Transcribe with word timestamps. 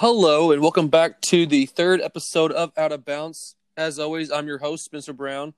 Hello, 0.00 0.52
and 0.52 0.62
welcome 0.62 0.86
back 0.86 1.20
to 1.22 1.44
the 1.44 1.66
third 1.66 2.00
episode 2.00 2.52
of 2.52 2.70
Out 2.76 2.92
of 2.92 3.04
Bounds. 3.04 3.56
As 3.76 3.98
always, 3.98 4.30
I'm 4.30 4.46
your 4.46 4.58
host, 4.58 4.84
Spencer 4.84 5.12
Brown. 5.12 5.54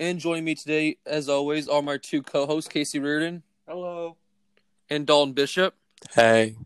And 0.00 0.18
joining 0.18 0.42
me 0.42 0.56
today, 0.56 0.96
as 1.06 1.28
always, 1.28 1.68
are 1.68 1.80
my 1.80 1.98
two 1.98 2.20
co 2.20 2.44
hosts, 2.44 2.68
Casey 2.68 2.98
Reardon 2.98 3.44
Hello. 3.68 4.16
and 4.90 5.06
Dalton 5.06 5.32
Bishop. 5.32 5.76
Hey. 6.12 6.56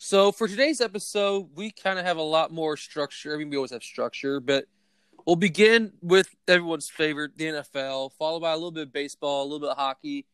So, 0.00 0.32
for 0.32 0.48
today's 0.48 0.80
episode, 0.80 1.50
we 1.54 1.70
kind 1.70 2.00
of 2.00 2.04
have 2.04 2.16
a 2.16 2.22
lot 2.22 2.50
more 2.50 2.76
structure. 2.76 3.32
I 3.32 3.38
mean, 3.38 3.48
we 3.48 3.54
always 3.54 3.70
have 3.70 3.84
structure, 3.84 4.40
but 4.40 4.64
we'll 5.24 5.36
begin 5.36 5.92
with 6.02 6.34
everyone's 6.48 6.90
favorite, 6.90 7.38
the 7.38 7.44
NFL, 7.44 8.10
followed 8.18 8.40
by 8.40 8.50
a 8.50 8.56
little 8.56 8.72
bit 8.72 8.88
of 8.88 8.92
baseball, 8.92 9.42
a 9.42 9.44
little 9.44 9.60
bit 9.60 9.68
of 9.68 9.76
hockey. 9.76 10.26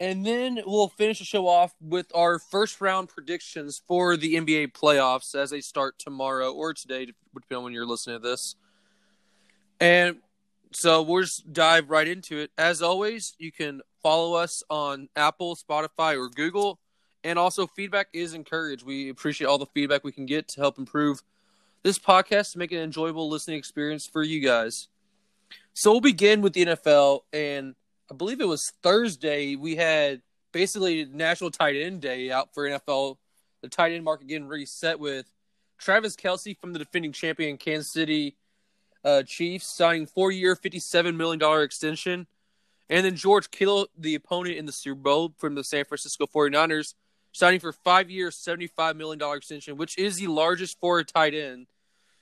And 0.00 0.24
then 0.24 0.60
we'll 0.64 0.88
finish 0.88 1.18
the 1.18 1.24
show 1.24 1.48
off 1.48 1.74
with 1.80 2.06
our 2.14 2.38
first 2.38 2.80
round 2.80 3.08
predictions 3.08 3.82
for 3.86 4.16
the 4.16 4.36
NBA 4.36 4.72
playoffs 4.72 5.34
as 5.34 5.50
they 5.50 5.60
start 5.60 5.98
tomorrow 5.98 6.52
or 6.52 6.72
today, 6.72 7.06
depending 7.06 7.56
on 7.56 7.64
when 7.64 7.72
you're 7.72 7.86
listening 7.86 8.20
to 8.20 8.28
this. 8.28 8.54
And 9.80 10.18
so 10.72 11.02
we'll 11.02 11.22
just 11.22 11.52
dive 11.52 11.90
right 11.90 12.06
into 12.06 12.38
it. 12.38 12.52
As 12.56 12.80
always, 12.80 13.34
you 13.38 13.50
can 13.50 13.80
follow 14.02 14.34
us 14.34 14.62
on 14.70 15.08
Apple, 15.16 15.56
Spotify, 15.56 16.16
or 16.16 16.28
Google. 16.28 16.78
And 17.24 17.36
also, 17.38 17.66
feedback 17.66 18.08
is 18.12 18.34
encouraged. 18.34 18.86
We 18.86 19.08
appreciate 19.08 19.48
all 19.48 19.58
the 19.58 19.66
feedback 19.66 20.04
we 20.04 20.12
can 20.12 20.26
get 20.26 20.46
to 20.48 20.60
help 20.60 20.78
improve 20.78 21.22
this 21.82 21.98
podcast 21.98 22.52
to 22.52 22.58
make 22.58 22.70
an 22.70 22.78
enjoyable 22.78 23.28
listening 23.28 23.58
experience 23.58 24.06
for 24.06 24.22
you 24.22 24.40
guys. 24.40 24.88
So 25.74 25.90
we'll 25.90 26.00
begin 26.00 26.42
with 26.42 26.52
the 26.52 26.66
NFL, 26.66 27.20
and 27.32 27.74
I 28.10 28.14
believe 28.14 28.40
it 28.40 28.48
was 28.48 28.72
Thursday. 28.82 29.54
We 29.56 29.76
had 29.76 30.22
basically 30.52 31.04
National 31.04 31.50
Tight 31.50 31.76
End 31.76 32.00
Day 32.00 32.30
out 32.30 32.54
for 32.54 32.68
NFL. 32.68 33.16
The 33.62 33.68
tight 33.68 33.92
end 33.92 34.04
market 34.04 34.28
getting 34.28 34.46
reset 34.46 35.00
with 35.00 35.26
Travis 35.78 36.16
Kelce 36.16 36.56
from 36.58 36.72
the 36.72 36.78
defending 36.78 37.12
champion 37.12 37.56
Kansas 37.56 37.92
City 37.92 38.36
uh, 39.04 39.22
Chiefs 39.22 39.66
signing 39.66 40.06
four-year, 40.06 40.56
fifty-seven 40.56 41.16
million 41.16 41.38
dollar 41.38 41.62
extension, 41.62 42.26
and 42.88 43.04
then 43.04 43.16
George 43.16 43.50
Kittle, 43.50 43.88
the 43.96 44.14
opponent 44.14 44.56
in 44.56 44.66
the 44.66 44.72
Super 44.72 45.00
Bowl 45.00 45.34
from 45.38 45.54
the 45.54 45.64
San 45.64 45.84
Francisco 45.84 46.26
49ers, 46.26 46.94
signing 47.32 47.60
for 47.60 47.72
five-year, 47.72 48.30
seventy-five 48.30 48.96
million 48.96 49.18
dollar 49.18 49.36
extension, 49.36 49.76
which 49.76 49.96
is 49.98 50.16
the 50.16 50.26
largest 50.26 50.78
for 50.80 50.98
a 50.98 51.04
tight 51.04 51.34
end. 51.34 51.66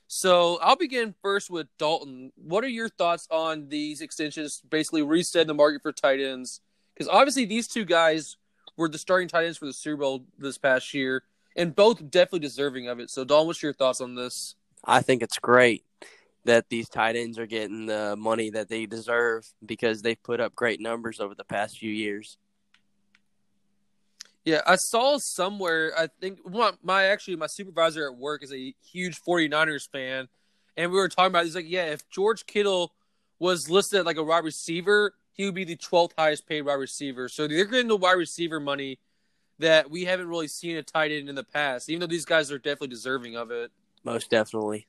So 0.09 0.59
I'll 0.63 0.77
begin 0.77 1.15
first 1.21 1.51
with 1.51 1.67
Dalton. 1.79 2.33
What 2.37 2.63
are 2.65 2.69
your 2.69 2.89
thoughts 2.89 3.27
on 3.31 3.69
these 3.69 4.01
extensions? 4.01 4.63
Basically, 4.69 5.03
reset 5.03 5.47
the 5.47 5.55
market 5.55 5.83
for 5.83 5.93
tight 5.93 6.21
ends 6.21 6.61
because 6.95 7.09
obviously 7.09 7.45
these 7.45 7.67
two 7.67 7.85
guys 7.85 8.37
were 8.77 8.89
the 8.89 8.99
starting 8.99 9.29
tight 9.29 9.45
ends 9.45 9.59
for 9.59 9.67
the 9.67 9.73
Super 9.73 10.03
Bowl 10.03 10.25
this 10.39 10.59
past 10.59 10.95
year, 10.95 11.23
and 11.57 11.75
both 11.75 12.11
definitely 12.11 12.41
deserving 12.41 12.89
of 12.89 13.01
it. 13.01 13.11
So, 13.11 13.25
Dalton, 13.25 13.49
what's 13.49 13.63
your 13.63 13.73
thoughts 13.73 14.01
on 14.01 14.15
this? 14.15 14.55
I 14.85 15.03
think 15.03 15.23
it's 15.23 15.39
great 15.39 15.85
that 16.45 16.69
these 16.69 16.89
tight 16.89 17.17
ends 17.17 17.39
are 17.39 17.47
getting 17.47 17.87
the 17.87 18.15
money 18.17 18.51
that 18.51 18.69
they 18.69 18.87
deserve 18.87 19.47
because 19.65 20.03
they've 20.03 20.23
put 20.23 20.41
up 20.41 20.55
great 20.55 20.81
numbers 20.81 21.19
over 21.19 21.35
the 21.35 21.45
past 21.45 21.79
few 21.79 21.91
years. 21.91 22.39
Yeah, 24.47 24.61
I 24.65 24.77
saw 24.77 25.19
somewhere. 25.19 25.93
I 25.99 26.07
think 26.21 26.39
my, 26.49 26.71
my 26.81 27.07
actually 27.07 27.35
my 27.35 27.49
supervisor 27.49 28.07
at 28.07 28.17
work 28.17 28.45
is 28.45 28.53
a 28.53 28.73
huge 28.81 29.21
49ers 29.21 29.91
fan, 29.91 30.29
and 30.77 30.93
we 30.93 30.97
were 30.97 31.09
talking 31.09 31.33
about. 31.33 31.45
He's 31.45 31.57
like, 31.57 31.69
yeah, 31.69 31.87
if 31.87 32.09
George 32.11 32.47
Kittle 32.47 32.95
was 33.41 33.69
listed 33.69 34.07
like 34.07 34.19
a 34.19 34.23
wide 34.23 34.45
receiver, 34.45 35.15
he 35.33 35.45
would 35.47 35.55
be 35.55 35.65
the 35.65 35.77
12th 35.77 36.13
highest 36.17 36.47
paid 36.47 36.63
wide 36.63 36.75
receiver. 36.75 37.29
So 37.29 37.49
they're 37.49 37.65
getting 37.65 37.89
the 37.89 37.97
wide 37.97 38.13
receiver 38.13 38.61
money 38.61 39.01
that 39.59 39.91
we 39.91 40.05
haven't 40.05 40.29
really 40.29 40.47
seen 40.47 40.77
a 40.77 40.83
tight 40.85 41.11
end 41.11 41.29
in 41.29 41.35
the 41.35 41.43
past, 41.43 41.91
even 41.91 41.99
though 41.99 42.07
these 42.07 42.25
guys 42.25 42.53
are 42.53 42.59
definitely 42.59 42.89
deserving 42.89 43.37
of 43.37 43.51
it. 43.51 43.73
Most 44.05 44.31
definitely. 44.31 44.87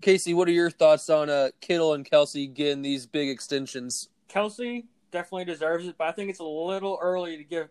Casey, 0.00 0.32
what 0.32 0.46
are 0.46 0.52
your 0.52 0.70
thoughts 0.70 1.10
on 1.10 1.28
uh, 1.28 1.48
Kittle 1.60 1.94
and 1.94 2.08
Kelce 2.08 2.54
getting 2.54 2.82
these 2.82 3.04
big 3.04 3.28
extensions? 3.28 4.10
Kelce 4.28 4.84
definitely 5.10 5.46
deserves 5.46 5.88
it, 5.88 5.96
but 5.98 6.06
I 6.06 6.12
think 6.12 6.30
it's 6.30 6.38
a 6.38 6.44
little 6.44 7.00
early 7.02 7.36
to 7.36 7.42
give 7.42 7.68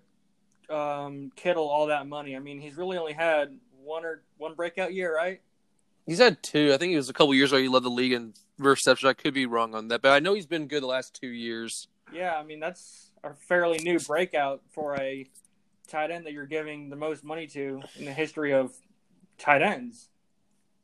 um, 0.74 1.32
Kittle 1.36 1.70
all 1.70 1.88
that 1.88 2.08
money. 2.08 2.36
I 2.36 2.40
mean, 2.40 2.60
he's 2.60 2.76
really 2.76 2.98
only 2.98 3.14
had 3.14 3.58
one 3.84 4.06
or 4.06 4.24
one 4.38 4.56
breakout 4.56 4.94
year, 4.94 5.16
right? 5.16 5.42
He's 6.06 6.20
had 6.20 6.42
two. 6.44 6.74
I 6.74 6.78
think 6.78 6.94
it 6.94 6.98
was 6.98 7.10
a 7.10 7.14
couple 7.14 7.34
years 7.34 7.52
ago 7.52 7.62
he 7.62 7.68
led 7.70 7.84
the 7.84 7.90
league 7.90 8.12
in 8.12 8.34
reception. 8.58 9.08
I 9.08 9.14
could 9.14 9.34
be 9.34 9.46
wrong 9.46 9.74
on 9.74 9.88
that, 9.90 10.02
but 10.02 10.12
I 10.12 10.20
know 10.20 10.34
he's 10.34 10.46
been 10.46 10.68
good 10.68 10.84
the 10.84 10.88
last 10.88 11.18
two 11.20 11.28
years. 11.28 11.88
Yeah, 12.12 12.36
I 12.36 12.44
mean 12.44 12.60
that's 12.60 13.12
a 13.24 13.34
fairly 13.34 13.80
new 13.80 14.00
breakout 14.00 14.62
for 14.72 15.00
a 15.00 15.26
tight 15.88 16.12
end 16.12 16.26
that 16.26 16.34
you're 16.34 16.46
giving 16.46 16.90
the 16.90 16.96
most 16.96 17.24
money 17.24 17.48
to 17.48 17.82
in 17.98 18.06
the 18.06 18.14
history 18.14 18.54
of 18.54 18.74
tight 19.38 19.62
ends. 19.62 20.10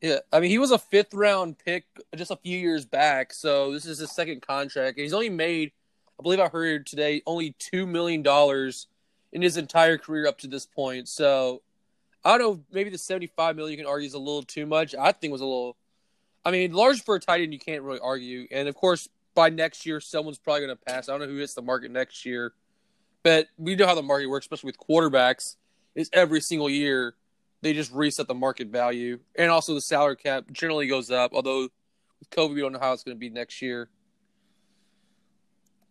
Yeah, 0.01 0.19
I 0.31 0.39
mean 0.39 0.49
he 0.49 0.57
was 0.57 0.71
a 0.71 0.77
fifth 0.77 1.13
round 1.13 1.57
pick 1.59 1.85
just 2.15 2.31
a 2.31 2.37
few 2.37 2.57
years 2.57 2.85
back, 2.85 3.33
so 3.33 3.73
this 3.73 3.85
is 3.85 3.99
his 3.99 4.11
second 4.11 4.41
contract. 4.41 4.97
He's 4.97 5.13
only 5.13 5.29
made, 5.29 5.73
I 6.17 6.23
believe 6.23 6.39
I 6.39 6.47
heard 6.47 6.85
today, 6.85 7.21
only 7.25 7.55
two 7.59 7.85
million 7.85 8.23
dollars 8.23 8.87
in 9.31 9.41
his 9.41 9.57
entire 9.57 9.97
career 9.97 10.27
up 10.27 10.39
to 10.39 10.47
this 10.47 10.65
point. 10.65 11.07
So 11.07 11.61
I 12.23 12.37
don't 12.37 12.39
know, 12.39 12.63
maybe 12.71 12.89
the 12.89 12.97
seventy-five 12.97 13.55
million 13.55 13.77
you 13.77 13.83
can 13.83 13.89
argue 13.89 14.07
is 14.07 14.13
a 14.13 14.19
little 14.19 14.43
too 14.43 14.65
much. 14.65 14.95
I 14.95 15.11
think 15.11 15.31
was 15.31 15.41
a 15.41 15.45
little. 15.45 15.77
I 16.45 16.51
mean, 16.51 16.71
large 16.73 17.03
for 17.03 17.15
a 17.15 17.19
tight 17.19 17.41
end, 17.41 17.53
you 17.53 17.59
can't 17.59 17.83
really 17.83 17.99
argue. 17.99 18.47
And 18.51 18.67
of 18.67 18.75
course, 18.75 19.09
by 19.35 19.49
next 19.49 19.85
year, 19.85 19.99
someone's 19.99 20.37
probably 20.37 20.65
going 20.65 20.77
to 20.77 20.83
pass. 20.83 21.07
I 21.07 21.13
don't 21.13 21.21
know 21.21 21.27
who 21.27 21.37
hits 21.37 21.53
the 21.53 21.61
market 21.61 21.91
next 21.91 22.25
year, 22.25 22.53
but 23.23 23.47
we 23.57 23.75
know 23.75 23.85
how 23.85 23.95
the 23.95 24.01
market 24.01 24.27
works, 24.27 24.45
especially 24.45 24.67
with 24.67 24.79
quarterbacks. 24.79 25.55
Is 25.95 26.09
every 26.13 26.39
single 26.39 26.69
year 26.69 27.15
they 27.61 27.73
just 27.73 27.91
reset 27.91 28.27
the 28.27 28.33
market 28.33 28.67
value, 28.69 29.19
and 29.35 29.51
also 29.51 29.73
the 29.73 29.81
salary 29.81 30.15
cap 30.15 30.45
generally 30.51 30.87
goes 30.87 31.11
up. 31.11 31.31
Although 31.33 31.69
with 32.19 32.29
COVID, 32.31 32.53
we 32.53 32.61
don't 32.61 32.71
know 32.71 32.79
how 32.79 32.93
it's 32.93 33.03
going 33.03 33.17
to 33.17 33.19
be 33.19 33.29
next 33.29 33.61
year. 33.61 33.89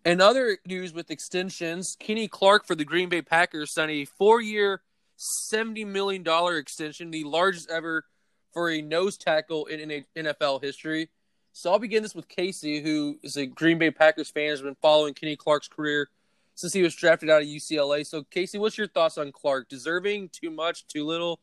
And 0.05 0.23
other 0.23 0.59
news 0.67 0.93
with 0.93 1.11
extensions, 1.11 1.97
Kenny 1.99 2.29
Clark 2.29 2.67
for 2.67 2.75
the 2.75 2.85
Green 2.85 3.09
Bay 3.09 3.23
Packers 3.23 3.75
signed 3.75 3.91
a 3.91 4.05
four-year, 4.05 4.81
seventy 5.17 5.85
million 5.85 6.23
dollar 6.23 6.57
extension, 6.57 7.11
the 7.11 7.25
largest 7.25 7.69
ever 7.71 8.05
for 8.53 8.71
a 8.71 8.81
nose 8.81 9.17
tackle 9.17 9.67
in 9.67 10.05
NFL 10.17 10.63
history. 10.63 11.11
So 11.53 11.73
I'll 11.73 11.79
begin 11.79 12.03
this 12.03 12.15
with 12.15 12.29
Casey, 12.29 12.81
who 12.81 13.19
is 13.23 13.37
a 13.37 13.47
Green 13.47 13.79
Bay 13.79 13.91
Packers 13.91 14.31
fan, 14.31 14.51
has 14.51 14.63
been 14.63 14.77
following 14.81 15.15
Kenny 15.15 15.37
Clark's 15.37 15.69
career 15.69 16.09
since 16.55 16.73
he 16.73 16.83
was 16.83 16.95
drafted 16.95 17.31
out 17.31 17.43
of 17.43 17.49
UCLA. 17.49 18.07
So 18.07 18.23
Casey, 18.25 18.59
what's 18.59 18.79
your 18.79 18.89
thoughts 18.89 19.19
on 19.19 19.33
Clark? 19.33 19.69
Deserving? 19.69 20.31
Too 20.31 20.51
much? 20.51 20.87
Too 20.87 21.05
little? 21.05 21.41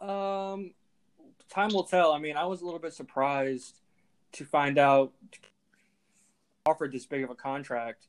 Um, 0.00 0.72
time 1.48 1.70
will 1.72 1.84
tell. 1.84 2.12
I 2.12 2.18
mean, 2.18 2.36
I 2.36 2.44
was 2.44 2.60
a 2.60 2.64
little 2.64 2.80
bit 2.80 2.92
surprised 2.92 3.78
to 4.32 4.44
find 4.44 4.78
out 4.78 5.12
offered 6.66 6.92
this 6.92 7.06
big 7.06 7.24
of 7.24 7.30
a 7.30 7.34
contract. 7.34 8.06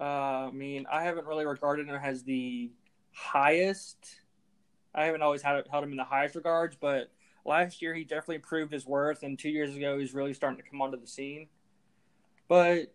Uh, 0.00 0.48
I 0.48 0.50
mean, 0.50 0.86
I 0.90 1.04
haven't 1.04 1.26
really 1.26 1.46
regarded 1.46 1.88
him 1.88 1.94
as 1.96 2.22
the 2.22 2.70
highest. 3.12 4.20
I 4.94 5.06
haven't 5.06 5.22
always 5.22 5.42
had 5.42 5.64
held 5.70 5.84
him 5.84 5.90
in 5.90 5.96
the 5.96 6.04
highest 6.04 6.34
regards, 6.34 6.76
but 6.80 7.10
last 7.44 7.82
year 7.82 7.94
he 7.94 8.04
definitely 8.04 8.38
proved 8.38 8.72
his 8.72 8.86
worth, 8.86 9.22
and 9.22 9.38
two 9.38 9.48
years 9.48 9.74
ago 9.74 9.98
he's 9.98 10.14
really 10.14 10.34
starting 10.34 10.62
to 10.62 10.68
come 10.68 10.80
onto 10.82 11.00
the 11.00 11.06
scene. 11.06 11.48
But 12.48 12.92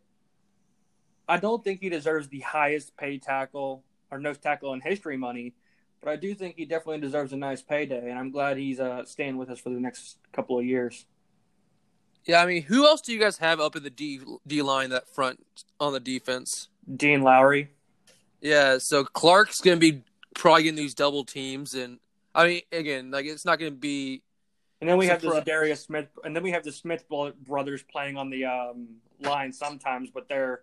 I 1.27 1.37
don't 1.37 1.63
think 1.63 1.81
he 1.81 1.89
deserves 1.89 2.29
the 2.29 2.39
highest 2.39 2.95
paid 2.97 3.21
tackle 3.21 3.83
or 4.11 4.17
nose 4.17 4.37
tackle 4.37 4.73
in 4.73 4.81
history 4.81 5.17
money. 5.17 5.53
But 6.01 6.11
I 6.11 6.15
do 6.15 6.33
think 6.33 6.55
he 6.55 6.63
definitely 6.63 7.01
deserves 7.01 7.33
a 7.33 7.37
nice 7.37 7.61
payday, 7.61 8.09
and 8.09 8.17
I'm 8.17 8.31
glad 8.31 8.57
he's 8.57 8.79
uh, 8.79 9.03
staying 9.03 9.35
with 9.35 9.49
us 9.49 9.59
for 9.59 9.69
the 9.69 9.79
next 9.81 10.17
couple 10.31 10.57
of 10.57 10.65
years. 10.65 11.05
Yeah, 12.25 12.41
I 12.41 12.45
mean, 12.45 12.63
who 12.63 12.85
else 12.85 13.01
do 13.01 13.13
you 13.13 13.19
guys 13.19 13.37
have 13.37 13.59
up 13.59 13.75
in 13.75 13.83
the 13.83 13.89
D 13.89 14.19
D 14.45 14.61
line 14.61 14.89
that 14.91 15.07
front 15.07 15.45
on 15.79 15.93
the 15.93 15.99
defense? 15.99 16.67
Dean 16.95 17.21
Lowry. 17.21 17.69
Yeah, 18.41 18.77
so 18.79 19.03
Clark's 19.03 19.61
gonna 19.61 19.77
be 19.77 20.03
probably 20.35 20.63
getting 20.63 20.77
these 20.77 20.93
double 20.93 21.23
teams, 21.23 21.73
and 21.73 21.99
I 22.35 22.47
mean, 22.47 22.61
again, 22.71 23.11
like 23.11 23.25
it's 23.25 23.45
not 23.45 23.59
gonna 23.59 23.71
be. 23.71 24.21
And 24.81 24.89
then 24.89 24.97
we 24.97 25.07
have 25.07 25.21
the 25.21 25.41
Darius 25.41 25.83
Smith, 25.83 26.07
and 26.23 26.35
then 26.35 26.43
we 26.43 26.51
have 26.51 26.63
the 26.63 26.71
Smith 26.71 27.03
brothers 27.09 27.83
playing 27.91 28.15
on 28.15 28.29
the 28.29 28.45
um, 28.45 28.87
line 29.21 29.51
sometimes, 29.51 30.09
but 30.09 30.29
they're 30.29 30.61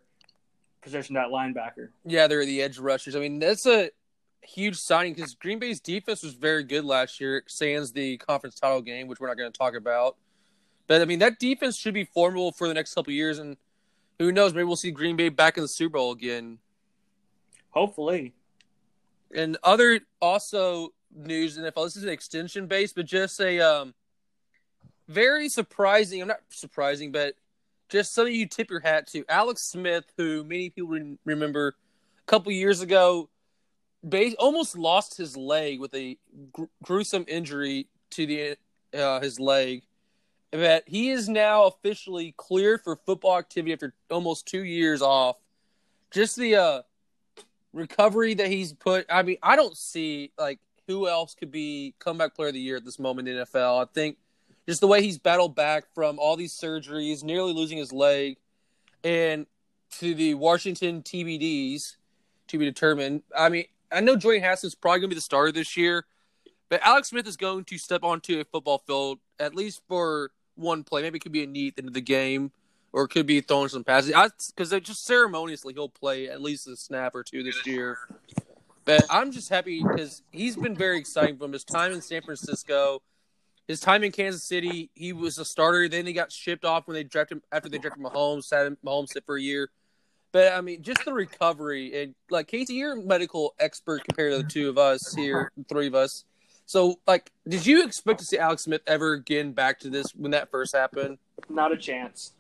positioned 0.81 1.19
at 1.19 1.29
linebacker. 1.29 1.91
Yeah, 2.05 2.27
they're 2.27 2.47
the 2.47 2.63
edge 2.63 2.79
rushers. 2.79 3.15
I 3.15 3.19
mean, 3.19 3.39
that's 3.41 3.67
a 3.67 3.91
huge 4.41 4.77
signing 4.77 5.13
because 5.13 5.35
Green 5.35 5.59
Bay's 5.59 5.81
defense 5.81 6.23
was 6.23 6.35
very 6.35 6.63
good 6.63 6.85
last 6.85 7.21
year, 7.21 7.43
sans 7.47 7.93
the 7.93 8.17
conference 8.19 8.55
title 8.55 8.81
game, 8.81 9.09
which 9.09 9.21
we're 9.21 9.27
not 9.27 9.37
going 9.37 9.53
to 9.53 9.59
talk 9.59 9.75
about. 9.75 10.17
But 10.87 11.03
I 11.03 11.05
mean, 11.05 11.19
that 11.19 11.39
defense 11.39 11.77
should 11.77 11.95
be 11.95 12.05
formidable 12.05 12.53
for 12.53 12.69
the 12.69 12.75
next 12.75 12.95
couple 12.95 13.13
years, 13.13 13.39
and 13.39 13.57
who 14.19 14.33
knows? 14.33 14.55
Maybe 14.55 14.65
we'll 14.65 14.77
see 14.77 14.91
Green 14.91 15.17
Bay 15.17 15.29
back 15.29 15.57
in 15.57 15.63
the 15.63 15.69
Super 15.69 15.99
Bowl 15.99 16.13
again. 16.13 16.59
Hopefully. 17.71 18.35
And 19.35 19.59
other 19.63 20.01
also 20.21 20.93
news 21.15 21.57
in 21.57 21.65
NFL. 21.65 21.87
This 21.87 21.97
is 21.97 22.05
an 22.05 22.09
extension 22.09 22.67
base, 22.67 22.93
but 22.93 23.07
just 23.07 23.41
a 23.41 23.61
um, 23.61 23.95
very 25.09 25.49
surprising. 25.49 26.23
I'm 26.23 26.29
not 26.29 26.41
surprising, 26.49 27.13
but 27.13 27.35
just 27.89 28.15
something 28.15 28.35
you 28.35 28.47
tip 28.47 28.71
your 28.71 28.81
hat 28.81 29.07
to. 29.09 29.25
Alex 29.29 29.63
Smith, 29.63 30.05
who 30.17 30.45
many 30.45 30.71
people 30.71 30.91
re- 30.91 31.19
remember 31.25 31.69
a 31.69 32.31
couple 32.31 32.53
years 32.53 32.81
ago, 32.81 33.29
base, 34.09 34.35
almost 34.39 34.77
lost 34.77 35.17
his 35.17 35.37
leg 35.37 35.81
with 35.81 35.95
a 35.95 36.17
gr- 36.53 36.65
gruesome 36.83 37.25
injury 37.29 37.89
to 38.11 38.27
the 38.27 38.57
uh, 38.99 39.21
his 39.21 39.39
leg. 39.39 39.83
That 40.57 40.85
he 40.87 41.11
is 41.11 41.29
now 41.29 41.65
officially 41.65 42.33
cleared 42.37 42.83
for 42.83 42.97
football 42.97 43.37
activity 43.37 43.75
after 43.75 43.93
almost 44.11 44.47
two 44.47 44.65
years 44.65 45.03
off. 45.03 45.37
Just 46.11 46.37
the 46.37 46.57
uh, 46.57 46.83
recovery 47.75 48.33
that 48.35 48.49
he's 48.49 48.73
put. 48.73 49.05
I 49.11 49.23
mean, 49.23 49.37
I 49.43 49.55
don't 49.55 49.77
see 49.77 50.33
like 50.39 50.59
who 50.87 51.09
else 51.09 51.35
could 51.35 51.51
be 51.51 51.95
comeback 51.99 52.35
player 52.35 52.49
of 52.49 52.55
the 52.55 52.61
year 52.61 52.77
at 52.77 52.87
this 52.87 52.99
moment 52.99 53.29
in 53.29 53.37
NFL. 53.37 53.83
I 53.83 53.87
think 53.93 54.17
just 54.67 54.81
the 54.81 54.87
way 54.87 55.03
he's 55.03 55.19
battled 55.19 55.55
back 55.55 55.85
from 55.95 56.19
all 56.19 56.37
these 56.37 56.55
surgeries, 56.55 57.23
nearly 57.23 57.53
losing 57.53 57.77
his 57.77 57.93
leg, 57.93 58.39
and 59.05 59.47
to 59.99 60.15
the 60.15 60.35
Washington 60.35 61.03
TBDs 61.03 61.97
to 62.49 62.59
be 62.59 62.65
determined. 62.65 63.23
I 63.37 63.51
mean, 63.51 63.67
I 63.93 64.01
know 64.01 64.17
Dwayne 64.17 64.41
Haskins 64.41 64.75
probably 64.75 65.01
going 65.01 65.11
to 65.11 65.15
be 65.15 65.19
the 65.19 65.21
starter 65.21 65.53
this 65.53 65.77
year, 65.77 66.07
but 66.71 66.81
Alex 66.83 67.11
Smith 67.11 67.27
is 67.27 67.37
going 67.37 67.65
to 67.65 67.77
step 67.77 68.03
onto 68.03 68.41
a 68.41 68.45
football 68.45 68.79
field 68.79 69.19
at 69.39 69.55
least 69.55 69.83
for 69.87 70.31
one 70.57 70.83
play. 70.85 71.03
Maybe 71.03 71.17
it 71.17 71.21
could 71.21 71.33
be 71.33 71.43
a 71.43 71.47
neat 71.47 71.75
into 71.79 71.91
the 71.91 72.01
game, 72.01 72.51
or 72.93 73.05
it 73.05 73.09
could 73.09 73.27
be 73.27 73.41
throwing 73.41 73.69
some 73.69 73.85
passes. 73.85 74.13
Because 74.55 74.71
just 74.81 75.05
ceremoniously, 75.05 75.75
he'll 75.75 75.89
play 75.89 76.29
at 76.29 76.43
least 76.43 76.67
a 76.67 76.77
snap 76.77 77.15
or 77.15 77.23
two 77.23 77.43
this 77.43 77.67
year. 77.67 77.99
But 78.85 79.05
I'm 79.11 79.33
just 79.33 79.49
happy 79.49 79.83
because 79.83 80.23
he's 80.31 80.57
been 80.57 80.77
very 80.77 80.99
exciting 80.99 81.39
from 81.39 81.53
his 81.53 81.65
time 81.65 81.93
in 81.93 82.01
San 82.01 82.23
Francisco, 82.23 83.03
his 83.67 83.81
time 83.81 84.05
in 84.05 84.13
Kansas 84.13 84.45
City. 84.45 84.91
He 84.95 85.13
was 85.13 85.39
a 85.39 85.45
starter. 85.45 85.89
Then 85.89 86.07
he 86.07 86.13
got 86.13 86.31
shipped 86.31 86.65
off 86.65 86.87
when 86.87 86.95
they 86.95 87.03
drafted 87.03 87.39
him 87.39 87.43
after 87.51 87.69
they 87.69 87.79
drafted 87.79 88.03
Mahomes. 88.03 88.45
Sat 88.45 88.73
Mahomes 88.85 89.09
sit 89.09 89.25
for 89.27 89.37
a 89.37 89.43
year. 89.43 89.71
But 90.31 90.53
I 90.53 90.61
mean, 90.61 90.83
just 90.83 91.05
the 91.05 91.13
recovery 91.13 92.03
and 92.03 92.15
like 92.31 92.47
Casey, 92.47 92.75
you're 92.75 92.93
a 92.93 93.03
medical 93.03 93.55
expert 93.59 94.05
compared 94.05 94.33
to 94.33 94.43
the 94.43 94.49
two 94.49 94.69
of 94.69 94.79
us 94.79 95.15
here, 95.15 95.51
the 95.57 95.65
three 95.65 95.87
of 95.87 95.95
us. 95.95 96.25
So, 96.67 96.99
like, 97.07 97.31
did 97.49 97.65
you 97.65 97.85
expect 97.85 98.19
to 98.19 98.25
see 98.25 98.39
Alex 98.39 98.63
Smith 98.63 98.83
ever 98.87 99.13
again 99.13 99.53
back 99.53 99.79
to 99.81 99.89
this 99.89 100.15
when 100.15 100.33
that 100.33 100.51
first 100.51 100.75
happened? 100.75 101.19
Not 101.49 101.73
a 101.73 101.77
chance. 101.77 102.33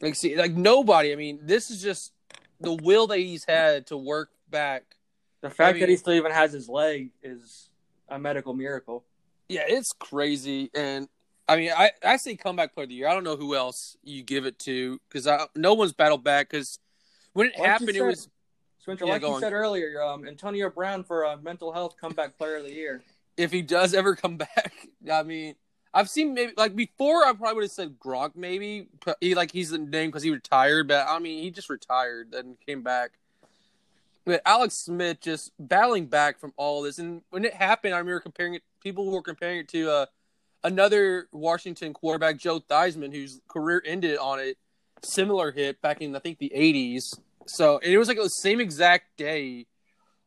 Like, 0.00 0.14
see, 0.14 0.36
like 0.36 0.52
nobody. 0.52 1.12
I 1.12 1.16
mean, 1.16 1.40
this 1.42 1.70
is 1.70 1.82
just 1.82 2.12
the 2.60 2.74
will 2.74 3.06
that 3.06 3.18
he's 3.18 3.44
had 3.44 3.86
to 3.88 3.96
work 3.96 4.30
back. 4.50 4.84
The 5.40 5.48
fact 5.50 5.70
I 5.70 5.72
mean- 5.72 5.80
that 5.80 5.88
he 5.88 5.96
still 5.96 6.12
even 6.12 6.32
has 6.32 6.52
his 6.52 6.68
leg 6.68 7.10
is 7.22 7.70
a 8.08 8.18
medical 8.18 8.52
miracle. 8.52 9.04
Yeah, 9.48 9.64
it's 9.66 9.92
crazy, 9.92 10.70
and 10.74 11.08
I 11.48 11.56
mean, 11.56 11.72
I 11.76 11.90
I 12.04 12.16
say 12.16 12.36
comeback 12.36 12.74
player 12.74 12.84
of 12.84 12.88
the 12.88 12.94
year. 12.94 13.08
I 13.08 13.12
don't 13.14 13.24
know 13.24 13.36
who 13.36 13.54
else 13.54 13.96
you 14.02 14.22
give 14.22 14.46
it 14.46 14.58
to 14.60 15.00
because 15.08 15.28
no 15.54 15.74
one's 15.74 15.92
battled 15.92 16.24
back 16.24 16.50
because 16.50 16.78
when 17.32 17.48
it 17.48 17.50
Like 17.50 17.58
you 17.58 17.64
happened, 17.64 17.96
it 17.96 18.02
was 18.02 18.28
Spencer, 18.82 19.06
Yeah, 19.06 19.12
like 19.12 19.22
you 19.22 19.28
on. 19.28 19.40
said 19.40 19.52
earlier, 19.52 20.02
um, 20.02 20.26
Antonio 20.26 20.68
Brown 20.70 21.04
for 21.04 21.24
uh, 21.24 21.36
mental 21.36 21.72
health 21.72 21.96
comeback 22.00 22.36
player 22.36 22.56
of 22.56 22.64
the 22.64 22.72
year. 22.72 23.02
if 23.36 23.50
he 23.52 23.62
does 23.62 23.94
ever 23.94 24.14
come 24.16 24.36
back. 24.38 24.72
I 25.10 25.22
mean, 25.22 25.54
I've 25.94 26.10
seen 26.10 26.34
maybe 26.34 26.52
like 26.56 26.74
before. 26.74 27.24
I 27.26 27.32
probably 27.32 27.54
would 27.54 27.64
have 27.64 27.70
said 27.70 27.98
Gronk 28.00 28.32
maybe. 28.34 28.88
He 29.20 29.34
like 29.34 29.52
he's 29.52 29.70
the 29.70 29.78
name 29.78 30.08
because 30.10 30.22
he 30.22 30.30
retired, 30.30 30.88
but 30.88 31.06
I 31.08 31.18
mean 31.18 31.42
he 31.42 31.50
just 31.50 31.68
retired 31.70 32.34
and 32.34 32.56
came 32.66 32.82
back. 32.82 33.12
But 34.24 34.40
Alex 34.46 34.74
Smith 34.74 35.20
just 35.20 35.50
battling 35.58 36.06
back 36.06 36.38
from 36.38 36.52
all 36.56 36.82
this, 36.82 36.98
and 36.98 37.22
when 37.30 37.44
it 37.44 37.54
happened, 37.54 37.92
I 37.94 37.98
remember 37.98 38.20
comparing 38.20 38.54
it. 38.54 38.62
People 38.80 39.10
were 39.10 39.20
comparing 39.22 39.58
it 39.60 39.68
to 39.68 39.90
uh, 39.90 40.06
another 40.64 41.28
Washington 41.32 41.92
quarterback, 41.92 42.36
Joe 42.38 42.60
Theismann, 42.60 43.12
whose 43.12 43.40
career 43.48 43.82
ended 43.84 44.18
on 44.18 44.40
a 44.40 44.54
similar 45.02 45.50
hit 45.52 45.80
back 45.82 46.00
in 46.00 46.14
I 46.16 46.20
think 46.20 46.38
the 46.38 46.52
'80s. 46.54 47.18
So 47.46 47.78
it 47.78 47.98
was 47.98 48.08
like 48.08 48.18
the 48.18 48.28
same 48.28 48.60
exact 48.60 49.16
day 49.16 49.66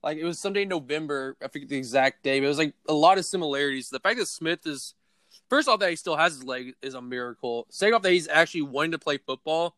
like 0.06 0.19
it 0.19 0.23
was 0.23 0.39
someday 0.39 0.62
in 0.62 0.69
November. 0.69 1.35
I 1.44 1.47
forget 1.47 1.67
the 1.67 1.77
exact 1.77 2.21
day, 2.21 2.39
but 2.39 2.45
it 2.45 2.50
was 2.50 2.59
like 2.59 2.75
a 2.88 2.94
lot 2.94 3.17
of 3.17 3.25
similarities. 3.25 3.89
The 3.89 4.00
fact 4.00 4.19
that 4.19 4.27
Smith 4.27 4.65
is 4.67 4.94
first 5.50 5.67
off 5.67 5.79
that 5.79 5.89
he 5.89 5.95
still 5.95 6.15
has 6.15 6.35
his 6.35 6.44
leg 6.44 6.75
is 6.83 6.94
a 6.94 7.01
miracle. 7.01 7.65
Second 7.69 7.95
off 7.95 8.01
that 8.03 8.12
he's 8.12 8.27
actually 8.27 8.62
wanting 8.62 8.91
to 8.91 9.00
play 9.00 9.17
football. 9.17 9.75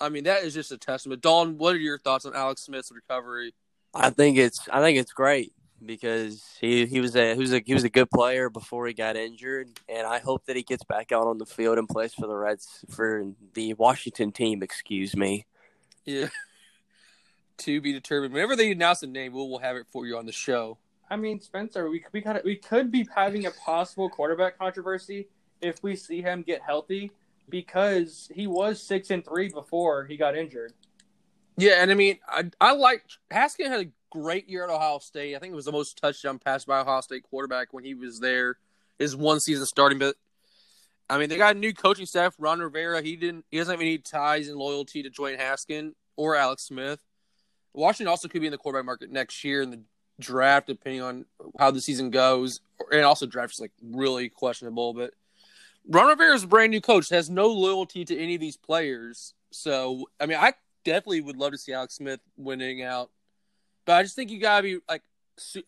I 0.00 0.08
mean 0.08 0.24
that 0.24 0.44
is 0.44 0.54
just 0.54 0.70
a 0.70 0.78
testament. 0.78 1.20
Dawn, 1.20 1.58
what 1.58 1.74
are 1.74 1.78
your 1.78 1.98
thoughts 1.98 2.24
on 2.24 2.34
Alex 2.34 2.62
Smith's 2.62 2.92
recovery? 2.92 3.54
I 3.92 4.10
think 4.10 4.38
it's 4.38 4.68
I 4.72 4.80
think 4.80 4.98
it's 4.98 5.12
great 5.12 5.52
because 5.84 6.44
he, 6.60 6.86
he 6.86 7.00
was 7.00 7.16
a 7.16 7.34
he 7.34 7.40
was 7.40 7.52
a 7.52 7.62
he 7.66 7.74
was 7.74 7.84
a 7.84 7.90
good 7.90 8.10
player 8.10 8.48
before 8.48 8.86
he 8.86 8.94
got 8.94 9.16
injured, 9.16 9.68
and 9.88 10.06
I 10.06 10.20
hope 10.20 10.46
that 10.46 10.54
he 10.54 10.62
gets 10.62 10.84
back 10.84 11.10
out 11.10 11.26
on 11.26 11.38
the 11.38 11.46
field 11.46 11.78
and 11.78 11.88
plays 11.88 12.14
for 12.14 12.28
the 12.28 12.36
Reds 12.36 12.84
for 12.90 13.26
the 13.54 13.74
Washington 13.74 14.30
team. 14.30 14.62
Excuse 14.62 15.16
me. 15.16 15.44
Yeah. 16.04 16.28
To 17.58 17.80
be 17.80 17.92
determined. 17.92 18.32
Whenever 18.32 18.56
they 18.56 18.72
announce 18.72 19.02
a 19.02 19.06
name, 19.06 19.32
we'll, 19.32 19.48
we'll 19.48 19.58
have 19.58 19.76
it 19.76 19.86
for 19.90 20.06
you 20.06 20.16
on 20.16 20.26
the 20.26 20.32
show. 20.32 20.78
I 21.08 21.16
mean, 21.16 21.40
Spencer, 21.40 21.88
we 21.88 22.04
we 22.12 22.20
got 22.20 22.44
we 22.44 22.56
could 22.56 22.90
be 22.90 23.06
having 23.14 23.46
a 23.46 23.50
possible 23.50 24.10
quarterback 24.10 24.58
controversy 24.58 25.28
if 25.60 25.82
we 25.82 25.96
see 25.96 26.20
him 26.20 26.42
get 26.42 26.62
healthy 26.62 27.12
because 27.48 28.28
he 28.34 28.46
was 28.46 28.82
six 28.82 29.10
and 29.10 29.24
three 29.24 29.48
before 29.48 30.04
he 30.04 30.16
got 30.16 30.36
injured. 30.36 30.72
Yeah, 31.56 31.74
and 31.78 31.90
I 31.90 31.94
mean, 31.94 32.18
I 32.28 32.50
I 32.60 32.72
like 32.72 33.04
Haskins 33.30 33.68
had 33.68 33.86
a 33.86 33.90
great 34.10 34.48
year 34.48 34.64
at 34.64 34.70
Ohio 34.70 34.98
State. 34.98 35.36
I 35.36 35.38
think 35.38 35.52
it 35.52 35.56
was 35.56 35.64
the 35.64 35.72
most 35.72 35.98
touchdown 35.98 36.38
pass 36.38 36.64
by 36.64 36.80
Ohio 36.80 37.00
State 37.00 37.22
quarterback 37.22 37.72
when 37.72 37.84
he 37.84 37.94
was 37.94 38.18
there. 38.18 38.58
His 38.98 39.14
one 39.14 39.40
season 39.40 39.66
starting, 39.66 39.98
but 39.98 40.16
I 41.08 41.18
mean, 41.18 41.28
they 41.28 41.36
got 41.36 41.54
a 41.54 41.58
new 41.58 41.72
coaching 41.72 42.06
staff. 42.06 42.34
Ron 42.38 42.60
Rivera, 42.60 43.00
he 43.02 43.14
didn't, 43.16 43.44
he 43.50 43.58
doesn't 43.58 43.72
have 43.72 43.80
any 43.80 43.98
ties 43.98 44.48
and 44.48 44.56
loyalty 44.56 45.02
to 45.02 45.10
Dwayne 45.10 45.38
Haskin 45.38 45.92
or 46.16 46.34
Alex 46.34 46.64
Smith. 46.64 46.98
Washington 47.76 48.08
also 48.08 48.26
could 48.26 48.40
be 48.40 48.46
in 48.46 48.52
the 48.52 48.58
quarterback 48.58 48.86
market 48.86 49.10
next 49.10 49.44
year 49.44 49.62
in 49.62 49.70
the 49.70 49.80
draft, 50.18 50.66
depending 50.66 51.02
on 51.02 51.26
how 51.58 51.70
the 51.70 51.80
season 51.80 52.10
goes, 52.10 52.60
and 52.90 53.02
also 53.02 53.26
draft 53.26 53.52
is 53.52 53.60
like 53.60 53.72
really 53.82 54.28
questionable. 54.30 54.94
But 54.94 55.12
Ron 55.86 56.08
Rivera 56.08 56.34
is 56.34 56.44
a 56.44 56.46
brand 56.48 56.70
new 56.70 56.80
coach, 56.80 57.10
has 57.10 57.28
no 57.28 57.48
loyalty 57.48 58.04
to 58.06 58.18
any 58.18 58.34
of 58.34 58.40
these 58.40 58.56
players. 58.56 59.34
So, 59.50 60.06
I 60.18 60.26
mean, 60.26 60.38
I 60.38 60.54
definitely 60.84 61.20
would 61.20 61.36
love 61.36 61.52
to 61.52 61.58
see 61.58 61.72
Alex 61.72 61.94
Smith 61.94 62.20
winning 62.36 62.82
out. 62.82 63.10
But 63.84 63.96
I 63.96 64.02
just 64.02 64.16
think 64.16 64.30
you 64.30 64.40
gotta 64.40 64.62
be 64.62 64.78
like, 64.88 65.02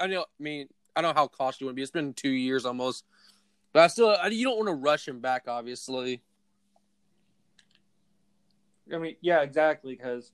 I 0.00 0.06
know, 0.06 0.22
I 0.22 0.43
mean, 0.43 0.69
I 0.96 1.02
don't 1.02 1.14
know 1.14 1.20
how 1.20 1.25
you 1.25 1.37
want 1.38 1.58
to 1.58 1.72
be. 1.75 1.82
It's 1.82 1.90
been 1.90 2.14
two 2.14 2.31
years 2.31 2.64
almost, 2.64 3.05
but 3.72 3.82
I 3.82 3.87
still, 3.88 4.08
I, 4.08 4.28
you 4.28 4.44
don't 4.44 4.56
want 4.56 4.69
to 4.69 4.75
rush 4.75 5.06
him 5.06 5.20
back, 5.20 5.44
obviously. 5.46 6.22
I 8.93 8.96
mean, 8.96 9.16
yeah, 9.20 9.43
exactly. 9.43 9.94
Because 9.94 10.32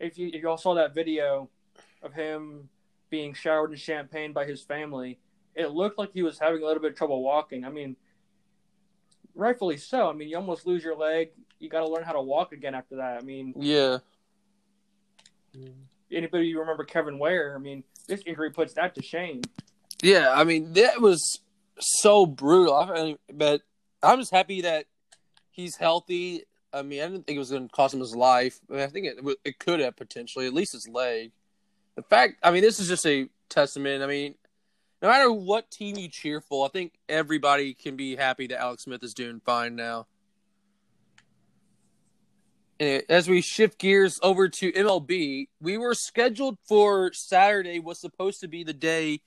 if 0.00 0.18
you 0.18 0.28
if 0.28 0.42
you 0.42 0.48
all 0.48 0.58
saw 0.58 0.74
that 0.74 0.94
video 0.94 1.48
of 2.02 2.12
him 2.12 2.68
being 3.10 3.34
showered 3.34 3.70
in 3.70 3.76
champagne 3.76 4.32
by 4.32 4.44
his 4.44 4.62
family, 4.62 5.18
it 5.54 5.70
looked 5.70 5.98
like 5.98 6.12
he 6.12 6.22
was 6.22 6.38
having 6.38 6.62
a 6.62 6.66
little 6.66 6.82
bit 6.82 6.92
of 6.92 6.96
trouble 6.98 7.22
walking. 7.22 7.64
I 7.64 7.70
mean, 7.70 7.96
rightfully 9.34 9.76
so. 9.76 10.08
I 10.08 10.12
mean, 10.12 10.28
you 10.28 10.36
almost 10.36 10.66
lose 10.66 10.82
your 10.82 10.96
leg. 10.96 11.30
You 11.58 11.68
got 11.68 11.80
to 11.80 11.88
learn 11.88 12.02
how 12.04 12.12
to 12.12 12.20
walk 12.20 12.52
again 12.52 12.74
after 12.74 12.96
that. 12.96 13.18
I 13.18 13.24
mean, 13.24 13.54
Yeah, 13.56 13.98
mm-hmm. 15.56 15.70
anybody 16.12 16.46
you 16.48 16.60
remember 16.60 16.84
Kevin 16.84 17.18
Ware? 17.18 17.54
I 17.54 17.58
mean, 17.58 17.84
this 18.08 18.22
injury 18.26 18.50
puts 18.50 18.74
that 18.74 18.94
to 18.96 19.02
shame. 19.02 19.42
yeah. 20.02 20.32
I 20.34 20.44
mean, 20.44 20.72
that 20.74 21.00
was 21.00 21.40
so 21.78 22.26
brutal. 22.26 22.74
I 22.74 23.02
mean, 23.04 23.18
but 23.32 23.62
I'm 24.02 24.18
just 24.18 24.32
happy 24.32 24.62
that 24.62 24.86
he's 25.50 25.76
healthy. 25.76 26.44
I 26.76 26.82
mean, 26.82 27.00
I 27.00 27.06
didn't 27.06 27.26
think 27.26 27.36
it 27.36 27.40
was 27.40 27.50
going 27.50 27.66
to 27.66 27.74
cost 27.74 27.94
him 27.94 28.00
his 28.00 28.14
life. 28.14 28.60
I, 28.68 28.72
mean, 28.74 28.82
I 28.82 28.86
think 28.88 29.06
it 29.06 29.38
it 29.44 29.58
could 29.58 29.80
have 29.80 29.96
potentially, 29.96 30.46
at 30.46 30.52
least 30.52 30.72
his 30.72 30.86
leg. 30.86 31.32
In 31.96 32.02
fact, 32.02 32.34
I 32.42 32.50
mean, 32.50 32.62
this 32.62 32.78
is 32.78 32.88
just 32.88 33.06
a 33.06 33.28
testament. 33.48 34.02
I 34.02 34.06
mean, 34.06 34.34
no 35.00 35.08
matter 35.08 35.32
what 35.32 35.70
team 35.70 35.96
you 35.96 36.08
cheer 36.08 36.42
for, 36.42 36.66
I 36.66 36.68
think 36.68 36.92
everybody 37.08 37.72
can 37.72 37.96
be 37.96 38.14
happy 38.14 38.46
that 38.48 38.60
Alex 38.60 38.84
Smith 38.84 39.02
is 39.02 39.14
doing 39.14 39.40
fine 39.44 39.74
now. 39.74 40.06
And 42.78 43.02
As 43.08 43.26
we 43.26 43.40
shift 43.40 43.78
gears 43.78 44.20
over 44.22 44.48
to 44.48 44.72
MLB, 44.72 45.48
we 45.60 45.78
were 45.78 45.94
scheduled 45.94 46.58
for 46.68 47.10
Saturday 47.14 47.80
was 47.80 47.98
supposed 47.98 48.40
to 48.40 48.48
be 48.48 48.64
the 48.64 48.74
day 48.74 49.22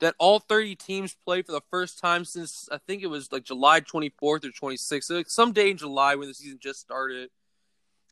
that 0.00 0.14
all 0.18 0.38
30 0.38 0.76
teams 0.76 1.16
play 1.24 1.42
for 1.42 1.52
the 1.52 1.62
first 1.70 1.98
time 1.98 2.24
since 2.24 2.68
I 2.70 2.78
think 2.78 3.02
it 3.02 3.08
was 3.08 3.32
like 3.32 3.44
July 3.44 3.80
24th 3.80 4.12
or 4.20 4.38
26th, 4.38 5.10
like 5.10 5.28
some 5.28 5.52
day 5.52 5.70
in 5.70 5.76
July 5.76 6.14
when 6.14 6.28
the 6.28 6.34
season 6.34 6.58
just 6.60 6.80
started. 6.80 7.30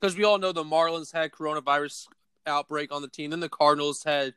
Because 0.00 0.16
we 0.16 0.24
all 0.24 0.38
know 0.38 0.52
the 0.52 0.64
Marlins 0.64 1.12
had 1.12 1.32
coronavirus 1.32 2.06
outbreak 2.46 2.92
on 2.92 3.02
the 3.02 3.08
team, 3.08 3.30
then 3.30 3.40
the 3.40 3.48
Cardinals 3.48 4.02
had 4.04 4.34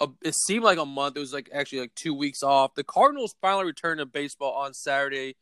a, 0.00 0.08
it 0.22 0.34
seemed 0.34 0.64
like 0.64 0.78
a 0.78 0.86
month. 0.86 1.16
It 1.16 1.20
was 1.20 1.32
like 1.32 1.50
actually 1.52 1.80
like 1.80 1.94
two 1.94 2.14
weeks 2.14 2.42
off. 2.42 2.74
The 2.74 2.84
Cardinals 2.84 3.34
finally 3.40 3.66
returned 3.66 3.98
to 3.98 4.06
baseball 4.06 4.52
on 4.52 4.74
Saturday. 4.74 5.36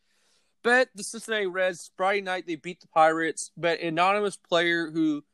But 0.63 0.91
the 0.95 1.03
Cincinnati 1.03 1.47
Reds 1.47 1.91
Friday 1.97 2.21
night 2.21 2.47
they 2.47 2.55
beat 2.55 2.81
the 2.81 2.89
Pirates. 2.89 3.51
But 3.57 3.81
anonymous 3.81 4.37
player 4.37 4.91
who 4.91 5.25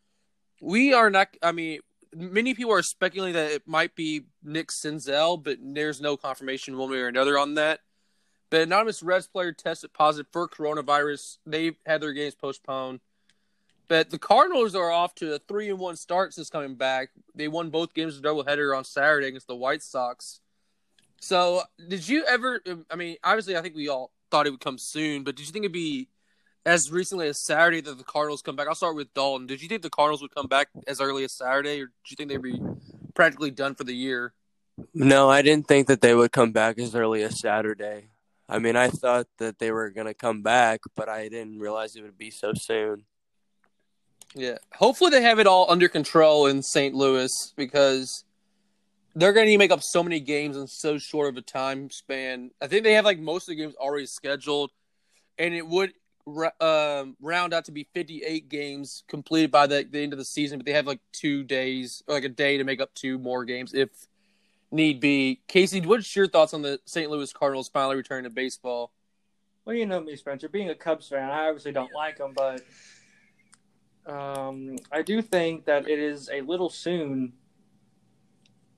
we 0.60 0.94
are 0.94 1.10
not. 1.10 1.28
I 1.42 1.52
mean, 1.52 1.80
many 2.14 2.54
people 2.54 2.72
are 2.72 2.82
speculating 2.82 3.34
that 3.34 3.50
it 3.50 3.62
might 3.66 3.94
be 3.94 4.26
Nick 4.42 4.68
Senzel, 4.68 5.42
but 5.42 5.58
there's 5.60 6.00
no 6.00 6.16
confirmation 6.16 6.76
one 6.76 6.90
way 6.90 6.98
or 6.98 7.08
another 7.08 7.38
on 7.38 7.54
that. 7.54 7.80
But 8.50 8.62
anonymous 8.62 9.02
Reds 9.02 9.26
player 9.26 9.52
tested 9.52 9.92
positive 9.92 10.30
for 10.32 10.48
coronavirus. 10.48 11.38
They've 11.46 11.76
had 11.84 12.00
their 12.00 12.12
games 12.12 12.34
postponed. 12.34 13.00
But 13.88 14.10
the 14.10 14.18
Cardinals 14.18 14.74
are 14.74 14.90
off 14.90 15.14
to 15.16 15.34
a 15.34 15.38
three 15.38 15.70
and 15.70 15.78
one 15.78 15.96
start 15.96 16.34
since 16.34 16.50
coming 16.50 16.74
back. 16.74 17.08
They 17.34 17.48
won 17.48 17.70
both 17.70 17.94
games 17.94 18.16
of 18.16 18.22
doubleheader 18.22 18.76
on 18.76 18.84
Saturday 18.84 19.28
against 19.28 19.46
the 19.46 19.56
White 19.56 19.82
Sox. 19.82 20.40
So, 21.20 21.62
did 21.88 22.06
you 22.06 22.24
ever? 22.26 22.60
I 22.90 22.96
mean, 22.96 23.16
obviously, 23.24 23.56
I 23.56 23.62
think 23.62 23.74
we 23.74 23.88
all 23.88 24.12
thought 24.30 24.46
it 24.46 24.50
would 24.50 24.60
come 24.60 24.78
soon, 24.78 25.24
but 25.24 25.36
did 25.36 25.46
you 25.46 25.52
think 25.52 25.64
it'd 25.64 25.72
be 25.72 26.08
as 26.68 26.90
recently 26.90 27.28
as 27.28 27.42
Saturday 27.42 27.80
that 27.80 27.96
the 27.96 28.04
Cardinals 28.04 28.42
come 28.42 28.54
back? 28.54 28.68
I'll 28.68 28.75
start 28.75 28.94
with 28.94 29.12
Dalton. 29.14 29.46
Did 29.46 29.62
you 29.62 29.68
think 29.68 29.80
the 29.80 29.88
Cardinals 29.88 30.20
would 30.20 30.34
come 30.34 30.46
back 30.46 30.68
as 30.87 31.00
early 31.00 31.25
as 31.25 31.32
Saturday, 31.32 31.80
or 31.80 31.87
do 31.87 31.92
you 32.10 32.16
think 32.16 32.28
they'd 32.28 32.42
be 32.42 32.60
practically 33.14 33.50
done 33.50 33.75
for 33.75 33.84
the 33.84 33.94
year? 33.94 34.34
No, 34.92 35.30
I 35.30 35.40
didn't 35.40 35.66
think 35.66 35.88
that 35.88 36.02
they 36.02 36.14
would 36.14 36.30
come 36.30 36.52
back 36.52 36.78
as 36.78 36.94
early 36.94 37.22
as 37.22 37.40
Saturday. 37.40 38.10
I 38.50 38.58
mean, 38.58 38.76
I 38.76 38.88
thought 38.88 39.26
that 39.38 39.58
they 39.58 39.72
were 39.72 39.88
going 39.88 40.06
to 40.08 40.14
come 40.14 40.42
back, 40.42 40.80
but 40.94 41.08
I 41.08 41.28
didn't 41.28 41.58
realize 41.58 41.96
it 41.96 42.02
would 42.02 42.18
be 42.18 42.30
so 42.30 42.52
soon. 42.54 43.04
Yeah. 44.34 44.58
Hopefully 44.75 45.10
they 45.10 45.22
have 45.22 45.38
it 45.38 45.46
all 45.46 45.70
under 45.70 45.88
control 45.88 46.46
in 46.46 46.62
St. 46.62 46.94
Louis 46.94 47.32
because 47.56 48.25
they're 49.14 49.32
going 49.32 49.48
to 49.48 49.58
make 49.58 49.70
up 49.70 49.82
so 49.82 50.02
many 50.02 50.20
games 50.20 50.56
in 50.56 50.66
so 50.66 50.98
short 50.98 51.30
of 51.30 51.38
a 51.38 51.42
time 51.42 51.90
span. 51.90 52.50
I 52.60 52.66
think 52.66 52.84
they 52.84 52.92
have 52.92 53.06
like 53.06 53.18
most 53.18 53.48
of 53.48 53.56
the 53.56 53.62
games 53.62 53.75
already 53.76 54.06
scheduled, 54.06 54.70
and 55.38 55.54
it 55.54 55.66
would 55.66 55.92
um, 56.61 57.16
round 57.20 57.54
out 57.54 57.64
to 57.66 57.73
be 57.73 57.88
58 57.94 58.49
games 58.49 59.04
completed 59.08 59.50
by 59.50 59.66
the, 59.66 59.87
the 59.90 60.02
end 60.02 60.12
of 60.12 60.18
the 60.18 60.25
season. 60.25 60.58
But 60.58 60.66
they 60.66 60.73
have 60.73 60.87
like 60.87 61.00
two 61.12 61.44
days, 61.44 62.02
like 62.06 62.25
a 62.25 62.28
day, 62.28 62.58
to 62.58 62.64
make 62.64 62.80
up 62.80 62.94
two 62.94 63.18
more 63.18 63.44
games 63.44 63.75
if 63.75 63.90
need 64.70 65.00
be. 65.00 65.40
Casey, 65.49 65.80
what's 65.80 66.14
your 66.14 66.28
thoughts 66.28 66.54
on 66.54 66.62
the 66.62 66.80
St. 66.85 67.11
Louis 67.11 67.32
Cardinals 67.32 67.68
finally 67.68 67.97
returning 67.97 68.25
to 68.25 68.30
baseball? 68.30 68.92
Well, 69.64 69.76
you 69.76 69.87
know 69.87 70.00
me, 70.00 70.16
Spencer. 70.16 70.49
Being 70.49 70.70
a 70.70 70.75
Cubs 70.75 71.08
fan, 71.08 71.28
I 71.28 71.49
obviously 71.49 71.73
don't 71.73 71.92
like 71.92 72.18
them, 72.18 72.32
but 72.35 72.62
um, 74.06 74.76
I 74.90 75.02
do 75.02 75.20
think 75.20 75.66
that 75.66 75.88
it 75.88 75.99
is 75.99 76.30
a 76.32 76.40
little 76.40 76.70
soon 76.70 77.35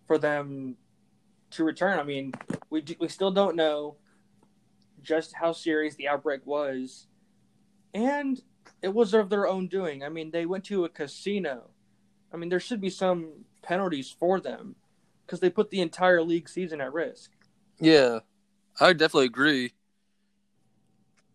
for 0.07 0.19
them 0.19 0.77
to 1.53 1.65
return. 1.65 1.99
I 1.99 2.03
mean, 2.03 2.33
we 2.71 2.81
do, 2.81 2.95
we 2.99 3.09
still 3.09 3.31
don't 3.31 3.55
know 3.55 3.97
just 5.03 5.35
how 5.35 5.53
serious 5.53 5.95
the 5.95 6.09
outbreak 6.09 6.45
was, 6.45 7.07
and 7.95 8.41
it 8.83 8.95
was 8.95 9.15
of 9.15 9.31
their 9.31 9.47
own 9.47 9.69
doing. 9.69 10.03
I 10.03 10.09
mean, 10.09 10.31
they 10.31 10.47
went 10.47 10.65
to 10.65 10.85
a 10.85 10.89
casino. 10.89 11.71
I 12.33 12.37
mean, 12.37 12.49
there 12.49 12.61
should 12.61 12.81
be 12.81 12.91
some 12.91 13.45
penalties 13.63 14.15
for 14.19 14.41
them 14.41 14.77
because 15.27 15.41
they 15.41 15.51
put 15.51 15.71
the 15.71 15.81
entire 15.81 16.23
league 16.23 16.49
season 16.49 16.81
at 16.81 16.93
risk. 16.93 17.31
Yeah, 17.79 18.21
I 18.81 18.93
definitely 18.93 19.27
agree. 19.27 19.73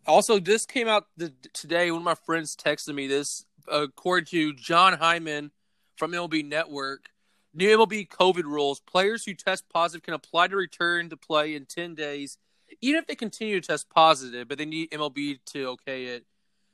Also, 0.08 0.40
this 0.40 0.66
came 0.66 0.88
out 0.88 1.08
the, 1.18 1.34
today. 1.54 1.92
One 1.92 2.02
of 2.02 2.06
my 2.06 2.16
friends 2.16 2.56
texted 2.56 2.94
me 2.94 3.08
this. 3.08 3.46
According 3.68 4.26
to 4.28 4.54
Jon 4.54 4.98
Heyman 4.98 5.50
from 5.96 6.12
MLB 6.12 6.48
Network, 6.48 7.10
New 7.56 7.76
MLB 7.78 8.10
COVID 8.10 8.44
rules 8.44 8.80
players 8.82 9.26
who 9.26 9.34
test 9.34 9.64
positive 9.70 10.04
can 10.04 10.14
apply 10.14 10.50
to 10.50 10.56
return 10.56 11.10
to 11.10 11.18
play 11.18 11.56
in 11.56 11.66
10 11.66 11.96
days, 11.96 12.38
even 12.82 13.00
if 13.00 13.08
they 13.08 13.16
continue 13.16 13.60
to 13.60 13.68
test 13.68 13.90
positive, 13.90 14.48
but 14.48 14.58
they 14.58 14.66
need 14.66 14.92
MLB 14.92 15.40
to 15.48 15.70
okay 15.70 16.06
it, 16.06 16.26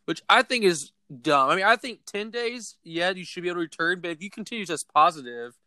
which 0.06 0.22
I 0.30 0.42
think 0.44 0.64
is 0.64 0.92
dumb. 1.22 1.50
I 1.50 1.56
mean, 1.56 1.66
I 1.66 1.76
think 1.76 2.06
10 2.06 2.32
days, 2.32 2.78
yeah, 2.84 3.12
you 3.12 3.26
should 3.26 3.44
be 3.44 3.50
able 3.50 3.58
to 3.58 3.62
return, 3.62 4.02
but 4.02 4.12
if 4.12 4.22
you 4.22 4.30
continue 4.30 4.66
to 4.66 4.72
test 4.72 4.92
positive, 4.94 5.58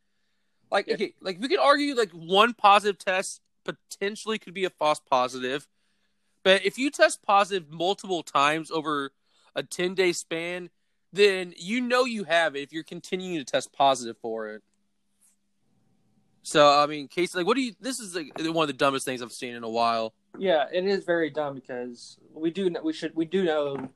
like, 0.71 0.87
yeah. 0.87 0.95
okay, 0.95 1.15
like 1.21 1.41
we 1.41 1.49
could 1.49 1.61
argue 1.61 1.95
like 1.95 2.11
one 2.13 2.55
positive 2.55 2.99
test 2.99 3.41
potentially 3.65 4.39
could 4.39 4.55
be 4.55 4.65
a 4.65 4.71
false 4.71 5.01
positive, 5.01 5.67
but 6.43 6.65
if 6.65 6.79
you 6.79 6.91
test 6.91 7.23
positive 7.23 7.71
multiple 7.71 8.23
times 8.23 8.71
over 8.71 9.13
a 9.55 9.63
10 9.63 9.95
day 9.95 10.13
span, 10.13 10.71
then 11.13 11.55
you 11.57 11.81
know 11.81 12.05
you 12.05 12.25
have 12.25 12.57
it 12.57 12.63
if 12.63 12.73
you're 12.73 12.83
continuing 12.83 13.39
to 13.39 13.45
test 13.45 13.73
positive 13.73 14.17
for 14.21 14.49
it. 14.49 14.63
So 16.43 16.71
I 16.71 16.87
mean, 16.87 17.09
Casey, 17.09 17.39
like, 17.39 17.47
what 17.47 17.57
do 17.57 17.63
you? 17.63 17.73
This 17.81 18.01
is 18.01 18.15
like 18.15 18.31
one 18.39 18.65
of 18.65 18.67
the 18.67 18.75
dumbest 18.75 19.07
things 19.07 19.23
I've 19.23 19.33
seen 19.33 19.55
in 19.55 19.65
a 19.65 19.69
while. 19.69 20.13
Yeah, 20.39 20.67
it 20.71 20.85
is 20.85 21.05
very 21.05 21.31
dumb 21.31 21.55
because 21.55 22.19
we 22.35 22.51
do 22.51 22.75
we 22.83 22.93
should 22.93 23.17
we 23.17 23.25
do 23.25 23.45
know 23.45 23.89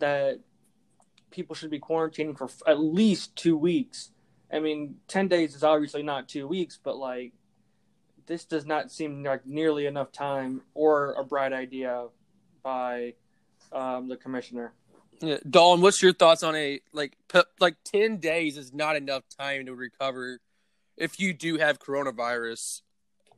that 0.00 0.40
people 1.30 1.54
should 1.54 1.70
be 1.70 1.80
quarantining 1.80 2.36
for 2.36 2.50
at 2.66 2.80
least 2.80 3.36
two 3.36 3.56
weeks. 3.56 4.10
I 4.52 4.58
mean, 4.58 4.96
ten 5.06 5.28
days 5.28 5.54
is 5.54 5.62
obviously 5.62 6.02
not 6.02 6.28
two 6.28 6.48
weeks, 6.48 6.78
but 6.82 6.96
like 6.96 7.32
this 8.26 8.44
does 8.44 8.66
not 8.66 8.90
seem 8.90 9.22
like 9.22 9.46
nearly 9.46 9.86
enough 9.86 10.12
time 10.12 10.62
or 10.74 11.14
a 11.14 11.24
bright 11.24 11.52
idea 11.52 12.06
by 12.62 13.14
um, 13.72 14.08
the 14.08 14.16
commissioner. 14.16 14.72
Yeah, 15.20 15.38
Dawn, 15.48 15.80
what's 15.80 16.02
your 16.02 16.12
thoughts 16.12 16.42
on 16.42 16.56
a 16.56 16.80
like 16.92 17.16
like 17.60 17.76
ten 17.84 18.18
days 18.18 18.56
is 18.56 18.72
not 18.72 18.96
enough 18.96 19.22
time 19.38 19.66
to 19.66 19.74
recover 19.74 20.40
if 20.96 21.18
you 21.18 21.32
do 21.32 21.58
have 21.58 21.78
coronavirus. 21.78 22.82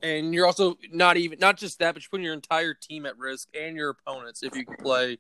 And 0.03 0.35
you're 0.35 0.47
also 0.47 0.77
not 0.91 1.17
even 1.17 1.39
not 1.39 1.57
just 1.57 1.79
that, 1.79 1.95
but 1.95 2.03
you're 2.03 2.11
putting 2.11 2.25
your 2.25 2.35
entire 2.35 2.75
team 2.75 3.07
at 3.07 3.17
risk 3.19 3.49
and 3.59 3.77
your 3.77 3.91
opponents 3.91 4.43
if 4.43 4.55
you 4.57 4.67
can 4.67 4.77
play. 4.77 5.19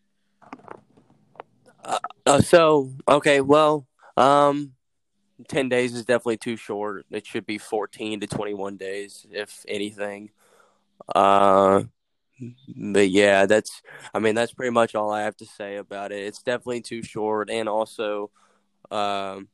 Uh, 1.84 1.98
uh, 2.26 2.40
so 2.40 2.92
okay, 3.08 3.40
well, 3.40 3.86
um, 4.16 4.72
ten 5.48 5.68
days 5.68 5.94
is 5.94 6.04
definitely 6.04 6.36
too 6.36 6.56
short. 6.56 7.06
It 7.10 7.26
should 7.26 7.46
be 7.46 7.58
fourteen 7.58 8.20
to 8.20 8.26
twenty-one 8.26 8.76
days, 8.76 9.26
if 9.30 9.64
anything. 9.66 10.30
Uh, 11.14 11.84
but 12.76 13.10
yeah, 13.10 13.46
that's. 13.46 13.82
I 14.14 14.20
mean, 14.20 14.34
that's 14.34 14.52
pretty 14.52 14.70
much 14.70 14.94
all 14.94 15.10
I 15.10 15.22
have 15.22 15.36
to 15.38 15.46
say 15.46 15.76
about 15.76 16.12
it. 16.12 16.24
It's 16.24 16.42
definitely 16.42 16.82
too 16.82 17.02
short, 17.02 17.50
and 17.50 17.68
also, 17.68 18.30
um, 18.90 19.48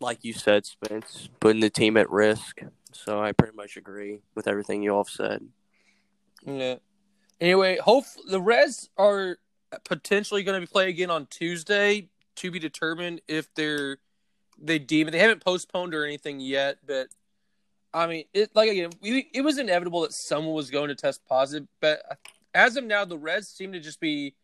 like 0.00 0.24
you 0.24 0.32
said, 0.32 0.64
Spence, 0.64 1.28
putting 1.40 1.60
the 1.60 1.70
team 1.70 1.96
at 1.96 2.10
risk. 2.10 2.60
So 2.92 3.20
I 3.20 3.32
pretty 3.32 3.54
much 3.54 3.76
agree 3.76 4.20
with 4.34 4.48
everything 4.48 4.82
you 4.82 4.94
all 4.94 5.04
have 5.04 5.12
said. 5.12 5.46
Yeah. 6.46 6.76
Anyway, 7.40 7.76
hope 7.76 8.04
the 8.28 8.40
Reds 8.40 8.88
are 8.96 9.36
potentially 9.84 10.42
going 10.42 10.60
to 10.60 10.66
be 10.66 10.70
playing 10.70 10.90
again 10.90 11.10
on 11.10 11.26
Tuesday 11.26 12.08
to 12.36 12.50
be 12.50 12.58
determined 12.58 13.20
if 13.28 13.52
they're 13.54 13.98
they 14.58 14.78
deem 14.78 15.08
it. 15.08 15.10
They 15.10 15.18
haven't 15.18 15.44
postponed 15.44 15.94
or 15.94 16.04
anything 16.04 16.40
yet, 16.40 16.78
but 16.86 17.08
I 17.92 18.06
mean, 18.06 18.24
it 18.34 18.54
like 18.54 18.70
again, 18.70 18.90
we, 19.00 19.28
it 19.32 19.42
was 19.42 19.58
inevitable 19.58 20.02
that 20.02 20.12
someone 20.12 20.54
was 20.54 20.70
going 20.70 20.88
to 20.88 20.94
test 20.94 21.24
positive. 21.26 21.68
But 21.80 22.02
as 22.54 22.76
of 22.76 22.84
now, 22.84 23.04
the 23.04 23.18
Reds 23.18 23.48
seem 23.48 23.72
to 23.72 23.80
just 23.80 24.00
be 24.00 24.34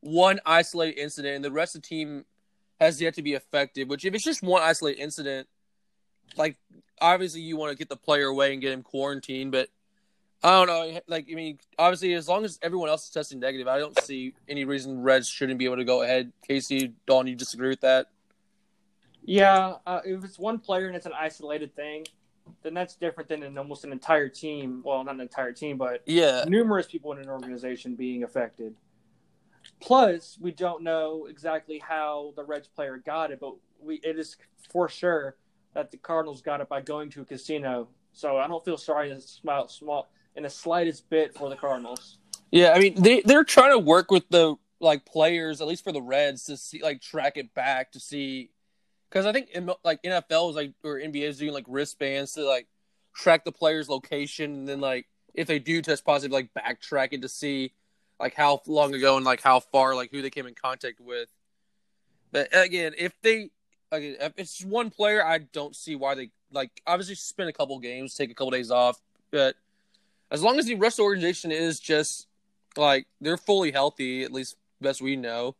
one 0.00 0.40
isolated 0.44 1.00
incident, 1.00 1.36
and 1.36 1.44
the 1.44 1.50
rest 1.50 1.74
of 1.74 1.82
the 1.82 1.88
team 1.88 2.24
has 2.80 3.00
yet 3.00 3.14
to 3.14 3.22
be 3.22 3.34
affected. 3.34 3.88
Which, 3.88 4.04
if 4.04 4.14
it's 4.14 4.24
just 4.24 4.42
one 4.42 4.62
isolated 4.62 5.00
incident, 5.00 5.48
like 6.36 6.56
obviously 7.00 7.40
you 7.40 7.56
want 7.56 7.72
to 7.72 7.78
get 7.78 7.88
the 7.88 7.96
player 7.96 8.26
away 8.26 8.52
and 8.52 8.62
get 8.62 8.72
him 8.72 8.82
quarantined, 8.82 9.52
but 9.52 9.68
I 10.44 10.50
don't 10.50 10.66
know. 10.66 11.00
Like, 11.06 11.28
I 11.30 11.34
mean, 11.34 11.58
obviously, 11.78 12.14
as 12.14 12.28
long 12.28 12.44
as 12.44 12.58
everyone 12.62 12.88
else 12.88 13.04
is 13.04 13.10
testing 13.10 13.38
negative, 13.38 13.68
I 13.68 13.78
don't 13.78 13.98
see 14.02 14.34
any 14.48 14.64
reason 14.64 15.00
Reds 15.02 15.28
shouldn't 15.28 15.58
be 15.58 15.66
able 15.66 15.76
to 15.76 15.84
go 15.84 16.02
ahead. 16.02 16.32
Casey, 16.46 16.94
Dawn, 17.06 17.28
you 17.28 17.36
disagree 17.36 17.68
with 17.68 17.82
that? 17.82 18.08
Yeah, 19.24 19.74
uh, 19.86 20.00
if 20.04 20.24
it's 20.24 20.38
one 20.38 20.58
player 20.58 20.88
and 20.88 20.96
it's 20.96 21.06
an 21.06 21.12
isolated 21.16 21.76
thing, 21.76 22.06
then 22.62 22.74
that's 22.74 22.96
different 22.96 23.28
than 23.28 23.44
an 23.44 23.56
almost 23.56 23.84
an 23.84 23.92
entire 23.92 24.28
team. 24.28 24.82
Well, 24.84 25.04
not 25.04 25.14
an 25.14 25.20
entire 25.20 25.52
team, 25.52 25.78
but 25.78 26.02
yeah, 26.06 26.44
numerous 26.48 26.86
people 26.86 27.12
in 27.12 27.18
an 27.18 27.28
organization 27.28 27.94
being 27.94 28.24
affected. 28.24 28.74
Plus, 29.80 30.38
we 30.40 30.50
don't 30.50 30.82
know 30.82 31.26
exactly 31.30 31.78
how 31.78 32.32
the 32.34 32.42
Reds 32.42 32.66
player 32.66 32.98
got 32.98 33.30
it, 33.30 33.38
but 33.38 33.54
we 33.80 34.00
it 34.02 34.18
is 34.18 34.36
for 34.72 34.88
sure 34.88 35.36
that 35.74 35.92
the 35.92 35.98
Cardinals 35.98 36.42
got 36.42 36.60
it 36.60 36.68
by 36.68 36.80
going 36.80 37.08
to 37.10 37.22
a 37.22 37.24
casino. 37.24 37.88
So 38.12 38.38
I 38.38 38.48
don't 38.48 38.64
feel 38.64 38.76
sorry 38.76 39.12
in 39.12 39.20
small, 39.20 39.68
small 39.68 40.10
in 40.36 40.42
the 40.42 40.50
slightest 40.50 41.08
bit 41.10 41.34
for 41.34 41.48
the 41.48 41.56
Cardinals. 41.56 42.18
Yeah, 42.50 42.72
I 42.74 42.78
mean 42.78 43.00
they 43.00 43.22
they're 43.22 43.44
trying 43.44 43.72
to 43.72 43.78
work 43.78 44.10
with 44.10 44.28
the 44.28 44.56
like 44.80 45.04
players, 45.06 45.60
at 45.60 45.66
least 45.66 45.84
for 45.84 45.92
the 45.92 46.02
Reds, 46.02 46.44
to 46.44 46.56
see 46.56 46.82
like 46.82 47.00
track 47.00 47.36
it 47.36 47.54
back 47.54 47.92
to 47.92 48.00
see 48.00 48.50
because 49.08 49.26
I 49.26 49.32
think 49.32 49.50
like 49.84 50.02
NFL 50.02 50.50
is 50.50 50.56
like 50.56 50.72
or 50.82 50.96
NBA 50.96 51.22
is 51.22 51.38
doing 51.38 51.52
like 51.52 51.66
wristbands 51.68 52.32
to 52.32 52.44
like 52.44 52.66
track 53.14 53.44
the 53.44 53.52
player's 53.52 53.88
location 53.88 54.52
and 54.54 54.68
then 54.68 54.80
like 54.80 55.06
if 55.34 55.46
they 55.46 55.58
do 55.58 55.80
test 55.82 56.04
positive, 56.04 56.32
like 56.32 56.50
backtrack 56.54 57.08
it 57.12 57.22
to 57.22 57.28
see 57.28 57.72
like 58.20 58.34
how 58.34 58.60
long 58.66 58.94
ago 58.94 59.16
and 59.16 59.24
like 59.24 59.40
how 59.40 59.60
far, 59.60 59.94
like 59.94 60.10
who 60.10 60.22
they 60.22 60.30
came 60.30 60.46
in 60.46 60.54
contact 60.54 61.00
with. 61.00 61.28
But 62.30 62.48
again, 62.54 62.94
if 62.96 63.12
they 63.22 63.50
again, 63.90 64.16
if 64.20 64.32
it's 64.36 64.64
one 64.64 64.90
player, 64.90 65.24
I 65.24 65.38
don't 65.38 65.76
see 65.76 65.96
why 65.96 66.14
they 66.14 66.30
like 66.50 66.70
obviously 66.86 67.14
spend 67.14 67.48
a 67.48 67.52
couple 67.52 67.78
games, 67.78 68.14
take 68.14 68.30
a 68.30 68.34
couple 68.34 68.50
days 68.50 68.70
off, 68.70 69.00
but 69.30 69.56
as 70.32 70.42
long 70.42 70.58
as 70.58 70.64
the 70.64 70.74
rest 70.74 70.94
of 70.94 71.04
the 71.04 71.04
organization 71.04 71.52
is 71.52 71.78
just 71.78 72.26
like 72.76 73.06
they're 73.20 73.36
fully 73.36 73.70
healthy, 73.70 74.24
at 74.24 74.32
least 74.32 74.56
best 74.80 75.02
we 75.02 75.14
know. 75.14 75.54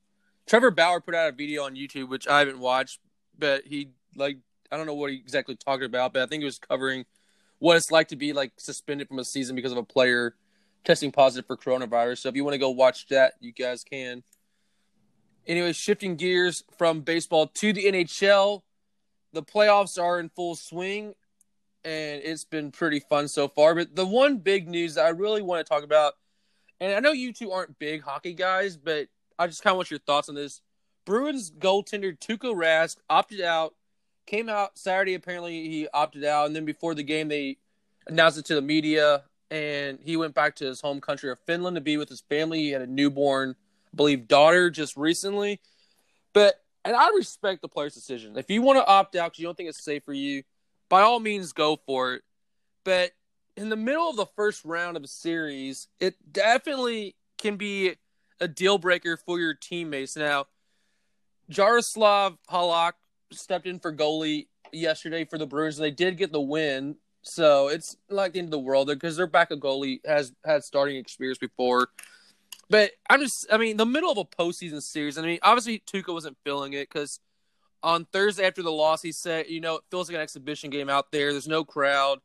Trevor 0.47 0.71
Bauer 0.71 1.01
put 1.01 1.15
out 1.15 1.29
a 1.29 1.33
video 1.33 1.65
on 1.65 1.77
YouTube, 1.77 2.09
which 2.09 2.27
I 2.27 2.41
haven't 2.41 2.59
watched, 2.59 2.99
but 3.39 3.65
he 3.67 3.91
like 4.17 4.39
I 4.73 4.79
don't 4.79 4.87
know 4.87 4.95
what 4.95 5.11
he 5.11 5.19
exactly 5.19 5.55
talking 5.55 5.85
about, 5.85 6.15
but 6.15 6.23
I 6.23 6.27
think 6.27 6.41
he 6.41 6.47
was 6.47 6.59
covering 6.59 7.05
what 7.59 7.77
it's 7.77 7.91
like 7.93 8.09
to 8.09 8.17
be 8.17 8.33
like 8.33 8.53
suspended 8.57 9.09
from 9.09 9.19
a 9.19 9.25
season 9.25 9.55
because 9.55 9.73
of 9.73 9.79
a 9.79 9.85
player 9.85 10.35
testing 10.85 11.13
positive 11.13 11.47
for 11.47 11.57
coronavirus. 11.57 12.19
So 12.19 12.31
if 12.31 12.35
you 12.35 12.43
want 12.43 12.55
to 12.55 12.59
go 12.59 12.71
watch 12.71 13.07
that, 13.09 13.35
you 13.41 13.53
guys 13.53 13.85
can. 13.85 14.25
Anyway, 15.47 15.73
shifting 15.73 16.17
gears 16.17 16.65
from 16.79 17.03
baseball 17.03 17.47
to 17.49 17.73
the 17.73 17.85
NHL, 17.85 18.63
the 19.33 19.43
playoffs 19.43 20.01
are 20.01 20.19
in 20.19 20.31
full 20.31 20.55
swing. 20.55 21.15
And 21.85 22.23
it's 22.23 22.45
been 22.45 22.71
pretty 22.71 23.01
fun 23.01 23.29
so 23.29 23.49
far. 23.49 23.75
But 23.75 23.95
the 23.95 24.07
one 24.07 24.39
big 24.39 24.69
news 24.69 24.95
that 24.95 25.07
I 25.07 25.11
really 25.11 25.43
want 25.43 25.65
to 25.65 25.69
talk 25.69 25.85
about, 25.85 26.15
and 26.81 26.95
I 26.95 27.01
know 27.01 27.13
you 27.13 27.33
two 27.33 27.51
aren't 27.51 27.79
big 27.79 28.03
hockey 28.03 28.35
guys, 28.35 28.77
but 28.77 29.09
I 29.39 29.47
just 29.47 29.63
kind 29.63 29.73
of 29.73 29.79
want 29.79 29.91
your 29.91 30.01
thoughts 30.01 30.29
on 30.29 30.35
this. 30.35 30.61
Bruins 31.05 31.51
goaltender 31.51 32.17
Tuukka 32.17 32.55
Rask 32.55 32.97
opted 33.11 33.41
out, 33.41 33.75
came 34.27 34.49
out 34.49 34.79
Saturday. 34.79 35.15
Apparently, 35.15 35.69
he 35.69 35.89
opted 35.93 36.25
out, 36.25 36.47
and 36.47 36.55
then 36.55 36.65
before 36.65 36.95
the 36.95 37.03
game, 37.03 37.29
they 37.29 37.59
announced 38.07 38.39
it 38.39 38.45
to 38.47 38.55
the 38.55 38.63
media, 38.63 39.25
and 39.51 39.99
he 40.03 40.17
went 40.17 40.35
back 40.35 40.57
to 40.57 40.65
his 40.65 40.81
home 40.81 41.01
country 41.01 41.31
of 41.31 41.39
Finland 41.41 41.77
to 41.77 41.81
be 41.81 41.97
with 41.97 42.09
his 42.09 42.21
family. 42.21 42.61
He 42.61 42.71
had 42.71 42.83
a 42.83 42.87
newborn, 42.87 43.57
I 43.93 43.97
believe, 43.97 44.29
daughter 44.29 44.71
just 44.71 44.97
recently. 44.97 45.61
But 46.33 46.55
and 46.85 46.97
I 46.97 47.11
respect 47.11 47.63
the 47.63 47.69
player's 47.69 47.95
decision. 47.95 48.37
If 48.37 48.51
you 48.51 48.63
want 48.63 48.79
to 48.79 48.87
opt 48.87 49.15
out 49.17 49.33
because 49.33 49.39
you 49.39 49.47
don't 49.47 49.57
think 49.57 49.69
it's 49.69 49.85
safe 49.85 50.05
for 50.05 50.13
you, 50.13 50.43
by 50.93 51.01
all 51.01 51.21
means, 51.21 51.55
go 51.55 51.79
for 51.87 52.13
it. 52.13 52.23
But 52.85 53.13
in 53.57 53.71
the 53.71 53.77
middle 53.77 54.11
of 54.11 54.17
the 54.17 54.27
first 54.37 54.63
round 54.63 54.99
of 54.99 55.03
a 55.03 55.09
series, 55.09 55.89
it 55.99 56.17
definitely 56.31 57.17
can 57.39 57.57
be 57.57 57.95
a 58.41 58.47
deal 58.47 58.77
breaker 58.77 59.17
for 59.17 59.41
your 59.41 59.55
teammates. 59.55 60.19
Now, 60.19 60.49
Jaroslav 61.51 62.37
Halak 62.51 62.93
stepped 63.33 63.67
in 63.67 63.79
for 63.79 63.91
goalie 63.91 64.49
yesterday 64.71 65.25
for 65.25 65.39
the 65.39 65.47
and 65.47 65.73
they 65.79 65.91
did 65.91 66.19
get 66.19 66.31
the 66.31 66.43
win. 66.43 66.97
So 67.23 67.69
it's 67.69 67.97
like 68.11 68.35
the 68.35 68.41
end 68.41 68.49
of 68.49 68.53
the 68.53 68.59
world 68.59 68.89
because 68.89 69.17
their 69.17 69.27
backup 69.27 69.61
goalie 69.61 70.01
has 70.05 70.35
had 70.45 70.63
starting 70.63 70.97
experience 70.97 71.39
before. 71.39 71.89
But 72.69 72.91
I'm 73.09 73.21
just, 73.21 73.47
I 73.51 73.57
mean, 73.57 73.79
the 73.79 73.87
middle 73.87 74.13
of 74.13 74.19
a 74.19 74.27
postseason 74.27 74.83
series. 74.83 75.17
I 75.17 75.23
mean, 75.23 75.39
obviously 75.43 75.83
Tuukka 75.91 76.13
wasn't 76.13 76.37
feeling 76.45 76.75
it 76.75 76.91
because 76.91 77.19
on 77.83 78.05
Thursday 78.07 78.47
after 78.47 78.63
the 78.63 78.73
loss, 78.73 79.03
he 79.03 79.13
said, 79.13 79.47
you 79.49 79.61
know, 79.61 79.77
it 79.77 79.83
feels 79.91 80.09
like 80.09 80.17
an 80.17 80.23
exhibition 80.23 80.71
game 80.71 80.89
out 80.89 81.11
there. 81.13 81.33
There's 81.33 81.49
no 81.49 81.65
crowd, 81.65 82.21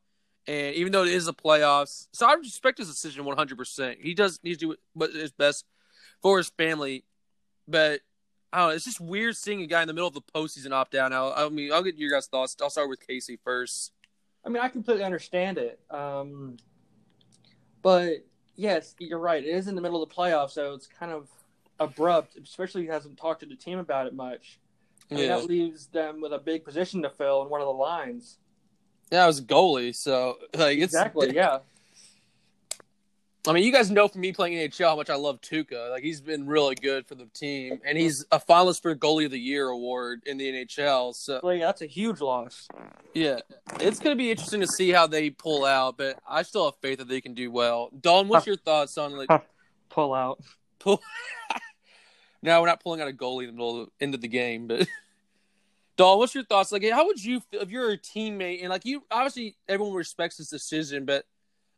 and 0.46 0.74
even 0.76 0.92
though 0.92 1.04
it 1.04 1.12
is 1.12 1.28
a 1.28 1.32
playoffs, 1.32 2.08
so 2.12 2.28
I 2.28 2.34
respect 2.34 2.78
his 2.78 2.88
decision 2.88 3.24
100. 3.24 3.58
percent 3.58 3.98
He 4.00 4.14
does 4.14 4.40
need 4.42 4.58
to 4.58 4.66
do 4.68 4.76
what 4.94 5.10
is 5.10 5.32
best 5.32 5.64
for 6.22 6.38
his 6.38 6.50
family, 6.50 7.04
but 7.66 8.00
I 8.52 8.60
don't 8.60 8.68
know. 8.68 8.74
It's 8.74 8.84
just 8.84 9.00
weird 9.00 9.36
seeing 9.36 9.62
a 9.62 9.66
guy 9.66 9.82
in 9.82 9.88
the 9.88 9.94
middle 9.94 10.08
of 10.08 10.14
the 10.14 10.22
postseason 10.22 10.72
opt 10.72 10.94
out. 10.94 11.10
Now, 11.10 11.32
I 11.32 11.48
mean, 11.48 11.72
I'll 11.72 11.82
get 11.82 11.96
your 11.96 12.10
guys' 12.10 12.26
thoughts. 12.26 12.56
I'll 12.62 12.70
start 12.70 12.88
with 12.88 13.06
Casey 13.06 13.38
first. 13.44 13.92
I 14.44 14.48
mean, 14.48 14.62
I 14.62 14.68
completely 14.68 15.04
understand 15.04 15.58
it. 15.58 15.80
Um, 15.90 16.56
but 17.82 18.24
yes, 18.56 18.94
you're 18.98 19.18
right. 19.18 19.44
It 19.44 19.48
is 19.48 19.68
in 19.68 19.74
the 19.74 19.82
middle 19.82 20.02
of 20.02 20.08
the 20.08 20.14
playoffs, 20.14 20.50
so 20.50 20.72
it's 20.72 20.86
kind 20.86 21.12
of 21.12 21.28
abrupt, 21.78 22.36
especially 22.42 22.82
he 22.82 22.88
hasn't 22.88 23.18
talked 23.18 23.40
to 23.40 23.46
the 23.46 23.54
team 23.54 23.78
about 23.78 24.06
it 24.06 24.14
much. 24.14 24.58
Mean, 25.10 25.20
Yeah. 25.20 25.28
that 25.38 25.44
leaves 25.46 25.86
them 25.86 26.20
with 26.20 26.32
a 26.32 26.38
big 26.38 26.64
position 26.64 27.02
to 27.02 27.10
fill 27.10 27.42
in 27.42 27.48
one 27.48 27.60
of 27.60 27.66
the 27.66 27.72
lines. 27.72 28.38
Yeah, 29.10 29.24
I 29.24 29.26
was 29.26 29.38
a 29.38 29.42
goalie, 29.42 29.94
so 29.94 30.36
like 30.54 30.78
it's 30.78 30.92
Exactly, 30.94 31.34
yeah. 31.34 31.60
I 33.46 33.52
mean, 33.52 33.64
you 33.64 33.72
guys 33.72 33.90
know 33.90 34.08
from 34.08 34.20
me 34.20 34.32
playing 34.32 34.58
NHL 34.58 34.90
how 34.90 34.96
much 34.96 35.08
I 35.08 35.14
love 35.14 35.40
Tuukka. 35.40 35.90
Like 35.90 36.02
he's 36.02 36.20
been 36.20 36.46
really 36.46 36.74
good 36.74 37.06
for 37.06 37.14
the 37.14 37.24
team, 37.26 37.80
and 37.86 37.96
he's 37.96 38.26
a 38.30 38.38
finalist 38.38 38.82
for 38.82 38.94
Goalie 38.94 39.24
of 39.24 39.30
the 39.30 39.40
Year 39.40 39.68
award 39.68 40.22
in 40.26 40.36
the 40.36 40.52
NHL. 40.52 41.14
So 41.14 41.40
that's 41.42 41.80
a 41.80 41.86
huge 41.86 42.20
loss. 42.20 42.68
yeah, 43.14 43.38
it's 43.80 44.00
going 44.00 44.14
to 44.14 44.18
be 44.18 44.30
interesting 44.30 44.60
to 44.60 44.66
see 44.66 44.90
how 44.90 45.06
they 45.06 45.30
pull 45.30 45.64
out. 45.64 45.96
But 45.96 46.18
I 46.28 46.42
still 46.42 46.66
have 46.66 46.74
faith 46.82 46.98
that 46.98 47.08
they 47.08 47.22
can 47.22 47.32
do 47.32 47.50
well. 47.50 47.88
Don, 47.98 48.28
what's 48.28 48.46
your 48.46 48.56
thoughts 48.56 48.98
on 48.98 49.16
like 49.16 49.30
Pull 49.88 50.12
out. 50.12 50.40
pull? 50.78 51.00
now 52.42 52.60
we're 52.60 52.66
not 52.66 52.82
pulling 52.82 53.00
out 53.00 53.08
a 53.08 53.12
goalie 53.12 53.44
in 53.44 53.48
the 53.48 53.52
middle 53.52 53.82
of 53.82 53.86
the 53.86 54.04
end 54.04 54.14
of 54.14 54.20
the 54.20 54.28
game, 54.28 54.66
but 54.66 54.86
Dawn, 55.96 56.18
what's 56.18 56.34
your 56.34 56.44
thoughts? 56.44 56.70
Like, 56.70 56.88
how 56.90 57.06
would 57.06 57.22
you 57.22 57.40
feel 57.40 57.60
if 57.60 57.70
you're 57.70 57.90
a 57.90 57.98
teammate 57.98 58.60
and 58.60 58.70
like 58.70 58.84
you? 58.84 59.02
Obviously, 59.10 59.56
everyone 59.68 59.94
respects 59.94 60.36
this 60.36 60.48
decision, 60.48 61.04
but 61.04 61.24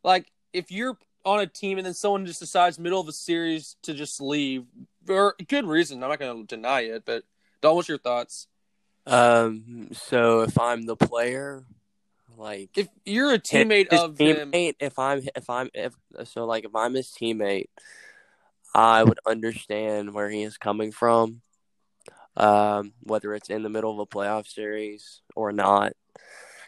like 0.03 0.31
if 0.53 0.71
you're 0.71 0.97
on 1.25 1.39
a 1.39 1.47
team 1.47 1.77
and 1.77 1.85
then 1.85 1.93
someone 1.93 2.25
just 2.25 2.39
decides 2.39 2.79
middle 2.79 2.99
of 2.99 3.07
a 3.07 3.13
series 3.13 3.75
to 3.83 3.93
just 3.93 4.21
leave 4.21 4.65
for 5.05 5.35
good 5.47 5.65
reason, 5.65 6.03
I'm 6.03 6.09
not 6.09 6.19
going 6.19 6.45
to 6.45 6.55
deny 6.55 6.81
it. 6.81 7.03
But 7.05 7.23
Dawn, 7.61 7.75
what's 7.75 7.89
your 7.89 7.97
thoughts? 7.97 8.47
Um, 9.07 9.89
so 9.91 10.41
if 10.41 10.59
I'm 10.59 10.83
the 10.83 10.95
player, 10.95 11.65
like 12.37 12.69
If 12.75 12.89
you're 13.05 13.33
a 13.33 13.39
teammate 13.39 13.87
of 13.87 14.17
him, 14.17 14.51
teammate, 14.51 14.75
if 14.79 14.97
I'm 14.99 15.23
if 15.35 15.49
I'm 15.49 15.69
if 15.73 15.93
so 16.25 16.45
like 16.45 16.65
if 16.65 16.75
I'm 16.75 16.93
his 16.93 17.07
teammate, 17.07 17.69
I 18.73 19.03
would 19.03 19.19
understand 19.25 20.13
where 20.13 20.29
he 20.29 20.43
is 20.43 20.57
coming 20.57 20.91
from. 20.91 21.41
Um, 22.37 22.93
whether 23.01 23.33
it's 23.33 23.49
in 23.49 23.63
the 23.63 23.69
middle 23.69 23.91
of 23.91 23.99
a 23.99 24.05
playoff 24.05 24.47
series 24.47 25.21
or 25.35 25.51
not. 25.51 25.93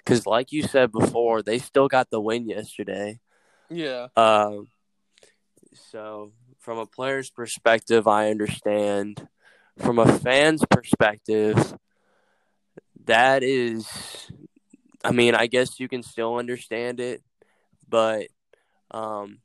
Because, 0.04 0.26
like 0.26 0.52
you 0.52 0.64
said 0.64 0.92
before, 0.92 1.42
they 1.42 1.58
still 1.58 1.88
got 1.88 2.10
the 2.10 2.20
win 2.20 2.50
yesterday. 2.50 3.20
yeah, 3.70 4.08
Um, 4.18 4.68
so 5.74 6.34
from 6.60 6.78
a 6.78 6.86
player's 6.86 7.30
perspective, 7.30 8.08
I 8.08 8.30
understand. 8.30 9.28
From 9.80 10.00
a 10.00 10.20
fan's 10.20 10.64
perspective, 10.70 11.76
that 13.06 13.44
is, 13.44 13.88
I 15.04 15.12
mean, 15.12 15.36
I 15.36 15.48
guess 15.48 15.80
you 15.80 15.88
can 15.88 16.04
still 16.04 16.36
understand 16.36 17.00
it, 17.00 17.24
but 17.88 18.28
um, 18.92 19.40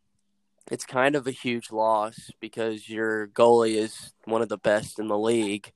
it's 0.70 0.84
kind 0.84 1.14
of 1.14 1.26
a 1.26 1.32
huge 1.32 1.70
loss 1.72 2.30
because 2.40 2.88
your 2.88 3.28
goalie 3.28 3.76
is 3.76 4.12
one 4.24 4.42
of 4.42 4.48
the 4.48 4.58
best 4.58 4.98
in 4.98 5.08
the 5.08 5.18
league. 5.18 5.72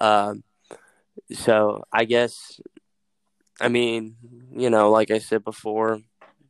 Um, 0.00 0.42
so 1.32 1.84
I 1.92 2.04
guess, 2.04 2.60
I 3.60 3.68
mean, 3.68 4.16
you 4.52 4.70
know, 4.70 4.90
like 4.90 5.10
I 5.10 5.18
said 5.18 5.44
before, 5.44 6.00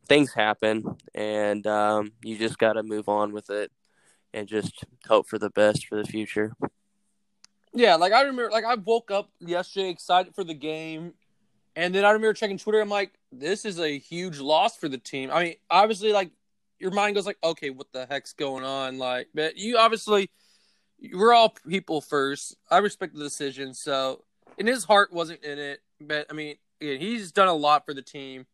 things 0.09 0.33
happen, 0.33 0.85
and 1.15 1.67
um, 1.67 2.13
you 2.23 2.39
just 2.39 2.59
got 2.59 2.75
to 2.75 2.83
move 2.83 3.09
on 3.09 3.33
with 3.33 3.51
it 3.51 3.71
and 4.33 4.49
just 4.49 4.85
hope 5.07 5.29
for 5.29 5.39
the 5.39 5.51
best 5.51 5.87
for 5.87 5.97
the 5.97 6.05
future. 6.05 6.53
yeah. 7.75 7.97
Like 7.97 8.13
I 8.13 8.23
remember, 8.23 8.51
like 8.51 8.65
I 8.65 8.75
woke 8.75 9.11
up 9.11 9.31
yesterday 9.41 9.91
excited 9.91 10.35
for 10.35 10.45
the 10.45 10.55
game, 10.55 11.15
and 11.77 11.95
then 11.95 12.05
I 12.05 12.11
remember 12.11 12.35
checking 12.35 12.59
Twitter. 12.59 12.81
I'm 12.81 12.89
like, 12.89 13.13
this 13.31 13.65
is 13.65 13.79
a 13.79 13.99
huge 13.99 14.39
loss 14.39 14.77
for 14.77 14.89
the 14.89 14.99
team. 14.99 15.31
I 15.31 15.45
mean, 15.45 15.55
obviously, 15.71 16.13
like 16.13 16.31
your 16.79 16.91
mind 16.91 17.15
goes 17.15 17.27
like, 17.27 17.39
okay, 17.43 17.71
what 17.71 17.93
the 17.93 18.07
heck's 18.07 18.33
going 18.33 18.65
on? 18.65 18.99
Like, 18.99 19.29
but 19.35 19.57
you 19.57 19.79
obviously, 19.79 20.31
we're 21.13 21.33
all 21.33 21.51
people 21.69 22.01
first. 22.01 22.57
I 22.71 22.79
respect 22.79 23.15
the 23.15 23.23
decision. 23.23 23.75
So, 23.75 24.25
and 24.59 24.67
his 24.67 24.85
heart 24.85 25.13
wasn't 25.13 25.43
in 25.45 25.59
it, 25.59 25.81
but 26.01 26.27
I 26.31 26.33
mean, 26.33 26.57
yeah, 26.81 26.95
he's 26.95 27.33
done 27.33 27.49
a 27.49 27.55
lot 27.55 27.85
for 27.85 27.95
the 27.95 28.03
team, 28.03 28.47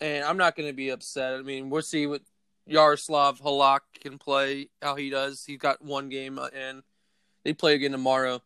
and 0.00 0.24
I'm 0.24 0.36
not 0.36 0.56
going 0.56 0.68
to 0.68 0.74
be 0.74 0.90
upset. 0.90 1.34
I 1.34 1.42
mean, 1.42 1.70
we'll 1.70 1.82
see 1.82 2.06
what 2.06 2.22
Jaroslav 2.68 3.40
Halak 3.40 3.80
can 4.00 4.18
play, 4.18 4.68
how 4.82 4.94
he 4.94 5.10
does. 5.10 5.44
He's 5.44 5.58
got 5.58 5.82
one 5.82 6.08
game 6.08 6.38
uh, 6.38 6.48
in. 6.48 6.82
They 7.44 7.52
play 7.54 7.74
again 7.74 7.92
tomorrow. 7.92 8.42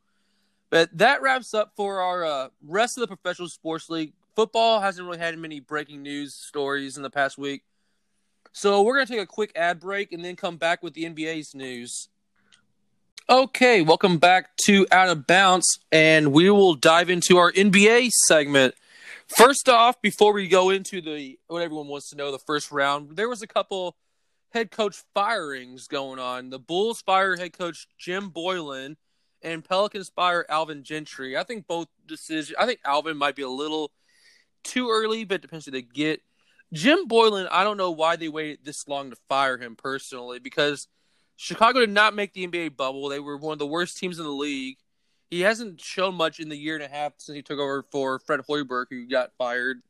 But 0.71 0.97
that 0.99 1.21
wraps 1.21 1.53
up 1.53 1.73
for 1.77 2.01
our 2.01 2.25
uh, 2.25 2.49
rest 2.67 2.97
of 2.97 3.03
the 3.03 3.09
professional 3.09 3.49
sports 3.49 3.91
league. 3.91 4.15
Football 4.35 4.81
hasn't 4.81 5.07
really 5.07 5.19
had 5.19 5.37
many 5.38 5.61
breaking 5.61 6.03
news 6.03 6.35
stories 6.35 6.97
in 6.97 7.03
the 7.03 7.11
past 7.11 7.37
week. 7.37 7.62
So 8.53 8.83
we're 8.83 8.97
going 8.97 9.07
to 9.07 9.12
take 9.12 9.23
a 9.23 9.27
quick 9.27 9.53
ad 9.57 9.81
break 9.81 10.12
and 10.12 10.23
then 10.23 10.37
come 10.37 10.57
back 10.59 10.83
with 10.83 10.93
the 10.93 11.05
NBA's 11.05 11.55
news. 11.55 12.09
Okay, 13.29 13.81
welcome 13.81 14.19
back 14.19 14.57
to 14.67 14.87
Out 14.93 15.09
of 15.09 15.27
Bounds, 15.27 15.79
and 15.91 16.33
we 16.33 16.51
will 16.51 16.75
dive 16.75 17.09
into 17.09 17.38
our 17.38 17.51
NBA 17.51 18.11
segment. 18.27 18.75
First 19.27 19.71
off, 19.71 20.03
before 20.03 20.35
we 20.35 20.49
go 20.49 20.69
into 20.69 21.01
the 21.01 21.38
what 21.47 21.62
everyone 21.62 21.88
wants 21.88 22.11
to 22.11 22.17
know, 22.17 22.31
the 22.31 22.38
first 22.38 22.71
round, 22.71 23.17
there 23.17 23.29
was 23.29 23.41
a 23.41 23.47
couple 23.47 23.97
head 24.51 24.71
coach 24.71 24.97
firings 25.15 25.88
going 25.88 26.19
on. 26.19 26.51
The 26.51 26.59
Bulls 26.59 27.01
fire 27.01 27.37
head 27.37 27.57
coach 27.57 27.87
Jim 27.97 28.31
Boylen, 28.31 28.97
and 29.41 29.65
Pelicans 29.65 30.11
fire 30.11 30.45
Alvin 30.51 30.83
Gentry. 30.83 31.37
I 31.37 31.43
think 31.43 31.67
both 31.67 31.88
decisions. 32.07 32.55
I 32.59 32.67
think 32.67 32.81
Alvin 32.85 33.17
might 33.17 33.37
be 33.37 33.43
a 33.43 33.49
little 33.49 33.93
too 34.62 34.91
early, 34.91 35.25
but 35.25 35.41
depends 35.41 35.65
who 35.65 35.71
they 35.71 35.83
get. 35.83 36.21
Jim 36.73 37.07
Boylen, 37.07 37.49
I 37.51 37.65
don't 37.65 37.77
know 37.77 37.91
why 37.91 38.17
they 38.17 38.29
waited 38.29 38.61
this 38.65 38.89
long 38.89 39.11
to 39.11 39.17
fire 39.29 39.59
him 39.59 39.77
personally 39.77 40.39
because 40.39 40.89
Chicago 41.37 41.81
did 41.81 41.91
not 41.91 42.15
make 42.15 42.33
the 42.33 42.47
NBA 42.47 42.77
bubble. 42.77 43.09
They 43.09 43.21
were 43.21 43.37
one 43.37 43.53
of 43.53 43.59
the 43.59 43.67
worst 43.67 43.99
teams 43.99 44.19
in 44.19 44.25
the 44.25 44.31
league. 44.31 44.79
He 45.31 45.41
hasn't 45.41 45.81
shown 45.81 46.15
much 46.15 46.41
in 46.41 46.49
the 46.49 46.57
year 46.57 46.75
and 46.75 46.85
a 46.85 46.89
half 46.89 47.15
since 47.19 47.37
he 47.37 47.43
took 47.43 47.59
over 47.59 47.85
for 47.91 48.19
Fred 48.21 48.41
Hoiberg, 48.49 48.87
who 48.91 49.07
got 49.07 49.33
fired. 49.39 49.83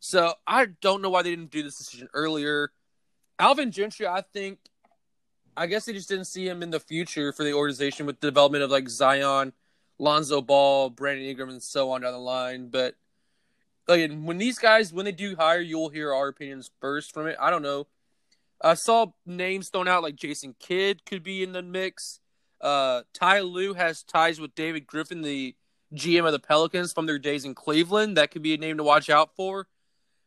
So 0.00 0.34
I 0.46 0.66
don't 0.80 1.02
know 1.02 1.10
why 1.10 1.22
they 1.22 1.30
didn't 1.30 1.50
do 1.50 1.62
this 1.62 1.78
decision 1.78 2.08
earlier. 2.14 2.72
Alvin 3.38 3.70
Gentry, 3.70 4.06
I 4.06 4.22
think, 4.32 4.58
I 5.56 5.66
guess 5.66 5.86
they 5.86 5.92
just 5.92 6.08
didn't 6.08 6.26
see 6.26 6.46
him 6.46 6.62
in 6.62 6.70
the 6.70 6.80
future 6.80 7.32
for 7.32 7.44
the 7.44 7.52
organization 7.52 8.06
with 8.06 8.20
the 8.20 8.26
development 8.26 8.64
of 8.64 8.70
like 8.70 8.88
Zion, 8.88 9.52
Lonzo 9.98 10.40
Ball, 10.42 10.90
Brandon 10.90 11.26
Ingram, 11.26 11.48
and 11.48 11.62
so 11.62 11.90
on 11.90 12.02
down 12.02 12.12
the 12.12 12.18
line. 12.18 12.68
But 12.68 12.94
like 13.88 14.10
when 14.10 14.38
these 14.38 14.58
guys, 14.58 14.92
when 14.92 15.04
they 15.04 15.12
do 15.12 15.36
hire, 15.36 15.60
you'll 15.60 15.88
hear 15.88 16.12
our 16.12 16.28
opinions 16.28 16.70
first 16.80 17.12
from 17.12 17.26
it. 17.26 17.36
I 17.40 17.50
don't 17.50 17.62
know. 17.62 17.86
I 18.62 18.74
saw 18.74 19.12
names 19.26 19.68
thrown 19.68 19.88
out 19.88 20.02
like 20.02 20.16
Jason 20.16 20.54
Kidd 20.58 21.04
could 21.04 21.22
be 21.22 21.42
in 21.42 21.52
the 21.52 21.62
mix. 21.62 22.20
Uh, 22.60 23.02
Ty 23.12 23.40
Lue 23.40 23.74
has 23.74 24.02
ties 24.02 24.40
with 24.40 24.54
David 24.54 24.86
Griffin, 24.86 25.22
the 25.22 25.54
GM 25.94 26.26
of 26.26 26.32
the 26.32 26.38
Pelicans 26.38 26.92
from 26.92 27.06
their 27.06 27.18
days 27.18 27.44
in 27.44 27.54
Cleveland. 27.54 28.16
That 28.16 28.30
could 28.30 28.42
be 28.42 28.54
a 28.54 28.58
name 28.58 28.78
to 28.78 28.82
watch 28.82 29.10
out 29.10 29.36
for. 29.36 29.68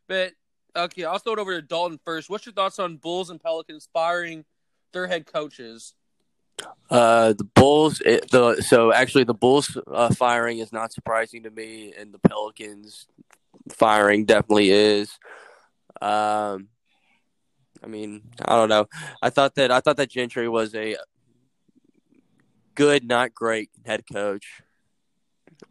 But 0.08 0.32
okay, 0.74 1.04
I'll 1.04 1.18
throw 1.18 1.34
it 1.34 1.38
over 1.38 1.60
to 1.60 1.66
Dalton 1.66 1.98
first. 2.04 2.30
What's 2.30 2.46
your 2.46 2.52
thoughts 2.52 2.78
on 2.78 2.96
Bulls 2.96 3.30
and 3.30 3.42
Pelicans 3.42 3.88
firing 3.92 4.44
their 4.92 5.06
head 5.06 5.26
coaches? 5.26 5.94
Uh, 6.90 7.32
the 7.34 7.44
Bulls. 7.44 8.00
It, 8.04 8.30
the 8.30 8.60
so 8.62 8.92
actually 8.92 9.24
the 9.24 9.34
Bulls 9.34 9.78
uh, 9.86 10.12
firing 10.14 10.58
is 10.58 10.72
not 10.72 10.92
surprising 10.92 11.44
to 11.44 11.50
me, 11.50 11.94
and 11.96 12.12
the 12.12 12.18
Pelicans 12.18 13.06
firing 13.70 14.24
definitely 14.24 14.70
is. 14.70 15.18
Um, 16.02 16.68
I 17.82 17.86
mean, 17.86 18.22
I 18.44 18.56
don't 18.56 18.68
know. 18.68 18.86
I 19.22 19.30
thought 19.30 19.54
that 19.54 19.70
I 19.70 19.80
thought 19.80 19.96
that 19.98 20.10
Gentry 20.10 20.48
was 20.48 20.74
a 20.74 20.96
good, 22.74 23.06
not 23.06 23.34
great 23.34 23.70
head 23.84 24.04
coach. 24.10 24.62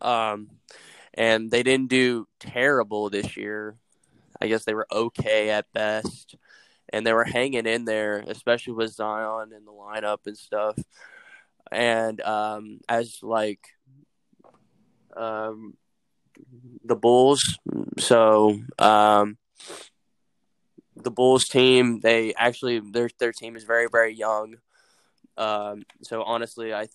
Um, 0.01 0.49
and 1.13 1.51
they 1.51 1.63
didn't 1.63 1.89
do 1.89 2.27
terrible 2.39 3.09
this 3.09 3.35
year. 3.35 3.75
I 4.41 4.47
guess 4.47 4.63
they 4.63 4.73
were 4.73 4.87
okay 4.91 5.49
at 5.49 5.65
best, 5.73 6.35
and 6.91 7.05
they 7.05 7.13
were 7.13 7.25
hanging 7.25 7.65
in 7.65 7.85
there, 7.85 8.23
especially 8.27 8.73
with 8.73 8.93
Zion 8.93 9.53
in 9.55 9.65
the 9.65 9.71
lineup 9.71 10.19
and 10.25 10.37
stuff. 10.37 10.77
And 11.71 12.19
um, 12.21 12.79
as 12.89 13.19
like 13.21 13.67
um, 15.15 15.75
the 16.83 16.95
Bulls, 16.95 17.59
so 17.97 18.59
um, 18.79 19.37
the 20.95 21.11
Bulls 21.11 21.45
team, 21.45 21.99
they 21.99 22.33
actually 22.33 22.79
their 22.79 23.09
their 23.19 23.31
team 23.31 23.55
is 23.55 23.63
very 23.63 23.87
very 23.91 24.13
young. 24.13 24.55
Um, 25.37 25.83
so 26.03 26.23
honestly, 26.23 26.73
I 26.73 26.87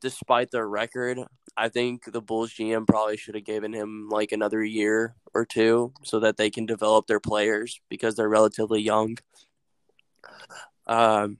despite 0.00 0.50
their 0.50 0.66
record, 0.66 1.18
I 1.56 1.68
think 1.68 2.10
the 2.10 2.20
Bulls 2.20 2.52
GM 2.52 2.86
probably 2.86 3.16
should 3.16 3.36
have 3.36 3.44
given 3.44 3.72
him 3.72 4.08
like 4.08 4.32
another 4.32 4.64
year 4.64 5.14
or 5.32 5.44
two 5.44 5.92
so 6.02 6.20
that 6.20 6.36
they 6.36 6.50
can 6.50 6.66
develop 6.66 7.06
their 7.06 7.20
players 7.20 7.80
because 7.88 8.16
they're 8.16 8.28
relatively 8.28 8.82
young. 8.82 9.18
Um, 10.86 11.38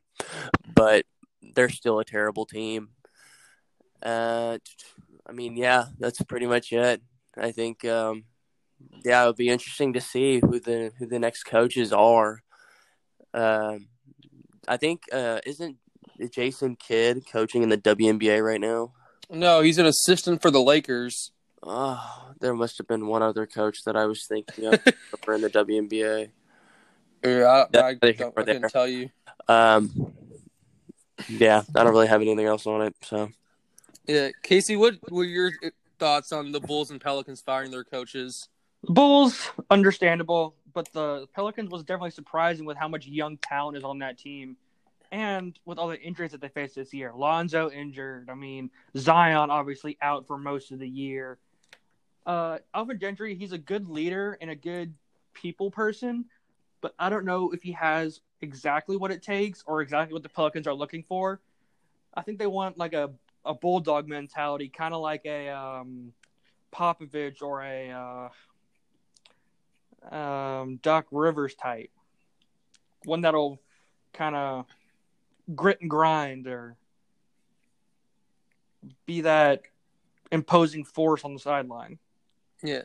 but 0.74 1.04
they're 1.54 1.68
still 1.68 1.98
a 1.98 2.04
terrible 2.04 2.46
team. 2.46 2.90
Uh, 4.02 4.58
I 5.26 5.32
mean, 5.32 5.56
yeah, 5.56 5.86
that's 5.98 6.22
pretty 6.22 6.46
much 6.46 6.72
it. 6.72 7.02
I 7.36 7.50
think, 7.50 7.84
um, 7.84 8.24
yeah, 9.04 9.24
it 9.24 9.26
would 9.26 9.36
be 9.36 9.48
interesting 9.48 9.92
to 9.94 10.00
see 10.00 10.40
who 10.40 10.60
the 10.60 10.92
who 10.98 11.06
the 11.06 11.18
next 11.18 11.44
coaches 11.44 11.92
are. 11.92 12.42
Um, 13.32 13.88
I 14.68 14.76
think 14.76 15.02
uh, 15.12 15.40
isn't 15.44 15.78
Jason 16.30 16.76
Kidd 16.76 17.24
coaching 17.30 17.62
in 17.62 17.68
the 17.68 17.78
WNBA 17.78 18.44
right 18.44 18.60
now? 18.60 18.92
No, 19.30 19.60
he's 19.60 19.78
an 19.78 19.86
assistant 19.86 20.42
for 20.42 20.50
the 20.50 20.60
Lakers. 20.60 21.30
Oh, 21.62 22.32
there 22.40 22.54
must 22.54 22.78
have 22.78 22.86
been 22.86 23.06
one 23.06 23.22
other 23.22 23.46
coach 23.46 23.84
that 23.84 23.96
I 23.96 24.04
was 24.04 24.26
thinking 24.26 24.66
of 24.66 24.80
for 25.22 25.34
in 25.34 25.40
the 25.40 25.50
WNBA. 25.50 26.30
Yeah, 27.24 27.64
I, 27.74 27.78
I, 27.78 27.94
don't, 27.94 28.38
I 28.38 28.42
couldn't 28.42 28.68
tell 28.68 28.86
you. 28.86 29.08
Um, 29.48 30.12
yeah, 31.28 31.62
I 31.74 31.84
don't 31.84 31.92
really 31.92 32.06
have 32.06 32.20
anything 32.20 32.44
else 32.44 32.66
on 32.66 32.82
it. 32.82 32.94
So, 33.02 33.30
yeah, 34.06 34.28
Casey, 34.42 34.76
what 34.76 34.96
were 35.10 35.24
your 35.24 35.52
thoughts 35.98 36.32
on 36.32 36.52
the 36.52 36.60
Bulls 36.60 36.90
and 36.90 37.00
Pelicans 37.00 37.40
firing 37.40 37.70
their 37.70 37.84
coaches? 37.84 38.48
Bulls, 38.82 39.50
understandable, 39.70 40.54
but 40.74 40.92
the 40.92 41.26
Pelicans 41.34 41.70
was 41.70 41.82
definitely 41.82 42.10
surprising 42.10 42.66
with 42.66 42.76
how 42.76 42.88
much 42.88 43.06
young 43.06 43.38
talent 43.38 43.78
is 43.78 43.84
on 43.84 44.00
that 44.00 44.18
team 44.18 44.56
and 45.14 45.56
with 45.64 45.78
all 45.78 45.86
the 45.86 46.00
injuries 46.00 46.32
that 46.32 46.40
they 46.40 46.48
faced 46.48 46.74
this 46.74 46.92
year, 46.92 47.12
Lonzo 47.14 47.70
injured. 47.70 48.28
I 48.28 48.34
mean, 48.34 48.68
Zion 48.96 49.48
obviously 49.48 49.96
out 50.02 50.26
for 50.26 50.36
most 50.36 50.72
of 50.72 50.80
the 50.80 50.88
year. 50.88 51.38
Uh, 52.26 52.58
Alvin 52.74 52.98
Gentry, 52.98 53.36
he's 53.36 53.52
a 53.52 53.58
good 53.58 53.88
leader 53.88 54.36
and 54.40 54.50
a 54.50 54.56
good 54.56 54.92
people 55.32 55.70
person, 55.70 56.24
but 56.80 56.96
I 56.98 57.10
don't 57.10 57.24
know 57.24 57.52
if 57.52 57.62
he 57.62 57.70
has 57.72 58.22
exactly 58.40 58.96
what 58.96 59.12
it 59.12 59.22
takes 59.22 59.62
or 59.68 59.82
exactly 59.82 60.14
what 60.14 60.24
the 60.24 60.28
Pelicans 60.28 60.66
are 60.66 60.74
looking 60.74 61.04
for. 61.04 61.40
I 62.12 62.22
think 62.22 62.40
they 62.40 62.48
want 62.48 62.76
like 62.76 62.92
a, 62.92 63.12
a 63.44 63.54
bulldog 63.54 64.08
mentality, 64.08 64.68
kind 64.68 64.94
of 64.94 65.00
like 65.00 65.24
a 65.26 65.48
um, 65.50 66.12
Popovich 66.74 67.40
or 67.40 67.62
a 67.62 68.30
uh, 70.10 70.16
um, 70.16 70.80
Doc 70.82 71.06
Rivers 71.12 71.54
type. 71.54 71.92
One 73.04 73.20
that'll 73.20 73.60
kind 74.12 74.34
of 74.34 74.66
grit 75.54 75.80
and 75.80 75.90
grind 75.90 76.46
or 76.46 76.76
be 79.06 79.22
that 79.22 79.62
imposing 80.30 80.84
force 80.84 81.24
on 81.24 81.34
the 81.34 81.40
sideline. 81.40 81.98
Yeah. 82.62 82.82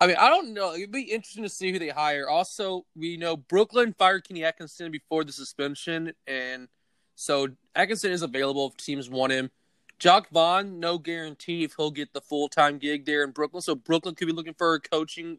I 0.00 0.06
mean, 0.06 0.16
I 0.16 0.28
don't 0.28 0.52
know. 0.52 0.74
It'd 0.74 0.90
be 0.90 1.02
interesting 1.02 1.44
to 1.44 1.48
see 1.48 1.72
who 1.72 1.78
they 1.78 1.88
hire. 1.88 2.28
Also, 2.28 2.84
we 2.96 3.16
know 3.16 3.36
Brooklyn 3.36 3.94
fired 3.96 4.26
Kenny 4.26 4.44
Atkinson 4.44 4.90
before 4.90 5.24
the 5.24 5.32
suspension, 5.32 6.12
and 6.26 6.68
so 7.14 7.48
Atkinson 7.74 8.10
is 8.10 8.22
available 8.22 8.66
if 8.68 8.76
teams 8.76 9.08
want 9.08 9.32
him. 9.32 9.50
Jacque 9.98 10.28
Vaughn, 10.30 10.80
no 10.80 10.98
guarantee 10.98 11.62
if 11.64 11.74
he'll 11.76 11.92
get 11.92 12.12
the 12.12 12.20
full 12.20 12.48
time 12.48 12.78
gig 12.78 13.06
there 13.06 13.22
in 13.22 13.30
Brooklyn. 13.30 13.62
So 13.62 13.74
Brooklyn 13.74 14.14
could 14.14 14.26
be 14.26 14.32
looking 14.32 14.54
for 14.54 14.74
a 14.74 14.80
coaching 14.80 15.38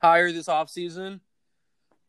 hire 0.00 0.32
this 0.32 0.46
offseason. 0.46 1.20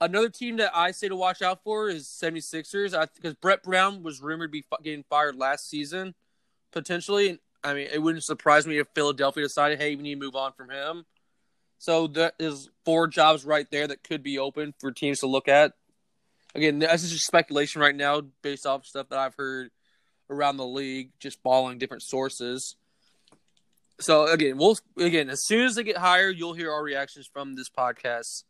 Another 0.01 0.29
team 0.29 0.57
that 0.57 0.71
I 0.75 0.91
say 0.91 1.07
to 1.07 1.15
watch 1.15 1.41
out 1.41 1.63
for 1.63 1.89
is 1.89 2.07
76ers 2.07 3.07
because 3.15 3.33
Brett 3.35 3.63
Brown 3.63 4.03
was 4.03 4.21
rumored 4.21 4.49
to 4.49 4.51
be 4.51 4.65
getting 4.83 5.05
fired 5.09 5.35
last 5.35 5.69
season, 5.69 6.13
potentially. 6.71 7.39
I 7.63 7.73
mean, 7.73 7.87
it 7.91 8.01
wouldn't 8.01 8.23
surprise 8.23 8.67
me 8.67 8.77
if 8.77 8.87
Philadelphia 8.93 9.43
decided, 9.43 9.79
hey, 9.79 9.95
we 9.95 10.03
need 10.03 10.15
to 10.15 10.19
move 10.19 10.35
on 10.35 10.51
from 10.51 10.69
him. 10.69 11.05
So 11.77 12.07
there 12.07 12.33
is 12.39 12.69
four 12.83 13.07
jobs 13.07 13.45
right 13.45 13.69
there 13.71 13.87
that 13.87 14.03
could 14.03 14.21
be 14.21 14.37
open 14.37 14.73
for 14.79 14.91
teams 14.91 15.19
to 15.19 15.27
look 15.27 15.47
at. 15.47 15.73
Again, 16.53 16.79
this 16.79 17.03
is 17.03 17.11
just 17.11 17.25
speculation 17.25 17.81
right 17.81 17.95
now 17.95 18.21
based 18.41 18.65
off 18.65 18.85
stuff 18.85 19.09
that 19.09 19.19
I've 19.19 19.35
heard 19.35 19.71
around 20.29 20.57
the 20.57 20.65
league, 20.65 21.11
just 21.19 21.41
following 21.41 21.77
different 21.77 22.03
sources. 22.03 22.75
So 23.99 24.27
again, 24.27 24.57
we'll 24.57 24.77
again 24.97 25.29
as 25.29 25.45
soon 25.45 25.65
as 25.65 25.75
they 25.75 25.83
get 25.83 25.97
hired, 25.97 26.37
you'll 26.37 26.53
hear 26.53 26.71
our 26.71 26.83
reactions 26.83 27.29
from 27.31 27.55
this 27.55 27.69
podcast 27.69 28.43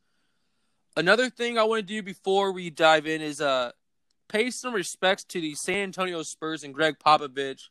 another 0.96 1.30
thing 1.30 1.58
I 1.58 1.64
want 1.64 1.88
to 1.88 1.94
do 1.94 2.02
before 2.02 2.52
we 2.52 2.70
dive 2.70 3.08
in 3.08 3.22
is 3.22 3.42
uh 3.42 3.72
pay 4.28 4.50
some 4.50 4.74
respects 4.74 5.24
to 5.26 5.42
the 5.42 5.56
San 5.56 5.78
Antonio 5.78 6.24
Spurs 6.24 6.64
and 6.64 6.74
Gregg 6.74 6.96
Popovich. 7.00 7.70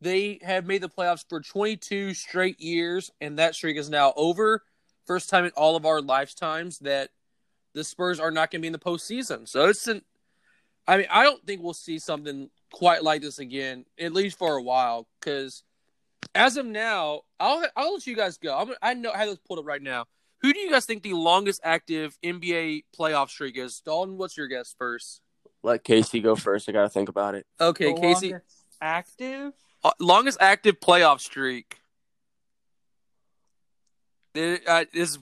They 0.00 0.38
have 0.42 0.66
made 0.66 0.82
the 0.82 0.88
playoffs 0.88 1.24
for 1.28 1.40
22 1.40 2.14
straight 2.14 2.60
years, 2.60 3.10
and 3.20 3.38
that 3.38 3.54
streak 3.54 3.76
is 3.76 3.90
now 3.90 4.14
over. 4.16 4.62
First 5.06 5.28
time 5.28 5.44
in 5.44 5.50
all 5.56 5.76
of 5.76 5.84
our 5.84 6.00
lifetimes 6.00 6.78
that 6.78 7.10
the 7.74 7.84
Spurs 7.84 8.18
are 8.18 8.30
not 8.30 8.50
going 8.50 8.60
to 8.60 8.62
be 8.62 8.66
in 8.68 8.72
the 8.72 8.78
postseason. 8.78 9.46
So 9.46 9.68
it's 9.68 9.86
an, 9.88 10.02
I 10.86 10.96
mean, 10.96 11.06
I 11.10 11.24
don't 11.24 11.44
think 11.44 11.62
we'll 11.62 11.74
see 11.74 11.98
something 11.98 12.48
quite 12.72 13.02
like 13.02 13.20
this 13.20 13.38
again, 13.38 13.84
at 13.98 14.12
least 14.12 14.38
for 14.38 14.56
a 14.56 14.62
while. 14.62 15.06
Because 15.20 15.64
as 16.34 16.56
of 16.56 16.66
now, 16.66 17.22
I'll 17.38 17.64
I'll 17.76 17.94
let 17.94 18.06
you 18.06 18.16
guys 18.16 18.38
go. 18.38 18.56
I'm, 18.56 18.74
I 18.80 18.94
know 18.94 19.10
I 19.12 19.18
have 19.18 19.28
this 19.28 19.38
pulled 19.46 19.58
up 19.58 19.66
right 19.66 19.82
now. 19.82 20.06
Who 20.42 20.52
do 20.52 20.58
you 20.58 20.70
guys 20.70 20.86
think 20.86 21.02
the 21.02 21.12
longest 21.14 21.60
active 21.62 22.16
NBA 22.24 22.84
playoff 22.98 23.28
streak 23.28 23.58
is? 23.58 23.80
Dalton, 23.84 24.16
what's 24.16 24.36
your 24.36 24.46
guess 24.46 24.74
first? 24.78 25.20
Let 25.62 25.84
Casey 25.84 26.20
go 26.20 26.34
first. 26.36 26.68
I 26.68 26.72
got 26.72 26.82
to 26.82 26.88
think 26.88 27.08
about 27.10 27.34
it. 27.34 27.46
Okay, 27.60 27.92
The 27.92 28.00
Casey. 28.00 28.30
longest 28.30 28.56
active. 28.80 29.52
Uh, 29.84 29.90
longest 29.98 30.38
active 30.40 30.80
playoff 30.80 31.20
streak. 31.20 31.76
There 34.34 34.60
uh, 34.66 34.84
is. 34.92 35.18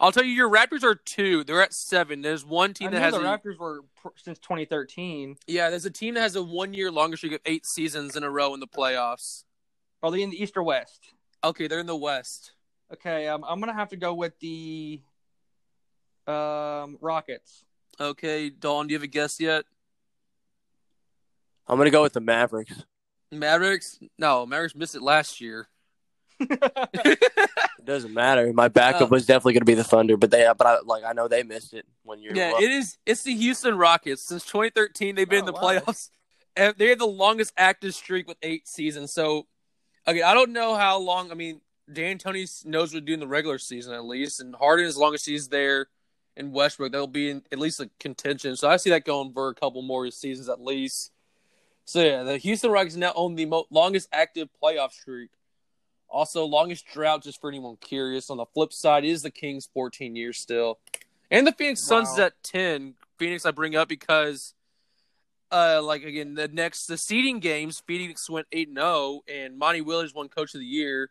I'll 0.00 0.12
tell 0.12 0.24
you, 0.24 0.32
your 0.32 0.50
Raptors 0.50 0.82
are 0.82 0.94
two. 0.96 1.44
They're 1.44 1.62
at 1.62 1.72
seven. 1.72 2.22
There's 2.22 2.44
one 2.44 2.74
team 2.74 2.88
I 2.88 2.92
that 2.92 3.00
has 3.00 3.14
the 3.14 3.20
a, 3.20 3.24
Raptors 3.24 3.58
were 3.58 3.82
pr- 4.02 4.08
since 4.16 4.38
2013. 4.40 5.36
yeah. 5.46 5.70
There's 5.70 5.84
a 5.84 5.90
team 5.90 6.14
that 6.14 6.22
has 6.22 6.34
a 6.36 6.42
one 6.42 6.74
year 6.74 6.90
longer 6.90 7.16
streak 7.16 7.32
of 7.32 7.40
eight 7.46 7.64
seasons 7.66 8.16
in 8.16 8.24
a 8.24 8.30
row 8.30 8.52
in 8.54 8.60
the 8.60 8.66
playoffs. 8.66 9.44
Are 10.02 10.10
they 10.10 10.22
in 10.22 10.30
the 10.30 10.42
East 10.42 10.56
or 10.56 10.62
West? 10.64 11.12
Okay, 11.44 11.68
they're 11.68 11.78
in 11.80 11.86
the 11.86 11.96
West. 11.96 12.52
Okay, 12.94 13.26
um, 13.28 13.44
I'm 13.46 13.58
gonna 13.60 13.72
have 13.74 13.88
to 13.90 13.96
go 13.96 14.14
with 14.14 14.38
the 14.40 15.00
um, 16.26 16.98
Rockets. 17.00 17.64
Okay, 18.00 18.50
Dawn, 18.50 18.86
do 18.86 18.92
you 18.92 18.96
have 18.98 19.02
a 19.04 19.06
guess 19.08 19.40
yet? 19.40 19.64
I'm 21.66 21.78
gonna 21.78 21.90
go 21.90 22.02
with 22.02 22.12
the 22.12 22.20
Mavericks. 22.20 22.84
Mavericks? 23.30 23.98
No, 24.18 24.44
Mavericks 24.44 24.74
missed 24.74 24.94
it 24.94 25.02
last 25.02 25.40
year. 25.40 25.68
It 27.78 27.86
doesn't 27.86 28.14
matter. 28.14 28.52
My 28.52 28.68
backup 28.68 29.02
Oh. 29.02 29.06
was 29.06 29.26
definitely 29.26 29.54
gonna 29.54 29.64
be 29.64 29.74
the 29.74 29.82
Thunder, 29.82 30.16
but 30.16 30.30
they, 30.30 30.48
but 30.56 30.64
I 30.66 30.78
like 30.84 31.02
I 31.02 31.12
know 31.14 31.26
they 31.26 31.42
missed 31.42 31.74
it 31.74 31.84
one 32.04 32.22
year. 32.22 32.30
Yeah, 32.32 32.52
it 32.60 32.70
is. 32.70 32.96
It's 33.04 33.24
the 33.24 33.34
Houston 33.34 33.76
Rockets. 33.76 34.22
Since 34.22 34.44
2013, 34.44 35.16
they've 35.16 35.28
been 35.28 35.40
in 35.40 35.44
Oh, 35.44 35.46
the 35.46 35.52
wow. 35.54 35.60
playoffs. 35.80 36.10
And 36.54 36.76
they 36.78 36.90
have 36.90 37.00
the 37.00 37.06
longest 37.08 37.52
active 37.56 37.92
streak 37.96 38.28
with 38.28 38.36
eight 38.42 38.68
seasons. 38.68 39.12
So, 39.12 39.48
okay, 40.06 40.22
I 40.22 40.32
don't 40.32 40.52
know 40.52 40.76
how 40.76 40.98
long. 41.00 41.32
I 41.32 41.34
mean, 41.34 41.60
D'Antoni 41.90 42.64
knows 42.64 42.92
what 42.92 43.00
to 43.00 43.04
do 43.06 43.14
in 43.14 43.20
the 43.20 43.26
regular 43.26 43.58
season 43.58 43.94
at 43.94 44.04
least, 44.04 44.40
and 44.40 44.54
Harden, 44.54 44.86
as 44.86 44.96
long 44.96 45.14
as 45.14 45.24
he's 45.24 45.48
there, 45.48 45.88
in 46.36 46.52
Westbrook, 46.52 46.92
they'll 46.92 47.06
be 47.06 47.28
in 47.30 47.42
at 47.52 47.58
least 47.58 47.78
a 47.80 47.90
contention. 48.00 48.56
So 48.56 48.68
I 48.68 48.76
see 48.78 48.90
that 48.90 49.04
going 49.04 49.32
for 49.32 49.48
a 49.48 49.54
couple 49.54 49.82
more 49.82 50.10
seasons 50.10 50.48
at 50.48 50.62
least. 50.62 51.10
So 51.84 52.02
yeah, 52.02 52.22
the 52.22 52.38
Houston 52.38 52.70
Rockets 52.70 52.96
now 52.96 53.12
own 53.14 53.34
the 53.34 53.44
mo- 53.44 53.66
longest 53.70 54.08
active 54.12 54.48
playoff 54.62 54.92
streak. 54.92 55.30
Also, 56.08 56.44
longest 56.44 56.86
drought, 56.86 57.22
just 57.22 57.40
for 57.40 57.48
anyone 57.50 57.76
curious. 57.80 58.30
On 58.30 58.36
the 58.36 58.44
flip 58.54 58.72
side, 58.72 59.04
is 59.04 59.22
the 59.22 59.30
Kings 59.30 59.68
14 59.74 60.14
years 60.14 60.38
still. 60.38 60.78
And 61.30 61.46
the 61.46 61.52
Phoenix 61.52 61.86
Suns 61.86 62.08
Wow. 62.08 62.12
is 62.14 62.18
at 62.18 62.42
10. 62.42 62.94
Phoenix, 63.18 63.46
I 63.46 63.50
bring 63.50 63.74
up 63.76 63.88
because, 63.88 64.54
uh, 65.50 65.80
like, 65.82 66.02
again, 66.02 66.34
the 66.34 66.48
next, 66.48 66.86
the 66.86 66.98
seeding 66.98 67.40
games, 67.40 67.82
Phoenix 67.86 68.28
went 68.28 68.46
8 68.52 68.68
0, 68.74 69.20
and 69.26 69.58
Monty 69.58 69.80
Williams 69.80 70.12
won 70.14 70.28
Coach 70.28 70.54
of 70.54 70.60
the 70.60 70.66
Year. 70.66 71.10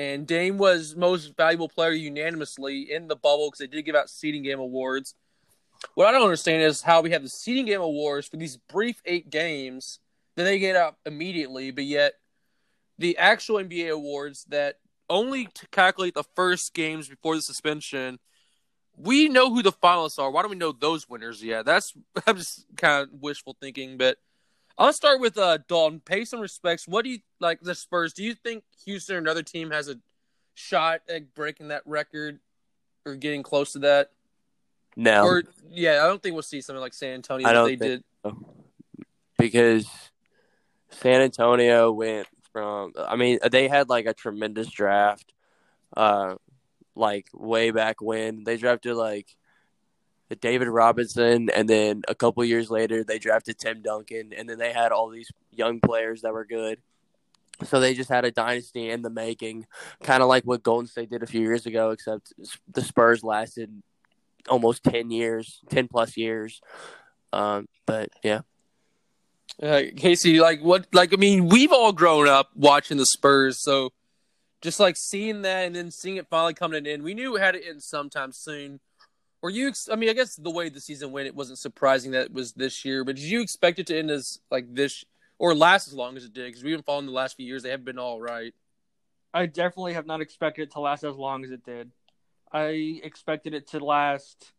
And 0.00 0.26
Dame 0.26 0.56
was 0.56 0.96
most 0.96 1.36
valuable 1.36 1.68
player 1.68 1.90
unanimously 1.90 2.90
in 2.90 3.06
the 3.06 3.16
bubble 3.16 3.48
because 3.48 3.58
they 3.58 3.66
did 3.66 3.84
give 3.84 3.94
out 3.94 4.08
seeding 4.08 4.42
game 4.42 4.60
awards. 4.60 5.14
What 5.94 6.06
I 6.06 6.12
don't 6.12 6.22
understand 6.22 6.62
is 6.62 6.80
how 6.80 7.02
we 7.02 7.10
have 7.10 7.22
the 7.22 7.28
seeding 7.28 7.66
game 7.66 7.82
awards 7.82 8.26
for 8.26 8.38
these 8.38 8.56
brief 8.56 9.02
eight 9.04 9.28
games 9.28 9.98
then 10.36 10.46
they 10.46 10.58
get 10.58 10.74
out 10.74 10.96
immediately, 11.04 11.70
but 11.70 11.84
yet 11.84 12.14
the 12.98 13.18
actual 13.18 13.56
NBA 13.56 13.90
awards 13.90 14.44
that 14.48 14.76
only 15.10 15.46
to 15.46 15.68
calculate 15.68 16.14
the 16.14 16.24
first 16.34 16.72
games 16.72 17.08
before 17.08 17.36
the 17.36 17.42
suspension, 17.42 18.18
we 18.96 19.28
know 19.28 19.52
who 19.52 19.62
the 19.62 19.72
finalists 19.72 20.18
are. 20.18 20.30
Why 20.30 20.40
don't 20.40 20.50
we 20.50 20.56
know 20.56 20.72
those 20.72 21.08
winners 21.08 21.42
yet? 21.42 21.66
That's 21.66 21.92
I'm 22.26 22.36
just 22.36 22.64
kind 22.76 23.02
of 23.02 23.20
wishful 23.20 23.56
thinking, 23.60 23.98
but 23.98 24.16
I'll 24.80 24.92
start 24.94 25.20
with 25.20 25.36
uh 25.38 25.58
Dalton. 25.68 26.00
Pay 26.00 26.24
some 26.24 26.40
respects. 26.40 26.88
What 26.88 27.04
do 27.04 27.10
you 27.10 27.18
like 27.38 27.60
the 27.60 27.74
Spurs? 27.74 28.12
Do 28.14 28.24
you 28.24 28.34
think 28.34 28.64
Houston 28.86 29.14
or 29.16 29.18
another 29.18 29.42
team 29.42 29.70
has 29.70 29.88
a 29.88 29.96
shot 30.54 31.02
at 31.08 31.34
breaking 31.34 31.68
that 31.68 31.82
record 31.86 32.40
or 33.06 33.14
getting 33.14 33.42
close 33.42 33.72
to 33.74 33.80
that? 33.80 34.10
No, 34.96 35.22
Or 35.24 35.42
yeah, 35.70 36.02
I 36.02 36.06
don't 36.08 36.20
think 36.22 36.32
we'll 36.32 36.42
see 36.42 36.60
something 36.62 36.80
like 36.80 36.94
San 36.94 37.12
Antonio 37.14 37.46
I 37.46 37.52
don't 37.52 37.68
they 37.68 37.76
think- 37.76 38.04
did. 38.24 38.34
because 39.38 39.86
San 40.90 41.20
Antonio 41.20 41.92
went 41.92 42.26
from. 42.52 42.92
I 42.98 43.16
mean, 43.16 43.38
they 43.52 43.68
had 43.68 43.88
like 43.88 44.06
a 44.06 44.14
tremendous 44.14 44.68
draft, 44.68 45.32
uh, 45.96 46.36
like 46.96 47.26
way 47.32 47.70
back 47.70 48.00
when 48.00 48.44
they 48.44 48.56
drafted 48.56 48.96
like 48.96 49.28
David 50.36 50.68
Robinson, 50.68 51.50
and 51.50 51.68
then 51.68 52.02
a 52.08 52.14
couple 52.14 52.44
years 52.44 52.70
later 52.70 53.02
they 53.04 53.18
drafted 53.18 53.58
Tim 53.58 53.82
Duncan, 53.82 54.32
and 54.36 54.48
then 54.48 54.58
they 54.58 54.72
had 54.72 54.92
all 54.92 55.08
these 55.08 55.30
young 55.52 55.80
players 55.80 56.22
that 56.22 56.32
were 56.32 56.44
good. 56.44 56.78
So 57.64 57.80
they 57.80 57.94
just 57.94 58.08
had 58.08 58.24
a 58.24 58.30
dynasty 58.30 58.90
in 58.90 59.02
the 59.02 59.10
making, 59.10 59.66
kind 60.02 60.22
of 60.22 60.28
like 60.28 60.44
what 60.44 60.62
Golden 60.62 60.86
State 60.86 61.10
did 61.10 61.22
a 61.22 61.26
few 61.26 61.42
years 61.42 61.66
ago, 61.66 61.90
except 61.90 62.32
the 62.72 62.82
Spurs 62.82 63.22
lasted 63.22 63.82
almost 64.48 64.84
ten 64.84 65.10
years, 65.10 65.60
ten 65.68 65.88
plus 65.88 66.16
years. 66.16 66.60
Um, 67.32 67.68
but 67.86 68.10
yeah. 68.22 68.40
Uh, 69.62 69.82
Casey, 69.96 70.40
like 70.40 70.62
what? 70.62 70.86
Like 70.92 71.12
I 71.12 71.16
mean, 71.16 71.48
we've 71.48 71.72
all 71.72 71.92
grown 71.92 72.28
up 72.28 72.50
watching 72.54 72.96
the 72.96 73.06
Spurs, 73.06 73.62
so 73.62 73.92
just 74.62 74.80
like 74.80 74.96
seeing 74.96 75.42
that 75.42 75.66
and 75.66 75.74
then 75.74 75.90
seeing 75.90 76.16
it 76.16 76.28
finally 76.28 76.54
coming 76.54 76.86
in, 76.86 77.02
we 77.02 77.14
knew 77.14 77.36
it 77.36 77.40
had 77.40 77.52
to 77.52 77.66
end 77.66 77.82
sometime 77.82 78.32
soon. 78.32 78.80
Were 79.42 79.50
you? 79.50 79.72
I 79.90 79.96
mean, 79.96 80.10
I 80.10 80.12
guess 80.12 80.36
the 80.36 80.50
way 80.50 80.68
the 80.68 80.80
season 80.80 81.12
went, 81.12 81.26
it 81.26 81.34
wasn't 81.34 81.58
surprising 81.58 82.12
that 82.12 82.26
it 82.26 82.32
was 82.32 82.52
this 82.52 82.84
year. 82.84 83.04
But 83.04 83.16
did 83.16 83.24
you 83.24 83.40
expect 83.40 83.78
it 83.78 83.86
to 83.86 83.98
end 83.98 84.10
as 84.10 84.40
like 84.50 84.74
this 84.74 85.04
or 85.38 85.54
last 85.54 85.88
as 85.88 85.94
long 85.94 86.16
as 86.16 86.24
it 86.24 86.34
did? 86.34 86.46
Because 86.46 86.62
we've 86.62 86.76
been 86.76 86.82
following 86.82 87.06
the 87.06 87.12
last 87.12 87.36
few 87.36 87.46
years; 87.46 87.62
they 87.62 87.70
have 87.70 87.84
been 87.84 87.98
all 87.98 88.20
right. 88.20 88.54
I 89.32 89.46
definitely 89.46 89.94
have 89.94 90.06
not 90.06 90.20
expected 90.20 90.62
it 90.62 90.72
to 90.72 90.80
last 90.80 91.04
as 91.04 91.16
long 91.16 91.44
as 91.44 91.50
it 91.50 91.64
did. 91.64 91.90
I 92.52 93.00
expected 93.02 93.54
it 93.54 93.68
to 93.68 93.78
last. 93.78 94.52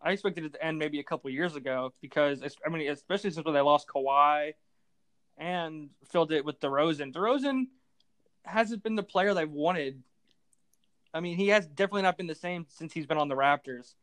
I 0.00 0.12
expected 0.12 0.44
it 0.44 0.52
to 0.52 0.64
end 0.64 0.78
maybe 0.78 1.00
a 1.00 1.04
couple 1.04 1.30
years 1.30 1.56
ago 1.56 1.92
because 2.00 2.42
I 2.64 2.68
mean, 2.68 2.88
especially 2.88 3.30
since 3.30 3.44
when 3.44 3.54
they 3.54 3.60
lost 3.60 3.88
Kawhi 3.88 4.52
and 5.38 5.90
filled 6.10 6.32
it 6.32 6.44
with 6.44 6.60
DeRozan. 6.60 7.12
DeRozan 7.12 7.66
hasn't 8.44 8.82
been 8.82 8.96
the 8.96 9.02
player 9.02 9.34
they've 9.34 9.50
wanted. 9.50 10.02
I 11.18 11.20
mean, 11.20 11.36
he 11.36 11.48
has 11.48 11.66
definitely 11.66 12.02
not 12.02 12.16
been 12.16 12.28
the 12.28 12.34
same 12.36 12.64
since 12.68 12.92
he's 12.92 13.04
been 13.04 13.18
on 13.18 13.26
the 13.26 13.34
Raptors. 13.34 13.94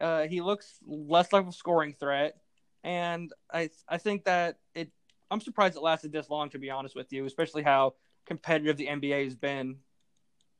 Uh, 0.00 0.22
he 0.22 0.40
looks 0.40 0.78
less 0.86 1.30
like 1.30 1.46
a 1.46 1.52
scoring 1.52 1.92
threat, 1.92 2.38
and 2.82 3.30
I 3.52 3.68
I 3.86 3.98
think 3.98 4.24
that 4.24 4.56
it. 4.74 4.90
I'm 5.30 5.42
surprised 5.42 5.76
it 5.76 5.82
lasted 5.82 6.12
this 6.12 6.30
long, 6.30 6.48
to 6.50 6.58
be 6.58 6.70
honest 6.70 6.96
with 6.96 7.12
you, 7.12 7.26
especially 7.26 7.62
how 7.62 7.92
competitive 8.24 8.78
the 8.78 8.86
NBA 8.86 9.24
has 9.24 9.34
been. 9.34 9.76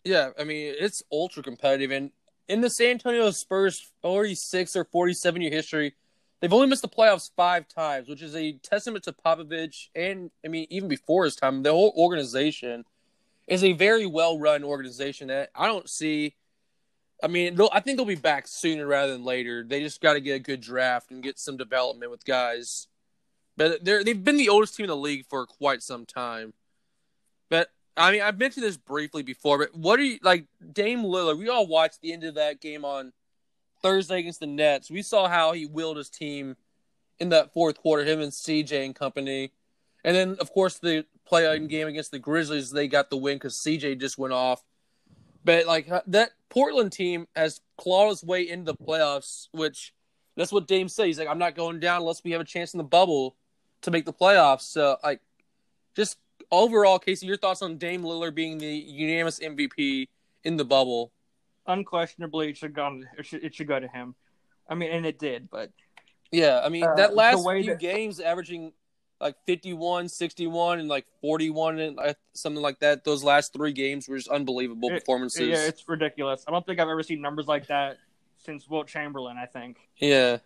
Yeah, 0.04 0.30
I 0.38 0.44
mean 0.44 0.74
it's 0.78 1.02
ultra 1.10 1.42
competitive, 1.42 1.90
and 1.90 2.10
in 2.46 2.60
the 2.60 2.68
San 2.68 2.90
Antonio 2.90 3.30
Spurs 3.30 3.90
46 4.02 4.76
or 4.76 4.84
47 4.84 5.40
year 5.40 5.50
history, 5.50 5.94
they've 6.40 6.52
only 6.52 6.66
missed 6.66 6.82
the 6.82 6.88
playoffs 6.88 7.30
five 7.34 7.68
times, 7.68 8.06
which 8.06 8.20
is 8.20 8.36
a 8.36 8.52
testament 8.58 9.04
to 9.04 9.14
Popovich, 9.14 9.88
and 9.94 10.30
I 10.44 10.48
mean 10.48 10.66
even 10.68 10.90
before 10.90 11.24
his 11.24 11.36
time, 11.36 11.62
the 11.62 11.72
whole 11.72 11.94
organization 11.96 12.84
is 13.46 13.62
a 13.62 13.72
very 13.72 14.06
well 14.06 14.38
run 14.38 14.64
organization 14.64 15.28
that 15.28 15.50
I 15.54 15.66
don't 15.66 15.88
see. 15.88 16.34
I 17.22 17.28
mean, 17.28 17.58
I 17.72 17.80
think 17.80 17.96
they'll 17.96 18.06
be 18.06 18.14
back 18.14 18.46
sooner 18.46 18.86
rather 18.86 19.12
than 19.12 19.24
later. 19.24 19.64
They 19.66 19.80
just 19.80 20.02
got 20.02 20.14
to 20.14 20.20
get 20.20 20.34
a 20.34 20.40
good 20.40 20.60
draft 20.60 21.10
and 21.10 21.22
get 21.22 21.38
some 21.38 21.56
development 21.56 22.10
with 22.10 22.24
guys. 22.24 22.88
But 23.56 23.84
they're 23.84 24.04
they've 24.04 24.22
been 24.22 24.36
the 24.36 24.50
oldest 24.50 24.76
team 24.76 24.84
in 24.84 24.88
the 24.88 24.96
league 24.96 25.26
for 25.26 25.46
quite 25.46 25.82
some 25.82 26.04
time. 26.04 26.52
But 27.48 27.70
I 27.96 28.12
mean, 28.12 28.20
I've 28.20 28.38
mentioned 28.38 28.64
this 28.64 28.76
briefly 28.76 29.22
before, 29.22 29.58
but 29.58 29.74
what 29.74 29.98
are 29.98 30.04
you 30.04 30.18
like, 30.22 30.46
Dame 30.72 31.02
Lillard? 31.02 31.38
We 31.38 31.48
all 31.48 31.66
watched 31.66 32.02
the 32.02 32.12
end 32.12 32.24
of 32.24 32.34
that 32.34 32.60
game 32.60 32.84
on 32.84 33.12
Thursday 33.80 34.18
against 34.18 34.40
the 34.40 34.46
Nets. 34.46 34.90
We 34.90 35.00
saw 35.00 35.28
how 35.28 35.52
he 35.52 35.64
willed 35.64 35.96
his 35.96 36.10
team 36.10 36.56
in 37.18 37.30
that 37.30 37.54
fourth 37.54 37.78
quarter, 37.78 38.04
him 38.04 38.20
and 38.20 38.32
CJ 38.32 38.84
and 38.84 38.94
company. 38.94 39.52
And 40.04 40.14
then, 40.14 40.36
of 40.38 40.52
course, 40.52 40.78
the 40.78 41.06
play-in 41.26 41.66
game 41.68 41.86
against 41.88 42.10
the 42.10 42.18
Grizzlies, 42.18 42.70
they 42.70 42.88
got 42.88 43.10
the 43.10 43.16
win 43.16 43.36
because 43.36 43.56
CJ 43.56 43.98
just 44.00 44.16
went 44.18 44.32
off. 44.32 44.62
But 45.44 45.66
like 45.66 45.88
that 46.08 46.30
Portland 46.48 46.92
team 46.92 47.26
has 47.36 47.60
clawed 47.78 48.12
its 48.12 48.24
way 48.24 48.48
into 48.48 48.72
the 48.72 48.74
playoffs, 48.78 49.48
which 49.52 49.92
that's 50.36 50.52
what 50.52 50.66
Dame 50.66 50.88
said. 50.88 51.06
He's 51.06 51.18
like, 51.18 51.28
I'm 51.28 51.38
not 51.38 51.54
going 51.54 51.80
down 51.80 52.00
unless 52.00 52.22
we 52.24 52.32
have 52.32 52.40
a 52.40 52.44
chance 52.44 52.74
in 52.74 52.78
the 52.78 52.84
bubble 52.84 53.36
to 53.82 53.90
make 53.90 54.04
the 54.04 54.12
playoffs. 54.12 54.62
So, 54.62 54.96
like, 55.04 55.20
just 55.94 56.18
overall, 56.50 56.98
Casey, 56.98 57.26
your 57.26 57.36
thoughts 57.36 57.62
on 57.62 57.78
Dame 57.78 58.02
Lillard 58.02 58.34
being 58.34 58.58
the 58.58 58.66
unanimous 58.66 59.38
MVP 59.40 60.08
in 60.44 60.56
the 60.56 60.64
bubble? 60.64 61.12
Unquestionably, 61.66 62.50
it 62.50 62.56
should 62.56 62.74
go. 62.74 63.02
It 63.18 63.26
should, 63.26 63.44
it 63.44 63.54
should 63.54 63.66
go 63.68 63.80
to 63.80 63.88
him. 63.88 64.14
I 64.68 64.74
mean, 64.74 64.90
and 64.90 65.06
it 65.06 65.18
did, 65.18 65.48
but 65.50 65.70
Yeah, 66.32 66.60
I 66.64 66.68
mean, 66.68 66.84
Uh, 66.84 66.94
that 66.96 67.14
last 67.14 67.42
few 67.48 67.64
that- 67.66 67.78
games 67.78 68.18
averaging 68.20 68.72
like 69.20 69.36
51, 69.46 70.08
61, 70.08 70.78
and 70.80 70.88
like 70.88 71.06
41, 71.20 71.78
and 71.78 71.98
something 72.34 72.62
like 72.62 72.78
that. 72.80 73.04
Those 73.04 73.24
last 73.24 73.52
three 73.52 73.72
games 73.72 74.08
were 74.08 74.16
just 74.16 74.28
unbelievable 74.28 74.90
It- 74.90 75.00
performances. 75.00 75.48
yeah, 75.48 75.66
it's 75.66 75.88
ridiculous. 75.88 76.44
I 76.46 76.50
don't 76.50 76.64
think 76.66 76.80
I've 76.80 76.88
ever 76.88 77.02
seen 77.02 77.20
numbers 77.20 77.46
like 77.46 77.66
that 77.68 77.96
since 78.38 78.68
Wilt 78.68 78.86
Chamberlain. 78.88 79.36
I 79.38 79.46
think. 79.46 79.78
Yeah. 79.96 80.38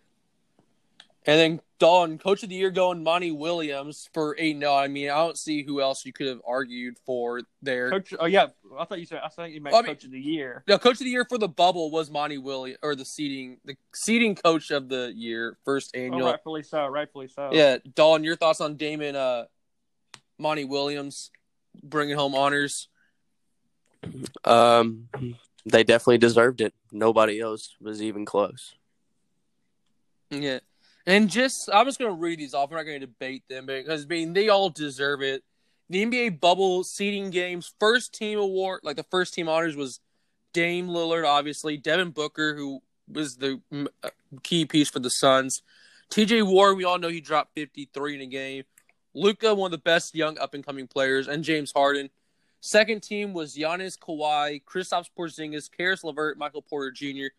And 1.31 1.39
then 1.39 1.61
Dawn, 1.79 2.19
Coach 2.19 2.43
of 2.43 2.49
the 2.49 2.57
Year 2.57 2.73
going 2.73 3.05
Monty 3.05 3.31
Williams 3.31 4.09
for 4.13 4.35
eight. 4.37 4.57
No, 4.57 4.75
I 4.75 4.89
mean 4.89 5.11
I 5.11 5.19
don't 5.19 5.39
see 5.39 5.63
who 5.63 5.81
else 5.81 6.05
you 6.05 6.13
could 6.13 6.27
have 6.27 6.41
argued 6.45 6.97
for 7.07 7.43
there. 7.63 7.89
Coach. 7.89 8.13
Oh 8.19 8.27
yeah, 8.27 8.49
I 8.77 8.85
thought 8.85 8.99
you 8.99 9.07
said. 9.07 9.21
I 9.25 9.29
thought 9.29 9.53
you 9.53 9.61
meant 9.61 9.77
I 9.77 9.79
mean- 9.83 9.87
Coach 9.87 10.03
of 10.03 10.11
the 10.11 10.19
Year. 10.21 10.65
No, 10.67 10.77
Coach 10.77 10.95
of 10.95 11.05
the 11.05 11.11
Year 11.11 11.25
for 11.25 11.39
the 11.39 11.47
bubble 11.47 11.93
was 11.93 12.11
Monty 12.11 12.37
Williams, 12.39 12.81
or 12.83 12.97
the 12.97 13.05
seating, 13.05 13.59
the 13.65 13.77
seating 13.95 14.35
Coach 14.35 14.73
of 14.73 14.89
the 14.89 15.13
Year, 15.15 15.57
first 15.65 15.93
Oh, 15.95 16.01
annual. 16.01 16.27
rightfully 16.27 16.65
so. 16.65 16.89
Rightfully 16.89 17.29
so. 17.29 17.51
Yeah, 17.53 17.77
Dawn, 17.95 18.25
your 18.25 18.35
thoughts 18.35 18.61
on 18.61 18.75
Damon 18.75 19.15
uh, 19.15 19.45
Monty 20.37 20.65
Williams 20.65 21.31
bringing 21.81 22.17
home 22.17 22.35
honors? 22.35 22.89
Um, 24.45 25.07
they 25.65 25.85
definitely 25.85 26.19
deserved 26.19 26.61
it. 26.61 26.75
Nobody 26.91 27.39
else 27.39 27.77
was 27.81 28.03
even 28.03 28.25
close. 28.25 28.75
Yeah. 30.31 30.59
And 31.07 31.31
just, 31.31 31.69
I'm 31.73 31.87
just 31.87 31.99
going 31.99 32.11
to 32.11 32.17
read 32.17 32.39
these 32.39 32.55
off. 32.55 32.71
We're 32.71 32.77
not 32.77 32.85
going 32.85 33.01
to 33.01 33.07
debate 33.07 33.45
them 33.49 33.67
because, 33.67 34.05
I 34.05 34.09
mean, 34.09 34.33
they 34.33 34.49
all 34.49 34.71
deserve 34.71 35.23
it. 35.23 35.43
The 35.89 36.05
NBA 36.05 36.41
bubble 36.41 36.85
seeding 36.85 37.31
games, 37.31 37.73
first 37.81 38.15
team 38.15 38.39
award, 38.39 38.81
like 38.85 38.97
the 38.97 39.07
first 39.11 39.35
team 39.35 39.49
honors 39.49 39.77
was 39.77 40.01
Dame 40.53 40.89
Lillard, 40.89 41.27
obviously, 41.27 41.77
Devin 41.77 42.11
Booker, 42.11 42.55
who 42.55 42.81
was 43.09 43.37
the 43.37 43.61
uh, 43.73 44.11
key 44.43 44.65
piece 44.65 44.89
for 44.89 45.01
the 45.01 45.09
Suns. 45.09 45.63
TJ 46.11 46.47
Warren, 46.47 46.77
we 46.77 46.85
all 46.85 46.99
know 46.99 47.09
he 47.09 47.21
dropped 47.21 47.55
53 47.55 48.17
in 48.17 48.21
a 48.21 48.27
game. 48.27 48.65
Luka, 49.15 49.55
one 49.55 49.69
of 49.69 49.73
the 49.73 49.79
best 49.79 50.15
young 50.15 50.39
up 50.39 50.55
and 50.55 50.65
coming 50.65 50.87
players, 50.87 51.29
and 51.29 51.43
James 51.43 51.73
Harden. 51.75 52.11
Second 52.61 53.03
team 53.03 53.33
was 53.33 53.57
Giannis 53.57 53.99
Kawhi, 53.99 54.63
Kristaps 54.65 55.09
Porzingis, 55.17 55.71
Caris 55.75 56.05
LeVert, 56.05 56.37
Michael 56.37 56.63
Porter 56.63 56.91
Jr. 56.91 57.33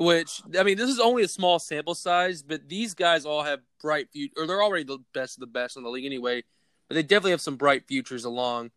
Which 0.00 0.40
I 0.58 0.62
mean, 0.62 0.78
this 0.78 0.88
is 0.88 0.98
only 0.98 1.24
a 1.24 1.28
small 1.28 1.58
sample 1.58 1.94
size, 1.94 2.42
but 2.42 2.66
these 2.70 2.94
guys 2.94 3.26
all 3.26 3.42
have 3.42 3.60
bright 3.82 4.08
future, 4.10 4.32
or 4.38 4.46
they're 4.46 4.62
already 4.62 4.84
the 4.84 5.00
best 5.12 5.36
of 5.36 5.40
the 5.40 5.46
best 5.46 5.76
in 5.76 5.82
the 5.82 5.90
league 5.90 6.06
anyway. 6.06 6.42
But 6.88 6.94
they 6.94 7.02
definitely 7.02 7.32
have 7.32 7.42
some 7.42 7.56
bright 7.56 7.86
futures 7.86 8.24
along. 8.24 8.70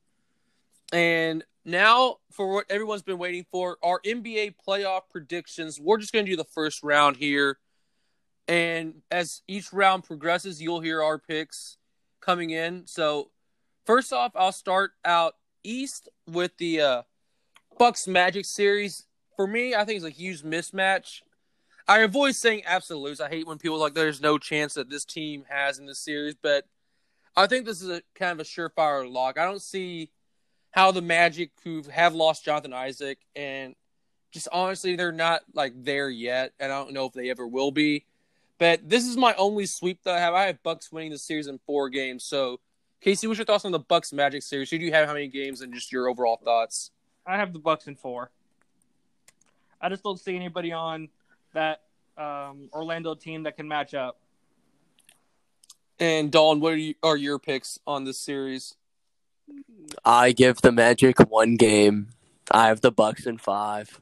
And 0.92 1.46
now, 1.64 2.18
for 2.30 2.52
what 2.52 2.66
everyone's 2.70 3.04
been 3.04 3.20
waiting 3.20 3.46
for, 3.50 3.78
our 3.82 4.02
NBA 4.06 4.56
playoff 4.68 5.04
predictions. 5.10 5.80
We're 5.80 5.98
just 5.98 6.12
going 6.12 6.26
to 6.26 6.32
do 6.32 6.36
the 6.36 6.44
first 6.44 6.84
round 6.84 7.16
here, 7.16 7.58
and 8.50 8.96
as 9.10 9.44
each 9.48 9.72
round 9.72 10.04
progresses, 10.04 10.62
you'll 10.62 10.82
hear 10.82 11.02
our 11.02 11.20
picks 11.20 11.78
coming 12.20 12.50
in. 12.50 12.86
So, 12.86 13.30
first 13.86 14.12
off, 14.12 14.34
I'll 14.36 14.52
start 14.52 14.92
out 15.06 15.36
East 15.64 16.10
with 16.28 16.58
the 16.58 16.82
uh, 16.82 17.02
Bucks 17.80 18.10
Magic 18.10 18.44
series, 18.44 19.06
for 19.36 19.48
me, 19.48 19.76
I 19.76 19.86
think 19.86 19.98
it's 19.98 20.06
a 20.06 20.10
huge 20.10 20.42
mismatch. 20.42 21.22
I 21.88 22.00
avoid 22.00 22.36
saying 22.36 22.64
absolutes. 22.66 23.20
I 23.20 23.30
hate 23.30 23.48
when 23.48 23.58
people 23.58 23.78
like 23.78 23.94
there's 23.94 24.22
no 24.22 24.38
chance 24.38 24.76
that 24.76 24.90
this 24.90 25.04
team 25.04 25.46
has 25.50 25.80
in 25.80 25.86
this 25.86 26.00
series, 26.00 26.36
but 26.42 26.66
I 27.36 27.48
think 27.48 27.66
this 27.66 27.82
is 27.82 27.90
a 27.90 28.02
kind 28.16 28.32
of 28.32 28.40
a 28.40 28.50
surefire 28.50 29.12
lock. 29.12 29.38
I 29.38 29.46
don't 29.46 29.62
see 29.62 30.12
how 30.72 30.92
the 30.92 31.02
Magic, 31.02 31.52
who 31.64 31.84
have 31.92 32.16
lost 32.16 32.46
Jonathan 32.46 32.74
Isaac, 32.74 33.20
and 33.36 33.76
just 34.32 34.48
honestly, 34.52 34.96
they're 34.96 35.12
not 35.12 35.42
like 35.54 35.74
there 35.76 36.10
yet, 36.10 36.54
and 36.60 36.72
I 36.72 36.80
don't 36.80 36.94
know 36.94 37.06
if 37.06 37.14
they 37.14 37.30
ever 37.30 37.48
will 37.48 37.72
be. 37.72 38.06
But 38.60 38.88
this 38.88 39.06
is 39.06 39.18
my 39.18 39.34
only 39.36 39.66
sweep 39.66 40.04
that 40.04 40.16
I 40.16 40.20
have. 40.20 40.34
I 40.34 40.46
have 40.48 40.64
Bucks 40.64 40.92
winning 40.92 41.12
the 41.12 41.18
series 41.18 41.48
in 41.48 41.60
four 41.66 41.90
games. 41.90 42.24
So, 42.24 42.60
Casey, 43.02 43.28
what's 43.28 43.38
your 43.38 43.46
thoughts 43.46 43.66
on 43.66 43.72
the 43.72 43.80
Bucks 43.80 44.14
Magic 44.14 44.42
series? 44.42 44.70
Who 44.70 44.78
do 44.78 44.86
you 44.86 44.94
have 44.94 45.08
how 45.08 45.14
many 45.14 45.28
games, 45.28 45.62
and 45.62 45.74
just 45.74 45.92
your 45.92 46.08
overall 46.08 46.40
thoughts? 46.44 46.92
I 47.26 47.38
have 47.38 47.54
the 47.54 47.60
Bucks 47.60 47.88
in 47.88 47.96
four. 47.96 48.32
I 49.84 49.90
just 49.90 50.02
don't 50.02 50.20
see 50.20 50.34
anybody 50.34 50.72
on 50.72 51.10
that 51.54 51.82
um, 52.18 52.70
Orlando 52.72 53.16
team 53.16 53.44
that 53.44 53.58
can 53.58 53.68
match 53.68 53.94
up. 53.94 54.18
And 56.00 56.32
Dawn, 56.32 56.62
what 56.62 56.74
are, 56.74 56.78
you, 56.78 56.96
are 57.04 57.18
your 57.18 57.38
picks 57.38 57.80
on 57.86 58.06
this 58.06 58.18
series? 58.18 58.76
I 60.06 60.32
give 60.32 60.62
the 60.62 60.72
Magic 60.72 61.20
one 61.30 61.58
game. 61.58 62.08
I 62.50 62.68
have 62.68 62.80
the 62.80 62.94
Bucks 62.94 63.26
in 63.26 63.38
five. 63.38 64.00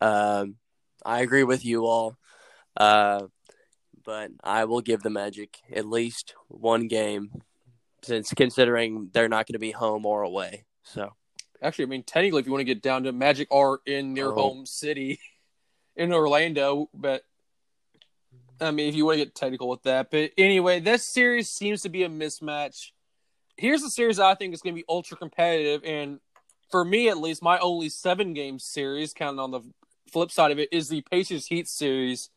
Um, 0.00 0.54
I 1.04 1.20
agree 1.20 1.42
with 1.42 1.64
you 1.64 1.86
all, 1.86 2.16
uh, 2.76 3.26
but 4.04 4.30
I 4.44 4.66
will 4.66 4.82
give 4.82 5.02
the 5.02 5.10
Magic 5.10 5.58
at 5.72 5.86
least 5.86 6.34
one 6.46 6.86
game, 6.86 7.42
since 8.02 8.32
considering 8.34 9.10
they're 9.12 9.28
not 9.28 9.46
going 9.46 9.54
to 9.54 9.58
be 9.58 9.72
home 9.72 10.06
or 10.06 10.22
away. 10.22 10.64
So, 10.84 11.12
actually, 11.62 11.84
I 11.86 11.88
mean, 11.88 12.02
technically, 12.02 12.40
if 12.40 12.46
you 12.46 12.52
want 12.52 12.60
to 12.60 12.64
get 12.64 12.82
down 12.82 13.04
to 13.04 13.12
Magic 13.12 13.48
are 13.50 13.80
in 13.86 14.14
their 14.14 14.32
oh. 14.32 14.34
home 14.34 14.66
city 14.66 15.18
in 15.96 16.12
Orlando, 16.12 16.88
but 16.94 17.22
I 18.60 18.70
mean, 18.70 18.88
if 18.88 18.94
you 18.94 19.04
want 19.04 19.18
to 19.18 19.24
get 19.24 19.34
technical 19.34 19.68
with 19.68 19.82
that, 19.82 20.10
but 20.10 20.30
anyway, 20.38 20.80
this 20.80 21.12
series 21.12 21.50
seems 21.50 21.82
to 21.82 21.88
be 21.88 22.04
a 22.04 22.08
mismatch. 22.08 22.90
Here's 23.56 23.82
the 23.82 23.90
series 23.90 24.18
I 24.18 24.34
think 24.34 24.54
is 24.54 24.62
going 24.62 24.74
to 24.74 24.80
be 24.80 24.86
ultra 24.88 25.16
competitive, 25.16 25.82
and 25.84 26.20
for 26.70 26.84
me 26.84 27.08
at 27.08 27.18
least, 27.18 27.42
my 27.42 27.58
only 27.58 27.88
seven 27.88 28.34
game 28.34 28.58
series, 28.58 29.12
counting 29.12 29.40
on 29.40 29.50
the 29.50 29.60
flip 30.10 30.30
side 30.30 30.52
of 30.52 30.58
it, 30.58 30.68
is 30.72 30.88
the 30.88 31.02
Pacers 31.02 31.46
Heat 31.46 31.68
series. 31.68 32.30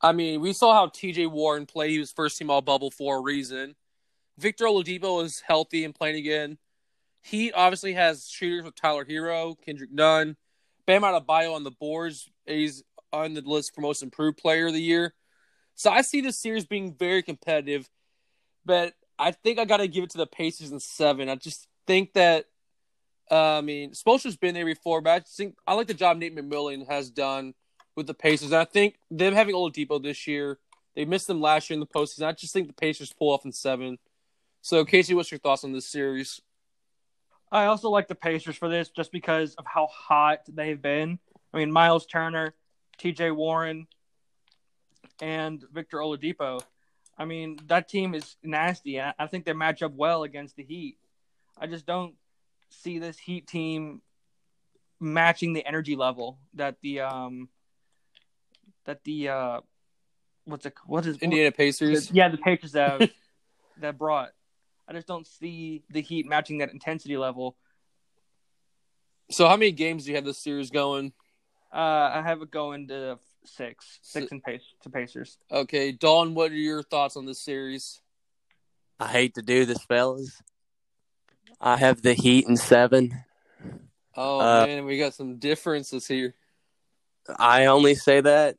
I 0.00 0.12
mean, 0.12 0.40
we 0.40 0.52
saw 0.52 0.74
how 0.74 0.88
T.J. 0.88 1.26
Warren 1.26 1.66
played. 1.66 1.90
He 1.90 1.98
was 1.98 2.12
first 2.12 2.36
team 2.36 2.50
All 2.50 2.60
Bubble 2.60 2.90
for 2.90 3.18
a 3.18 3.22
reason. 3.22 3.74
Victor 4.38 4.66
Oladipo 4.66 5.24
is 5.24 5.40
healthy 5.46 5.84
and 5.84 5.94
playing 5.94 6.16
again. 6.16 6.58
Heat 7.24 7.52
obviously 7.54 7.94
has 7.94 8.28
shooters 8.28 8.64
with 8.64 8.74
Tyler 8.74 9.04
Herro, 9.04 9.56
Kendrick 9.64 9.90
Nunn, 9.90 10.36
Bam 10.86 11.02
Adebayo 11.02 11.54
on 11.54 11.64
the 11.64 11.70
boards. 11.70 12.28
He's 12.44 12.84
on 13.14 13.32
the 13.32 13.40
list 13.40 13.74
for 13.74 13.80
most 13.80 14.02
improved 14.02 14.36
player 14.36 14.66
of 14.66 14.74
the 14.74 14.82
year. 14.82 15.14
So 15.74 15.90
I 15.90 16.02
see 16.02 16.20
this 16.20 16.38
series 16.38 16.66
being 16.66 16.94
very 16.94 17.22
competitive, 17.22 17.88
but 18.66 18.92
I 19.18 19.30
think 19.30 19.58
I 19.58 19.64
got 19.64 19.78
to 19.78 19.88
give 19.88 20.04
it 20.04 20.10
to 20.10 20.18
the 20.18 20.26
Pacers 20.26 20.70
in 20.70 20.78
seven. 20.80 21.30
I 21.30 21.36
just 21.36 21.66
think 21.86 22.12
that, 22.12 22.44
uh, 23.30 23.56
I 23.56 23.60
mean, 23.62 23.92
Spoelstra's 23.92 24.36
been 24.36 24.54
there 24.54 24.66
before, 24.66 25.00
but 25.00 25.10
I 25.10 25.20
think 25.20 25.56
I 25.66 25.72
like 25.72 25.86
the 25.86 25.94
job 25.94 26.18
Nate 26.18 26.36
McMillan 26.36 26.86
has 26.88 27.08
done 27.08 27.54
with 27.96 28.06
the 28.06 28.12
Pacers. 28.12 28.52
And 28.52 28.60
I 28.60 28.66
think 28.66 28.96
them 29.10 29.32
having 29.32 29.54
Oladipo 29.54 30.02
this 30.02 30.26
year, 30.26 30.58
they 30.94 31.06
missed 31.06 31.26
them 31.26 31.40
last 31.40 31.70
year 31.70 31.74
in 31.74 31.80
the 31.80 31.86
postseason. 31.86 32.26
I 32.26 32.32
just 32.32 32.52
think 32.52 32.66
the 32.66 32.74
Pacers 32.74 33.14
pull 33.14 33.32
off 33.32 33.46
in 33.46 33.52
seven. 33.52 33.96
So, 34.60 34.84
Casey, 34.84 35.14
what's 35.14 35.30
your 35.30 35.40
thoughts 35.40 35.64
on 35.64 35.72
this 35.72 35.86
series? 35.86 36.42
I 37.52 37.66
also 37.66 37.90
like 37.90 38.08
the 38.08 38.14
Pacers 38.14 38.56
for 38.56 38.68
this 38.68 38.88
just 38.90 39.12
because 39.12 39.54
of 39.54 39.64
how 39.66 39.86
hot 39.86 40.40
they've 40.48 40.80
been. 40.80 41.18
I 41.52 41.58
mean, 41.58 41.70
Miles 41.70 42.06
Turner, 42.06 42.54
T.J. 42.98 43.30
Warren, 43.30 43.86
and 45.20 45.64
Victor 45.72 45.98
Oladipo. 45.98 46.60
I 47.16 47.24
mean, 47.24 47.58
that 47.66 47.88
team 47.88 48.14
is 48.14 48.36
nasty. 48.42 49.00
I 49.00 49.26
think 49.28 49.44
they 49.44 49.52
match 49.52 49.82
up 49.82 49.92
well 49.94 50.24
against 50.24 50.56
the 50.56 50.64
Heat. 50.64 50.98
I 51.56 51.68
just 51.68 51.86
don't 51.86 52.14
see 52.70 52.98
this 52.98 53.18
Heat 53.18 53.46
team 53.46 54.02
matching 55.00 55.52
the 55.52 55.64
energy 55.66 55.96
level 55.96 56.38
that 56.54 56.76
the 56.80 57.00
um 57.00 57.48
that 58.86 59.04
the 59.04 59.28
uh 59.28 59.60
what's 60.44 60.66
it 60.66 60.74
what 60.86 61.06
is 61.06 61.18
Indiana 61.18 61.52
Pacers? 61.52 62.10
Yeah, 62.10 62.28
the 62.28 62.38
Pacers 62.38 62.74
have 62.74 63.08
that 63.80 63.98
brought. 63.98 64.30
I 64.88 64.92
just 64.92 65.06
don't 65.06 65.26
see 65.26 65.82
the 65.90 66.02
Heat 66.02 66.26
matching 66.26 66.58
that 66.58 66.70
intensity 66.70 67.16
level. 67.16 67.56
So, 69.30 69.48
how 69.48 69.56
many 69.56 69.72
games 69.72 70.04
do 70.04 70.10
you 70.10 70.16
have 70.16 70.24
this 70.24 70.38
series 70.38 70.70
going? 70.70 71.12
Uh, 71.72 72.10
I 72.14 72.22
have 72.22 72.42
it 72.42 72.50
going 72.50 72.88
to 72.88 73.18
six, 73.44 73.98
six 74.02 74.30
and 74.30 74.42
pace 74.42 74.62
to 74.82 74.90
Pacers. 74.90 75.38
Okay, 75.50 75.92
Dawn, 75.92 76.34
what 76.34 76.52
are 76.52 76.56
your 76.56 76.82
thoughts 76.82 77.16
on 77.16 77.26
this 77.26 77.40
series? 77.40 78.00
I 79.00 79.08
hate 79.08 79.34
to 79.34 79.42
do 79.42 79.64
this, 79.64 79.82
fellas. 79.84 80.40
I 81.60 81.76
have 81.76 82.02
the 82.02 82.14
Heat 82.14 82.46
in 82.46 82.56
seven. 82.56 83.24
Oh 84.16 84.40
uh, 84.40 84.66
man, 84.66 84.84
we 84.84 84.98
got 84.98 85.14
some 85.14 85.38
differences 85.38 86.06
here. 86.06 86.34
I 87.38 87.66
only 87.66 87.94
say 87.94 88.20
that 88.20 88.56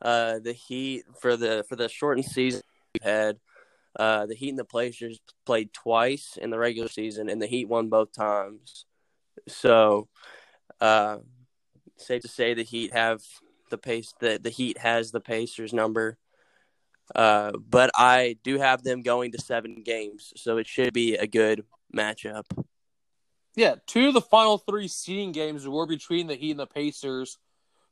uh, 0.00 0.38
the 0.38 0.52
Heat 0.52 1.04
for 1.20 1.36
the 1.36 1.64
for 1.68 1.76
the 1.76 1.88
shortened 1.88 2.26
season 2.26 2.62
we've 2.92 3.02
had. 3.02 3.38
Uh, 3.96 4.26
the 4.26 4.34
Heat 4.34 4.50
and 4.50 4.58
the 4.58 4.64
Pacers 4.64 5.20
played 5.46 5.72
twice 5.72 6.36
in 6.40 6.50
the 6.50 6.58
regular 6.58 6.88
season, 6.88 7.28
and 7.28 7.40
the 7.40 7.46
Heat 7.46 7.68
won 7.68 7.88
both 7.88 8.12
times. 8.12 8.86
So, 9.48 10.08
uh, 10.80 11.18
safe 11.96 12.22
to 12.22 12.28
say 12.28 12.54
the 12.54 12.62
Heat 12.62 12.92
have 12.92 13.22
the 13.70 13.78
pace 13.78 14.14
the 14.20 14.38
the 14.42 14.50
Heat 14.50 14.78
has 14.78 15.10
the 15.10 15.20
Pacers 15.20 15.72
number. 15.72 16.18
Uh, 17.14 17.52
but 17.58 17.90
I 17.94 18.38
do 18.42 18.58
have 18.58 18.82
them 18.82 19.02
going 19.02 19.32
to 19.32 19.40
seven 19.40 19.82
games, 19.82 20.32
so 20.36 20.56
it 20.56 20.66
should 20.66 20.92
be 20.92 21.16
a 21.16 21.26
good 21.26 21.64
matchup. 21.94 22.44
Yeah, 23.56 23.76
two 23.86 24.08
of 24.08 24.14
the 24.14 24.20
final 24.20 24.58
three 24.58 24.88
seeding 24.88 25.32
games 25.32 25.68
were 25.68 25.86
between 25.86 26.26
the 26.26 26.34
Heat 26.34 26.52
and 26.52 26.60
the 26.60 26.66
Pacers. 26.66 27.38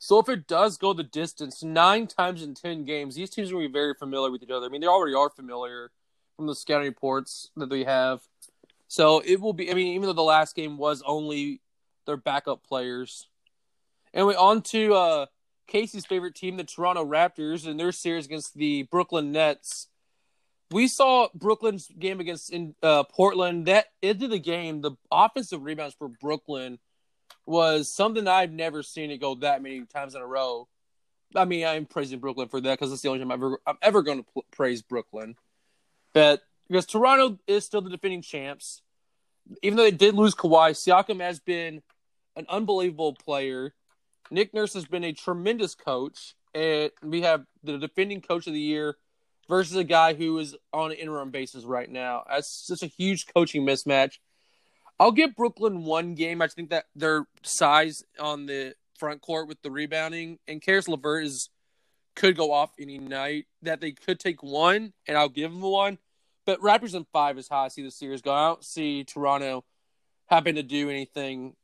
So 0.04 0.18
if 0.18 0.28
it 0.28 0.48
does 0.48 0.78
go 0.78 0.92
the 0.92 1.04
distance, 1.04 1.62
nine 1.62 2.08
times 2.08 2.42
in 2.42 2.54
ten 2.54 2.84
games, 2.84 3.14
these 3.14 3.30
teams 3.30 3.52
will 3.52 3.60
be 3.60 3.68
very 3.68 3.94
familiar 3.94 4.32
with 4.32 4.42
each 4.42 4.50
other. 4.50 4.66
I 4.66 4.68
mean, 4.68 4.80
they 4.80 4.88
already 4.88 5.14
are 5.14 5.30
familiar 5.30 5.92
from 6.34 6.48
the 6.48 6.56
scouting 6.56 6.88
reports 6.88 7.52
that 7.56 7.70
they 7.70 7.84
have. 7.84 8.20
So 8.88 9.20
it 9.24 9.40
will 9.40 9.52
be. 9.52 9.70
I 9.70 9.74
mean, 9.74 9.94
even 9.94 10.08
though 10.08 10.12
the 10.12 10.20
last 10.20 10.56
game 10.56 10.76
was 10.76 11.04
only 11.06 11.60
their 12.04 12.16
backup 12.16 12.64
players. 12.64 13.28
and 14.12 14.22
anyway, 14.22 14.34
on 14.34 14.62
to 14.62 14.92
uh, 14.92 15.26
Casey's 15.68 16.04
favorite 16.04 16.34
team, 16.34 16.56
the 16.56 16.64
Toronto 16.64 17.04
Raptors, 17.04 17.64
in 17.64 17.76
their 17.76 17.92
series 17.92 18.26
against 18.26 18.54
the 18.54 18.82
Brooklyn 18.90 19.30
Nets. 19.30 19.86
We 20.72 20.88
saw 20.88 21.28
Brooklyn's 21.32 21.86
game 21.96 22.18
against 22.18 22.52
in 22.52 22.74
uh, 22.82 23.04
Portland. 23.04 23.66
That 23.66 23.86
into 24.02 24.26
the 24.26 24.40
game, 24.40 24.80
the 24.80 24.96
offensive 25.12 25.62
rebounds 25.62 25.94
for 25.94 26.08
Brooklyn 26.08 26.80
was 27.46 27.92
something 27.92 28.26
I've 28.28 28.52
never 28.52 28.82
seen 28.82 29.10
it 29.10 29.20
go 29.20 29.34
that 29.36 29.62
many 29.62 29.84
times 29.84 30.14
in 30.14 30.22
a 30.22 30.26
row. 30.26 30.68
I 31.34 31.44
mean, 31.44 31.66
I'm 31.66 31.86
praising 31.86 32.18
Brooklyn 32.18 32.48
for 32.48 32.60
that 32.60 32.78
because 32.78 32.92
it's 32.92 33.02
the 33.02 33.08
only 33.08 33.20
time 33.20 33.30
I'm 33.30 33.40
ever, 33.40 33.58
I'm 33.66 33.78
ever 33.82 34.02
going 34.02 34.18
to 34.18 34.30
pl- 34.32 34.44
praise 34.50 34.82
Brooklyn. 34.82 35.36
But 36.12 36.42
because 36.68 36.86
Toronto 36.86 37.38
is 37.46 37.64
still 37.64 37.80
the 37.80 37.90
defending 37.90 38.22
champs, 38.22 38.82
even 39.62 39.76
though 39.76 39.84
they 39.84 39.90
did 39.90 40.14
lose 40.14 40.34
Kawhi, 40.34 40.72
Siakam 40.72 41.20
has 41.20 41.40
been 41.40 41.82
an 42.36 42.46
unbelievable 42.48 43.14
player. 43.14 43.74
Nick 44.30 44.54
Nurse 44.54 44.74
has 44.74 44.84
been 44.84 45.04
a 45.04 45.12
tremendous 45.12 45.74
coach, 45.74 46.34
and 46.54 46.90
we 47.02 47.22
have 47.22 47.44
the 47.62 47.78
defending 47.78 48.20
coach 48.20 48.46
of 48.46 48.52
the 48.52 48.60
year 48.60 48.96
versus 49.48 49.76
a 49.76 49.84
guy 49.84 50.14
who 50.14 50.38
is 50.38 50.56
on 50.72 50.92
an 50.92 50.96
interim 50.96 51.30
basis 51.30 51.64
right 51.64 51.90
now. 51.90 52.24
That's 52.28 52.48
such 52.48 52.82
a 52.82 52.86
huge 52.86 53.26
coaching 53.34 53.66
mismatch. 53.66 54.18
I'll 55.02 55.10
give 55.10 55.34
Brooklyn 55.34 55.82
one 55.82 56.14
game. 56.14 56.40
I 56.40 56.46
think 56.46 56.70
that 56.70 56.84
their 56.94 57.26
size 57.42 58.04
on 58.20 58.46
the 58.46 58.76
front 58.96 59.20
court 59.20 59.48
with 59.48 59.60
the 59.60 59.70
rebounding 59.70 60.38
and 60.46 60.62
Caris 60.62 60.86
LeVert 60.86 61.24
is 61.24 61.50
could 62.14 62.36
go 62.36 62.52
off 62.52 62.70
any 62.78 62.98
night. 62.98 63.46
That 63.62 63.80
they 63.80 63.90
could 63.90 64.20
take 64.20 64.44
one, 64.44 64.92
and 65.08 65.18
I'll 65.18 65.28
give 65.28 65.50
them 65.50 65.60
one. 65.60 65.98
But 66.46 66.60
Raptors 66.60 66.94
in 66.94 67.04
five 67.12 67.36
is 67.36 67.48
how 67.48 67.62
I 67.62 67.68
see 67.68 67.82
the 67.82 67.90
series 67.90 68.22
go. 68.22 68.32
I 68.32 68.46
don't 68.46 68.64
see 68.64 69.02
Toronto 69.02 69.64
having 70.26 70.54
to 70.54 70.62
do 70.62 70.88
anything 70.88 71.56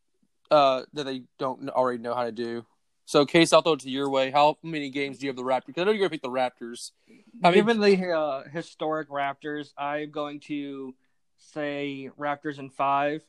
uh, 0.51 0.82
that 0.95 1.05
they 1.05 1.22
don't 1.39 1.68
already 1.68 2.03
know 2.03 2.16
how 2.16 2.24
to 2.24 2.32
do. 2.32 2.66
So, 3.05 3.24
Case, 3.24 3.53
I'll 3.53 3.62
throw 3.62 3.74
it 3.74 3.80
to 3.80 3.91
your 3.91 4.11
way. 4.11 4.32
How 4.32 4.59
many 4.64 4.91
games 4.91 5.18
do 5.18 5.26
you 5.26 5.30
have 5.30 5.36
the 5.36 5.45
Raptors? 5.45 5.66
Because 5.66 5.82
I 5.82 5.84
know 5.84 5.93
you're 5.93 6.09
going 6.09 6.11
to 6.11 6.14
pick 6.16 6.22
the 6.22 6.28
Raptors. 6.28 6.91
How 7.41 7.53
Given 7.53 7.80
the 7.80 8.11
uh, 8.11 8.49
historic 8.49 9.09
Raptors, 9.09 9.68
I'm 9.78 10.11
going 10.11 10.41
to 10.41 10.97
say 11.39 12.11
Raptors 12.18 12.59
in 12.59 12.70
five, 12.70 13.22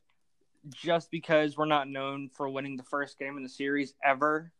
just 0.69 1.09
because 1.11 1.57
we're 1.57 1.65
not 1.65 1.87
known 1.87 2.29
for 2.29 2.49
winning 2.49 2.77
the 2.77 2.83
first 2.83 3.17
game 3.17 3.37
in 3.37 3.43
the 3.43 3.49
series 3.49 3.93
ever. 4.03 4.51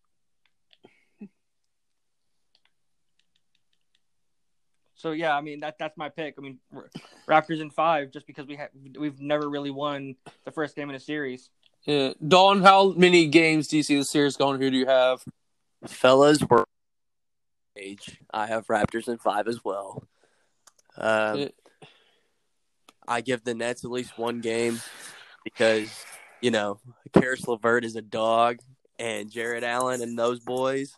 So 4.96 5.12
yeah, 5.12 5.36
I 5.36 5.42
mean 5.42 5.62
that 5.62 5.78
that's 5.80 5.98
my 5.98 6.10
pick. 6.10 6.36
I 6.38 6.42
mean 6.42 6.60
Raptors 7.28 7.62
in 7.62 7.70
five, 7.70 8.12
just 8.12 8.28
because 8.28 8.48
we 8.48 8.58
have 8.58 8.70
we've 8.98 9.20
never 9.22 9.50
really 9.50 9.72
won 9.72 10.16
the 10.44 10.52
first 10.52 10.76
game 10.76 10.90
in 10.90 10.96
a 10.96 11.00
series. 11.00 11.50
Yeah. 11.84 12.14
Dawn, 12.26 12.62
how 12.62 12.92
many 12.92 13.28
games 13.28 13.70
do 13.70 13.78
you 13.78 13.84
see 13.84 13.96
the 13.96 14.04
series 14.04 14.36
going? 14.36 14.60
Who 14.60 14.70
do 14.70 14.78
you 14.78 14.88
have? 14.88 15.24
Fellas, 15.88 16.40
we're 16.44 16.66
age. 17.78 18.20
I 18.34 18.48
have 18.48 18.68
Raptors 18.68 19.08
in 19.08 19.18
five 19.18 19.48
as 19.48 19.64
well. 19.64 20.04
Um, 20.98 21.40
Yeah. 21.40 21.48
I 23.10 23.22
give 23.22 23.44
the 23.44 23.56
Nets 23.56 23.84
at 23.84 23.92
least 23.92 24.18
one 24.18 24.40
game 24.40 24.80
because 25.44 25.90
you 26.42 26.52
know 26.52 26.80
Caris 27.14 27.48
LeVert 27.48 27.84
is 27.84 27.96
a 27.96 28.02
dog, 28.02 28.60
and 29.00 29.32
Jarrett 29.32 29.64
Allen 29.64 30.02
and 30.02 30.18
those 30.18 30.40
boys. 30.40 30.96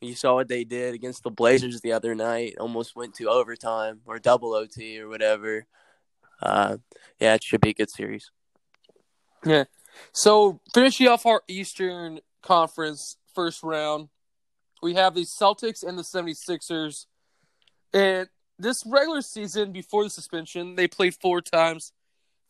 You 0.00 0.16
saw 0.16 0.34
what 0.34 0.48
they 0.48 0.64
did 0.64 0.94
against 0.94 1.22
the 1.22 1.30
Blazers 1.30 1.80
the 1.80 1.92
other 1.92 2.16
night. 2.16 2.56
Almost 2.58 2.96
went 2.96 3.14
to 3.14 3.28
overtime 3.28 4.00
or 4.04 4.18
double 4.18 4.52
OT 4.52 5.00
or 5.00 5.08
whatever. 5.08 5.64
Uh, 6.42 6.78
yeah, 7.20 7.34
it 7.34 7.44
should 7.44 7.60
be 7.60 7.70
a 7.70 7.74
good 7.74 7.90
series. 7.90 8.32
Yeah. 9.44 9.64
So 10.12 10.60
finishing 10.74 11.06
off 11.06 11.24
our 11.24 11.42
Eastern 11.46 12.18
Conference 12.42 13.16
first 13.32 13.62
round, 13.62 14.08
we 14.82 14.94
have 14.94 15.14
the 15.14 15.24
Celtics 15.24 15.84
and 15.86 15.96
the 15.96 16.02
76ers. 16.02 17.06
And 17.94 18.28
this 18.62 18.84
regular 18.86 19.20
season 19.20 19.72
before 19.72 20.04
the 20.04 20.10
suspension, 20.10 20.76
they 20.76 20.88
played 20.88 21.14
four 21.14 21.40
times. 21.40 21.92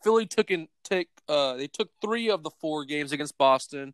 Philly 0.03 0.25
took 0.25 0.51
in 0.51 0.67
take 0.83 1.07
uh 1.27 1.55
they 1.55 1.67
took 1.67 1.89
three 2.01 2.29
of 2.29 2.43
the 2.43 2.51
four 2.61 2.85
games 2.85 3.11
against 3.11 3.37
Boston. 3.37 3.93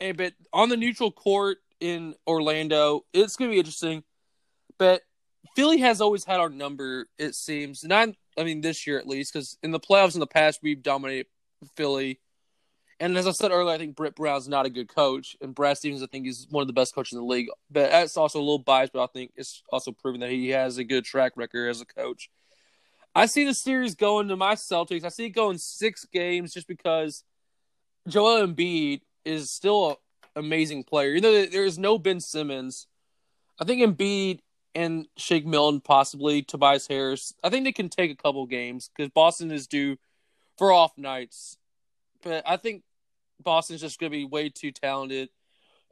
And 0.00 0.16
but 0.16 0.32
on 0.52 0.68
the 0.68 0.76
neutral 0.76 1.12
court 1.12 1.58
in 1.80 2.14
Orlando, 2.26 3.04
it's 3.12 3.36
gonna 3.36 3.50
be 3.50 3.58
interesting. 3.58 4.02
But 4.78 5.02
Philly 5.54 5.78
has 5.78 6.00
always 6.00 6.24
had 6.24 6.40
our 6.40 6.48
number, 6.48 7.06
it 7.18 7.34
seems. 7.34 7.84
Not 7.84 8.10
I 8.38 8.44
mean 8.44 8.60
this 8.60 8.86
year 8.86 8.98
at 8.98 9.06
least, 9.06 9.32
because 9.32 9.58
in 9.62 9.70
the 9.70 9.80
playoffs 9.80 10.14
in 10.14 10.20
the 10.20 10.26
past 10.26 10.60
we've 10.62 10.82
dominated 10.82 11.26
Philly. 11.76 12.20
And 13.00 13.16
as 13.16 13.28
I 13.28 13.30
said 13.30 13.52
earlier, 13.52 13.74
I 13.74 13.78
think 13.78 13.94
Brett 13.94 14.16
Brown's 14.16 14.48
not 14.48 14.66
a 14.66 14.70
good 14.70 14.88
coach, 14.88 15.36
and 15.40 15.54
Brad 15.54 15.78
Stevens, 15.78 16.02
I 16.02 16.06
think, 16.06 16.26
is 16.26 16.48
one 16.50 16.62
of 16.62 16.66
the 16.66 16.72
best 16.72 16.94
coaches 16.94 17.12
in 17.12 17.20
the 17.20 17.24
league. 17.24 17.48
But 17.70 17.90
that's 17.90 18.16
also 18.16 18.38
a 18.38 18.40
little 18.40 18.58
biased, 18.58 18.92
but 18.92 19.04
I 19.04 19.06
think 19.06 19.32
it's 19.36 19.62
also 19.70 19.92
proven 19.92 20.20
that 20.20 20.30
he 20.30 20.48
has 20.48 20.78
a 20.78 20.84
good 20.84 21.04
track 21.04 21.32
record 21.36 21.68
as 21.68 21.80
a 21.80 21.86
coach. 21.86 22.28
I 23.14 23.26
see 23.26 23.44
the 23.44 23.54
series 23.54 23.94
going 23.94 24.28
to 24.28 24.36
my 24.36 24.54
Celtics. 24.54 25.04
I 25.04 25.08
see 25.08 25.26
it 25.26 25.30
going 25.30 25.58
six 25.58 26.04
games 26.06 26.52
just 26.52 26.66
because 26.66 27.24
Joel 28.08 28.46
Embiid 28.46 29.02
is 29.24 29.50
still 29.50 29.90
an 29.90 29.96
amazing 30.36 30.84
player. 30.84 31.10
You 31.10 31.20
know, 31.20 31.46
there 31.46 31.64
is 31.64 31.78
no 31.78 31.98
Ben 31.98 32.20
Simmons. 32.20 32.86
I 33.60 33.64
think 33.64 33.82
Embiid 33.82 34.40
and 34.74 35.06
Shake 35.16 35.46
Milton, 35.46 35.80
possibly 35.80 36.42
Tobias 36.42 36.86
Harris. 36.86 37.32
I 37.42 37.50
think 37.50 37.64
they 37.64 37.72
can 37.72 37.88
take 37.88 38.10
a 38.10 38.16
couple 38.16 38.44
games 38.46 38.90
because 38.94 39.10
Boston 39.10 39.50
is 39.50 39.66
due 39.66 39.96
for 40.56 40.72
off 40.72 40.96
nights. 40.96 41.56
But 42.22 42.42
I 42.46 42.56
think 42.56 42.82
Boston's 43.42 43.80
just 43.80 43.98
going 43.98 44.10
to 44.10 44.18
be 44.18 44.24
way 44.24 44.48
too 44.48 44.70
talented. 44.72 45.28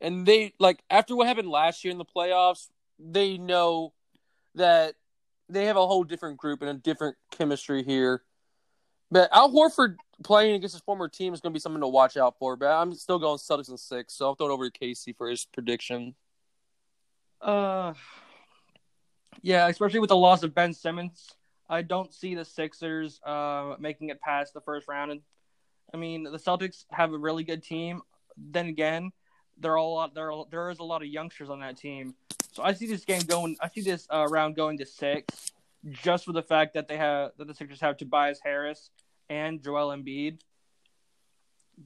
And 0.01 0.27
they, 0.27 0.53
like, 0.59 0.83
after 0.91 1.17
what 1.17 1.27
happened 1.27 1.49
last 1.49 1.85
year 1.85 1.93
in 1.93 1.99
the 1.99 2.05
playoffs, 2.05 2.69
they 2.99 3.39
know 3.39 3.93
that 4.55 4.95
they 5.49 5.67
have 5.67 5.77
a 5.77 5.87
whole 5.87 6.05
different 6.05 6.39
group 6.39 6.61
and 6.61 6.71
a 6.71 6.75
different 6.75 7.17
chemistry 7.31 7.83
here. 7.83 8.23
But 9.11 9.31
Al 9.33 9.53
Horford 9.53 9.97
playing 10.25 10.57
against 10.57 10.75
his 10.75 10.83
former 10.83 11.09
team 11.09 11.33
is 11.33 11.41
going 11.41 11.53
to 11.53 11.57
be 11.57 11.61
something 11.61 11.81
to 11.81 11.89
watch 11.89 12.17
out 12.17 12.39
for. 12.39 12.57
But 12.57 12.71
I'm 12.71 12.93
still 12.95 13.19
going 13.19 13.39
Celtics 13.39 13.71
in 13.71 13.79
six, 13.79 14.15
so 14.15 14.27
I'll 14.27 14.35
throw 14.35 14.49
it 14.49 14.53
over 14.53 14.69
to 14.69 14.79
Casey 14.79 15.13
for 15.13 15.29
his 15.29 15.45
prediction. 15.45 16.15
Uh, 17.41 17.95
yeah, 19.43 19.69
especially 19.69 20.01
with 20.01 20.09
the 20.09 20.17
loss 20.17 20.43
of 20.43 20.55
Ben 20.55 20.75
Simmons, 20.75 21.31
I 21.69 21.83
don't 21.83 22.13
see 22.13 22.35
the 22.35 22.45
Sixers 22.45 23.21
uh 23.25 23.77
making 23.79 24.09
it 24.09 24.21
past 24.21 24.55
the 24.55 24.61
first 24.61 24.89
round. 24.89 25.11
And 25.13 25.21
I 25.93 25.97
mean, 25.97 26.25
the 26.25 26.39
Celtics 26.39 26.85
have 26.91 27.13
a 27.13 27.19
really 27.19 27.45
good 27.45 27.63
team. 27.63 28.03
Then 28.37 28.67
again, 28.67 29.13
there 29.59 29.73
are 29.73 29.77
a 29.77 29.83
lot 29.83 30.15
there 30.15 30.33
are, 30.33 30.45
there 30.51 30.71
is 30.71 30.79
a 30.79 30.85
lot 30.85 31.03
of 31.03 31.09
youngsters 31.09 31.51
on 31.51 31.61
that 31.61 31.77
team. 31.77 32.15
So 32.53 32.63
I 32.63 32.73
see 32.73 32.87
this 32.87 33.05
game 33.05 33.23
going. 33.23 33.57
I 33.61 33.69
see 33.69 33.83
this 33.83 34.07
uh, 34.11 34.27
round 34.29 34.57
going 34.57 34.79
to 34.79 34.87
six, 34.87 35.53
just 35.91 36.25
for 36.25 36.33
the 36.33 36.43
fact 36.43 36.75
that 36.75 36.89
they 36.89 36.97
have 36.97 37.33
that 37.39 37.47
the 37.47 37.55
Sixers 37.55 37.81
have 37.81 37.97
Tobias 37.97 38.41
Harris 38.43 38.91
and 39.29 39.63
Joel 39.63 39.97
Embiid. 39.97 40.41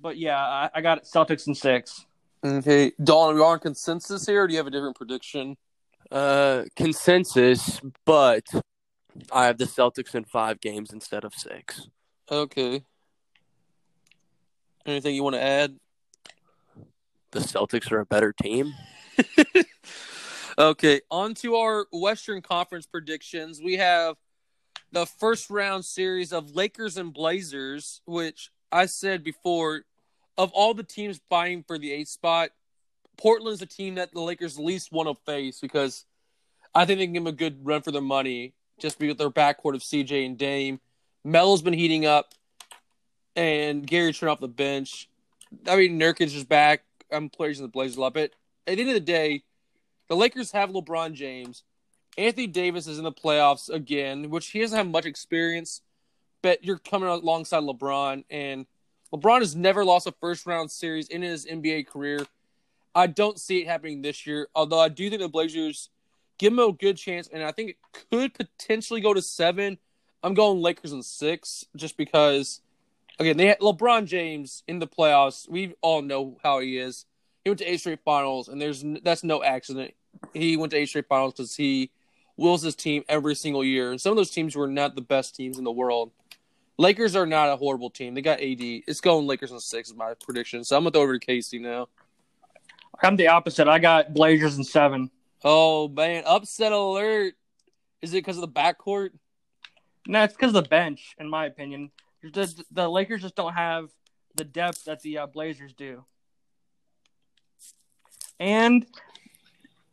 But 0.01 0.17
yeah, 0.17 0.39
I, 0.39 0.71
I 0.75 0.81
got 0.81 1.05
Celtics 1.05 1.47
in 1.47 1.55
six. 1.55 2.07
Okay, 2.45 2.93
Dawn, 3.03 3.33
are 3.33 3.35
we 3.35 3.41
on 3.43 3.59
consensus 3.59 4.27
here, 4.27 4.45
or 4.45 4.47
do 4.47 4.55
you 4.55 4.59
have 4.59 4.67
a 4.67 4.71
different 4.71 4.97
prediction? 4.97 5.57
Uh, 6.11 6.65
consensus, 6.75 7.81
but 8.07 8.45
I 9.33 9.47
have 9.47 9.59
the 9.59 9.67
Celtics 9.67 10.15
in 10.15 10.25
five 10.25 10.61
games 10.61 10.93
instead 10.93 11.25
of 11.25 11.35
six. 11.35 11.89
Okay. 12.31 12.83
Anything 14.87 15.14
you 15.14 15.22
want 15.22 15.37
to 15.37 15.43
add? 15.43 15.76
The 17.33 17.41
Celtics 17.41 17.93
are 17.93 18.01
a 18.01 18.07
better 18.07 18.33
team. 18.33 18.74
okay, 20.59 21.01
on 21.11 21.35
to 21.35 21.57
our 21.57 21.87
Western 21.93 22.43
Conference 22.43 22.87
predictions. 22.87 23.61
We 23.62 23.76
have 23.76 24.16
the 24.93 25.07
first 25.07 25.51
round 25.51 25.85
series 25.85 26.33
of 26.33 26.57
Lakers 26.57 26.97
and 26.97 27.12
Blazers, 27.12 28.01
which 28.07 28.51
I 28.72 28.87
said 28.87 29.22
before, 29.22 29.83
of 30.37 30.51
all 30.53 30.74
the 30.74 30.83
teams 30.83 31.20
vying 31.28 31.62
for 31.62 31.78
the 31.78 31.93
eighth 31.93 32.09
spot, 32.09 32.51
Portland's 33.16 33.62
a 33.62 33.66
team 33.66 33.97
that 33.97 34.12
the 34.12 34.20
Lakers 34.20 34.59
least 34.59 34.93
want 34.93 35.09
to 35.09 35.14
face 35.24 35.61
because 35.61 36.07
I 36.74 36.85
think 36.85 36.99
they 36.99 37.07
can 37.07 37.12
give 37.12 37.24
them 37.24 37.35
a 37.35 37.37
good 37.37 37.64
run 37.64 37.83
for 37.83 37.91
their 37.91 38.01
money 38.01 38.55
just 38.81 38.99
because 38.99 39.16
their 39.16 39.31
backcourt 39.31 39.74
of 39.74 39.83
CJ 39.83 40.24
and 40.24 40.39
Dame. 40.39 40.81
Melo's 41.24 41.62
been 41.62 41.74
heating 41.74 42.07
up, 42.07 42.33
and 43.41 43.86
Gary 43.86 44.12
Trent 44.12 44.30
off 44.30 44.41
the 44.41 44.49
bench. 44.49 45.09
I 45.66 45.74
mean, 45.76 45.99
Nurkic 45.99 46.34
is 46.34 46.45
back. 46.45 46.82
I'm 47.11 47.30
praising 47.30 47.64
the 47.64 47.70
Blazers 47.70 47.97
a 47.97 48.03
lot, 48.03 48.12
but 48.12 48.32
at 48.66 48.76
the 48.76 48.80
end 48.80 48.91
of 48.91 48.95
the 48.95 49.01
day, 49.01 49.45
the 50.09 50.16
Lakers 50.16 50.53
have 50.53 50.68
LeBron 50.68 51.14
James. 51.14 51.64
Anthony 52.18 52.47
Davis 52.47 52.86
is 52.86 52.99
in 52.99 53.05
the 53.05 53.12
playoffs 53.12 53.70
again, 53.70 54.28
which 54.28 54.49
he 54.49 54.61
doesn't 54.61 54.76
have 54.76 54.86
much 54.86 55.07
experience, 55.07 55.80
but 56.43 56.62
you're 56.62 56.78
coming 56.78 57.09
alongside 57.09 57.62
LeBron, 57.62 58.24
and 58.28 58.66
LeBron 59.11 59.41
has 59.41 59.57
never 59.57 59.86
lost 59.86 60.07
a 60.07 60.12
first 60.20 60.45
round 60.45 60.70
series 60.70 61.09
in 61.09 61.22
his 61.22 61.47
NBA 61.47 61.86
career. 61.86 62.26
I 62.95 63.07
don't 63.07 63.41
see 63.41 63.62
it 63.62 63.68
happening 63.68 64.03
this 64.03 64.26
year, 64.26 64.49
although 64.55 64.80
I 64.80 64.91
do 64.91 65.09
think 65.09 65.22
the 65.22 65.28
Blazers 65.28 65.88
give 66.36 66.53
him 66.53 66.59
a 66.59 66.72
good 66.72 66.99
chance, 66.99 67.26
and 67.32 67.43
I 67.43 67.53
think 67.53 67.70
it 67.70 67.76
could 68.11 68.34
potentially 68.34 69.01
go 69.01 69.14
to 69.14 69.22
seven. 69.22 69.78
I'm 70.22 70.34
going 70.34 70.61
Lakers 70.61 70.93
in 70.93 71.03
six, 71.03 71.64
just 71.74 71.97
because 71.97 72.61
again 73.21 73.37
they 73.37 73.47
had 73.47 73.61
LeBron 73.61 74.07
James 74.07 74.64
in 74.66 74.79
the 74.81 74.89
playoffs. 74.89 75.49
We 75.49 75.75
all 75.81 76.03
know 76.03 76.39
how 76.43 76.59
he 76.59 76.79
is. 76.79 77.07
He 77.45 77.51
went 77.51 77.59
to 77.61 77.71
eight 77.71 77.81
straight 77.81 78.01
finals, 78.05 78.49
and 78.49 78.61
there's 78.61 78.85
that's 79.03 79.23
no 79.23 79.43
accident. 79.43 79.95
He 80.35 80.57
went 80.57 80.73
to 80.73 80.79
eight 80.79 80.89
straight 80.89 81.09
finals 81.09 81.35
because 81.35 81.55
he 81.55 81.91
wills 82.37 82.62
his 82.62 82.75
team 82.75 83.05
every 83.09 83.35
single 83.35 83.62
year. 83.62 83.91
And 83.91 84.01
some 84.01 84.11
of 84.11 84.16
those 84.16 84.31
teams 84.31 84.57
were 84.57 84.66
not 84.66 84.95
the 84.95 85.03
best 85.03 85.37
teams 85.37 85.59
in 85.59 85.64
the 85.64 85.71
world. 85.71 86.11
Lakers 86.79 87.14
are 87.14 87.27
not 87.27 87.51
a 87.51 87.57
horrible 87.57 87.91
team. 87.91 88.14
They 88.14 88.23
got 88.23 88.41
AD. 88.41 88.59
It's 88.59 89.03
going 89.03 89.27
Lakers 89.27 89.53
in 89.53 89.61
six 89.61 89.91
is 89.91 89.95
my 89.95 90.14
prediction. 90.14 90.64
So 90.64 90.77
I'm 90.77 90.83
gonna 90.83 90.93
throw 90.93 91.03
over 91.03 91.18
to 91.18 91.25
Casey 91.25 91.59
now. 91.59 91.89
I'm 93.03 93.16
the 93.16 93.29
opposite. 93.29 93.68
I 93.68 93.79
got 93.79 94.14
Blazers 94.14 94.57
in 94.57 94.64
seven. 94.64 95.11
Oh 95.45 95.89
man, 95.89 96.23
upset 96.27 96.73
alert! 96.73 97.35
Is 98.03 98.12
it 98.12 98.18
because 98.18 98.37
of 98.37 98.43
the 98.43 98.49
backcourt? 98.49 99.11
No, 100.07 100.23
it's 100.25 100.35
because 100.35 100.55
of 100.55 100.62
the 100.62 100.68
bench, 100.68 101.14
in 101.18 101.29
my 101.29 101.47
opinion. 101.47 101.91
The, 102.23 102.64
the 102.71 102.89
Lakers 102.89 103.23
just 103.23 103.35
don't 103.37 103.55
have 103.55 103.91
the 104.35 104.45
depth 104.45 104.85
that 104.85 105.01
the 105.01 105.18
uh, 105.18 105.27
Blazers 105.27 105.73
do. 105.73 106.05
And 108.39 108.87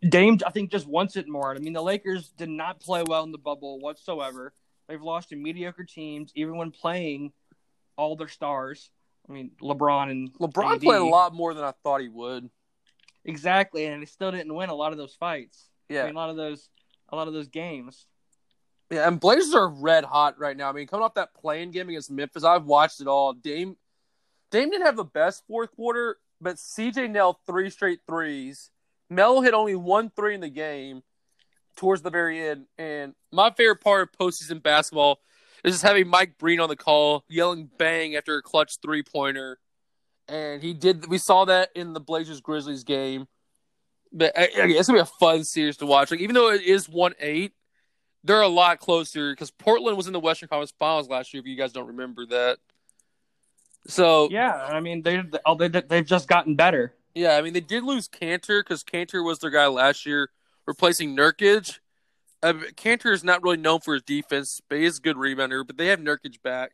Dame, 0.08 0.38
I 0.46 0.52
think, 0.52 0.72
just 0.72 0.88
wants 0.88 1.16
it 1.16 1.28
more. 1.28 1.54
I 1.56 1.60
mean, 1.60 1.74
the 1.74 1.82
Lakers 1.82 2.30
did 2.30 2.50
not 2.50 2.80
play 2.80 3.04
well 3.08 3.24
in 3.24 3.32
the 3.32 3.38
bubble 3.38 3.80
whatsoever. 3.80 4.54
They've 4.88 5.02
lost 5.02 5.30
to 5.30 5.36
mediocre 5.36 5.84
teams, 5.84 6.32
even 6.36 6.56
when 6.56 6.72
playing 6.72 7.34
all 7.98 8.16
their 8.16 8.28
stars. 8.28 8.90
I 9.28 9.34
mean, 9.34 9.52
LeBron 9.62 10.10
and 10.12 10.34
LeBron 10.36 10.76
AD. 10.76 10.82
played 10.82 11.02
a 11.02 11.06
lot 11.06 11.34
more 11.34 11.54
than 11.54 11.64
I 11.64 11.74
thought 11.84 12.02
he 12.02 12.08
would. 12.10 12.50
exactly, 13.26 13.86
and 13.86 14.02
they 14.02 14.06
still 14.06 14.32
didn't 14.32 14.54
win 14.54 14.70
a 14.70 14.76
lot 14.76 14.92
of 14.94 14.98
those 14.98 15.16
fights. 15.16 15.68
I 15.90 15.94
Yeah, 15.94 16.06
mean, 16.06 16.16
a 16.16 16.18
lot 16.18 16.30
of 16.30 16.38
those, 16.38 16.70
a 17.10 17.16
lot 17.16 17.28
of 17.28 17.34
those 17.34 17.48
games. 17.50 18.06
Yeah, 18.90 19.08
and 19.08 19.20
Blazers 19.20 19.54
are 19.54 19.68
red 19.68 20.06
hot 20.06 20.40
right 20.40 20.56
now. 20.56 20.70
I 20.70 20.72
mean, 20.72 20.88
coming 20.88 21.04
off 21.04 21.16
that 21.16 21.34
playing 21.34 21.72
game 21.72 21.90
against 21.90 22.12
Memphis, 22.12 22.44
I've 22.44 22.66
watched 22.66 23.02
it 23.02 23.08
all. 23.08 23.34
Dame, 23.34 23.76
Dame 24.52 24.70
didn't 24.70 24.86
have 24.86 24.96
the 24.96 25.04
best 25.04 25.44
fourth 25.48 25.72
quarter, 25.72 26.18
but 26.40 26.56
CJ 26.56 27.10
nailed 27.12 27.38
three 27.46 27.70
straight 27.70 28.00
threes. 28.08 28.70
Melo 29.10 29.42
hit 29.42 29.54
only 29.54 29.76
one 29.76 30.12
three 30.16 30.36
in 30.36 30.42
the 30.42 30.50
game 30.50 31.04
towards 31.76 32.02
the 32.02 32.10
very 32.10 32.46
end. 32.48 32.66
And 32.78 33.14
my 33.32 33.52
favorite 33.52 33.82
part 33.82 34.02
of 34.04 34.20
postseason 34.20 34.62
basketball 34.62 35.20
is 35.64 35.74
just 35.74 35.84
having 35.84 36.08
Mike 36.08 36.38
Breen 36.38 36.60
on 36.60 36.70
the 36.70 36.76
call, 36.76 37.24
yelling 37.30 37.70
"bang" 37.78 38.16
after 38.16 38.38
a 38.38 38.42
clutch 38.42 38.78
three 38.82 39.04
pointer. 39.04 39.60
And 40.28 40.62
he 40.62 40.74
did. 40.74 41.08
We 41.08 41.18
saw 41.18 41.46
that 41.46 41.70
in 41.76 41.94
the 41.94 42.00
Blazers 42.00 42.42
Grizzlies 42.42 42.84
game. 42.84 43.28
But 44.12 44.38
uh, 44.38 44.42
I, 44.42 44.44
I, 44.44 44.68
it's 44.68 44.88
gonna 44.88 45.00
be 45.00 45.02
a 45.02 45.06
fun 45.06 45.44
series 45.44 45.78
to 45.78 45.86
watch. 45.86 46.12
Like 46.12 46.20
even 46.20 46.36
though 46.36 46.52
it 46.52 46.62
is 46.62 46.88
one 46.90 47.14
eight, 47.20 47.54
they're 48.28 48.42
a 48.42 48.48
lot 48.48 48.80
closer 48.80 49.32
because 49.32 49.50
Portland 49.52 49.98
was 49.98 50.08
in 50.08 50.14
the 50.14 50.20
Western 50.20 50.50
Conference 50.50 50.74
Finals 50.78 51.10
last 51.10 51.34
year. 51.34 51.42
If 51.42 51.48
you 51.48 51.56
guys 51.56 51.72
don't 51.72 51.88
remember 51.88 52.26
that, 52.28 52.58
so 53.88 54.30
Yeah, 54.30 54.54
I 54.54 54.80
mean 54.80 55.02
they 55.02 55.24
oh, 55.46 55.56
they 55.56 55.68
they've 55.70 56.06
just 56.06 56.28
gotten 56.28 56.56
better. 56.56 56.94
yeah, 57.16 57.38
I 57.38 57.42
mean 57.42 57.54
they 57.54 57.62
did 57.62 57.84
lose 57.84 58.08
Kanter 58.08 58.62
because 58.62 58.84
Kanter 58.84 59.24
was 59.26 59.40
their 59.40 59.50
guy 59.50 59.68
last 59.68 60.06
year, 60.06 60.30
replacing 60.66 61.16
Nurkic. 61.16 61.80
Uh, 62.44 62.54
Kanter 62.76 63.12
is 63.14 63.24
not 63.24 63.42
really 63.42 63.58
known 63.58 63.80
for 63.80 63.94
his 63.96 64.04
defense, 64.04 64.62
but 64.70 64.78
he 64.78 64.86
is 64.86 65.00
a 65.00 65.02
good 65.02 65.16
rebounder. 65.16 65.66
But 65.66 65.78
they 65.78 65.88
have 65.88 66.00
Nurkic 66.00 66.42
back, 66.44 66.72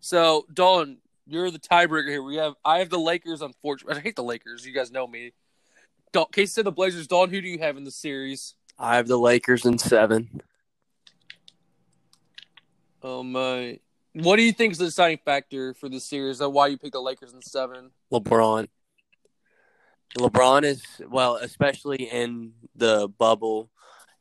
so 0.00 0.46
Dolan, 0.52 0.98
you're 1.26 1.50
the 1.50 1.58
tiebreaker 1.58 2.08
here. 2.08 2.22
We 2.22 2.36
have 2.36 2.54
I 2.64 2.78
have 2.78 2.90
the 2.90 2.98
Lakers. 3.00 3.42
Unfortunately, 3.42 3.98
I 3.98 4.02
hate 4.02 4.16
the 4.16 4.22
Lakers. 4.22 4.64
You 4.66 4.72
guys 4.74 4.92
know 4.92 5.06
me. 5.06 5.32
Dal- 6.12 6.26
Casey 6.26 6.46
said 6.52 6.64
the 6.64 6.72
Blazers. 6.72 7.06
Dolan, 7.06 7.30
who 7.30 7.40
do 7.40 7.48
you 7.48 7.58
have 7.58 7.76
in 7.76 7.84
the 7.84 7.90
series? 7.90 8.54
I 8.78 8.96
have 8.96 9.08
the 9.08 9.18
Lakers 9.18 9.66
in 9.66 9.76
seven. 9.78 10.40
Oh 13.10 13.22
my! 13.22 13.78
What 14.12 14.36
do 14.36 14.42
you 14.42 14.52
think 14.52 14.72
is 14.72 14.78
the 14.78 14.84
deciding 14.84 15.20
factor 15.24 15.72
for 15.72 15.88
this 15.88 16.04
series? 16.04 16.42
Of 16.42 16.52
why 16.52 16.66
you 16.66 16.76
picked 16.76 16.92
the 16.92 17.00
Lakers 17.00 17.32
in 17.32 17.40
seven? 17.40 17.90
LeBron. 18.12 18.68
LeBron 20.18 20.64
is 20.64 20.82
well, 21.08 21.36
especially 21.36 22.02
in 22.02 22.52
the 22.76 23.08
bubble. 23.08 23.70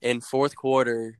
In 0.02 0.22
fourth 0.22 0.56
quarter, 0.56 1.20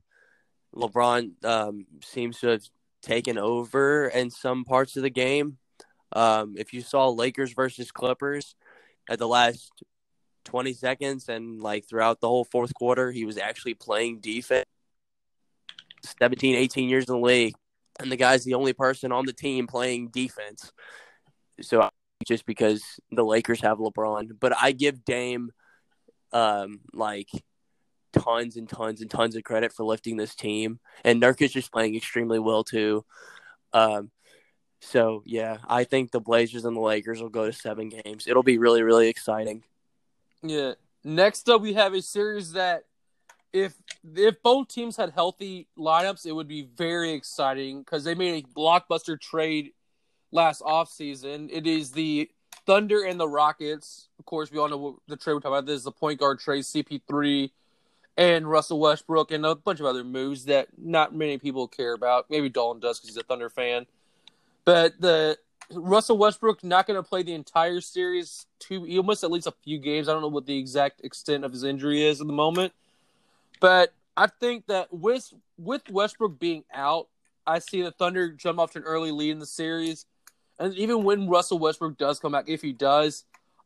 LeBron 0.74 1.44
um, 1.44 1.84
seems 2.02 2.38
to 2.40 2.46
have 2.46 2.62
taken 3.02 3.36
over 3.36 4.08
in 4.08 4.30
some 4.30 4.64
parts 4.64 4.96
of 4.96 5.02
the 5.02 5.10
game. 5.10 5.58
Um, 6.14 6.54
if 6.56 6.72
you 6.72 6.80
saw 6.80 7.10
Lakers 7.10 7.52
versus 7.52 7.90
Clippers 7.90 8.54
at 9.10 9.18
the 9.18 9.28
last 9.28 9.70
20 10.46 10.72
seconds 10.72 11.28
and 11.28 11.60
like 11.60 11.86
throughout 11.86 12.22
the 12.22 12.28
whole 12.28 12.44
fourth 12.44 12.72
quarter, 12.72 13.12
he 13.12 13.26
was 13.26 13.36
actually 13.36 13.74
playing 13.74 14.20
defense. 14.20 14.64
17, 16.20 16.54
18 16.54 16.88
years 16.88 17.08
in 17.08 17.14
the 17.14 17.26
league, 17.26 17.54
and 18.00 18.10
the 18.10 18.16
guy's 18.16 18.44
the 18.44 18.54
only 18.54 18.72
person 18.72 19.12
on 19.12 19.26
the 19.26 19.32
team 19.32 19.66
playing 19.66 20.08
defense. 20.08 20.72
So 21.60 21.88
just 22.26 22.46
because 22.46 22.82
the 23.10 23.24
Lakers 23.24 23.60
have 23.60 23.78
LeBron, 23.78 24.38
but 24.38 24.52
I 24.60 24.72
give 24.72 25.04
Dame 25.04 25.50
um 26.32 26.80
like 26.92 27.28
tons 28.12 28.56
and 28.56 28.68
tons 28.68 29.00
and 29.00 29.10
tons 29.10 29.34
of 29.34 29.44
credit 29.44 29.72
for 29.72 29.84
lifting 29.84 30.16
this 30.16 30.34
team, 30.34 30.80
and 31.04 31.22
Nurkic 31.22 31.42
is 31.42 31.52
just 31.52 31.72
playing 31.72 31.96
extremely 31.96 32.38
well 32.38 32.64
too. 32.64 33.04
Um, 33.72 34.10
so 34.80 35.22
yeah, 35.26 35.58
I 35.66 35.84
think 35.84 36.10
the 36.10 36.20
Blazers 36.20 36.64
and 36.64 36.76
the 36.76 36.80
Lakers 36.80 37.20
will 37.20 37.28
go 37.28 37.46
to 37.46 37.52
seven 37.52 37.88
games. 37.88 38.26
It'll 38.26 38.42
be 38.42 38.58
really 38.58 38.82
really 38.82 39.08
exciting. 39.08 39.62
Yeah. 40.42 40.74
Next 41.04 41.48
up, 41.48 41.62
we 41.62 41.74
have 41.74 41.94
a 41.94 42.02
series 42.02 42.52
that, 42.52 42.84
if 43.52 43.74
if 44.14 44.42
both 44.42 44.68
teams 44.68 44.96
had 44.96 45.10
healthy 45.10 45.68
lineups, 45.78 46.26
it 46.26 46.32
would 46.32 46.48
be 46.48 46.68
very 46.76 47.12
exciting 47.12 47.80
because 47.80 48.04
they 48.04 48.14
made 48.14 48.44
a 48.44 48.48
blockbuster 48.58 49.20
trade 49.20 49.72
last 50.30 50.62
offseason. 50.62 51.48
It 51.52 51.66
is 51.66 51.92
the 51.92 52.30
Thunder 52.66 53.02
and 53.04 53.18
the 53.18 53.28
Rockets. 53.28 54.08
Of 54.18 54.26
course, 54.26 54.50
we 54.50 54.58
all 54.58 54.68
know 54.68 55.00
the 55.08 55.16
trade 55.16 55.34
we're 55.34 55.40
talking 55.40 55.52
about. 55.52 55.66
This 55.66 55.78
is 55.78 55.84
the 55.84 55.92
point 55.92 56.20
guard 56.20 56.38
trade, 56.38 56.64
CP3 56.64 57.50
and 58.18 58.50
Russell 58.50 58.80
Westbrook, 58.80 59.30
and 59.30 59.46
a 59.46 59.54
bunch 59.54 59.78
of 59.78 59.86
other 59.86 60.02
moves 60.02 60.46
that 60.46 60.66
not 60.76 61.14
many 61.14 61.38
people 61.38 61.68
care 61.68 61.94
about. 61.94 62.26
Maybe 62.28 62.48
Dolan 62.48 62.80
does 62.80 62.98
because 62.98 63.14
he's 63.14 63.16
a 63.16 63.22
Thunder 63.22 63.48
fan. 63.48 63.86
But 64.64 65.00
the 65.00 65.38
Russell 65.70 66.18
Westbrook 66.18 66.64
not 66.64 66.86
going 66.86 67.02
to 67.02 67.08
play 67.08 67.22
the 67.22 67.32
entire 67.32 67.80
series. 67.80 68.46
Two, 68.58 68.84
he 68.84 69.00
missed 69.02 69.22
at 69.22 69.30
least 69.30 69.46
a 69.46 69.54
few 69.62 69.78
games. 69.78 70.08
I 70.08 70.12
don't 70.12 70.22
know 70.22 70.28
what 70.28 70.46
the 70.46 70.58
exact 70.58 71.00
extent 71.04 71.44
of 71.44 71.52
his 71.52 71.62
injury 71.62 72.04
is 72.04 72.20
at 72.20 72.26
the 72.26 72.32
moment, 72.32 72.72
but 73.60 73.94
I 74.16 74.26
think 74.26 74.66
that 74.66 74.92
with 74.92 75.32
with 75.56 75.82
Westbrook 75.90 76.38
being 76.38 76.64
out, 76.72 77.08
I 77.46 77.58
see 77.58 77.82
the 77.82 77.92
Thunder 77.92 78.32
jump 78.32 78.58
off 78.58 78.72
to 78.72 78.78
an 78.78 78.84
early 78.84 79.10
lead 79.10 79.30
in 79.30 79.38
the 79.38 79.46
series, 79.46 80.06
and 80.58 80.74
even 80.74 81.04
when 81.04 81.28
Russell 81.28 81.58
Westbrook 81.58 81.98
does 81.98 82.18
come 82.18 82.32
back, 82.32 82.48
if 82.48 82.62
he 82.62 82.72
does, 82.72 83.24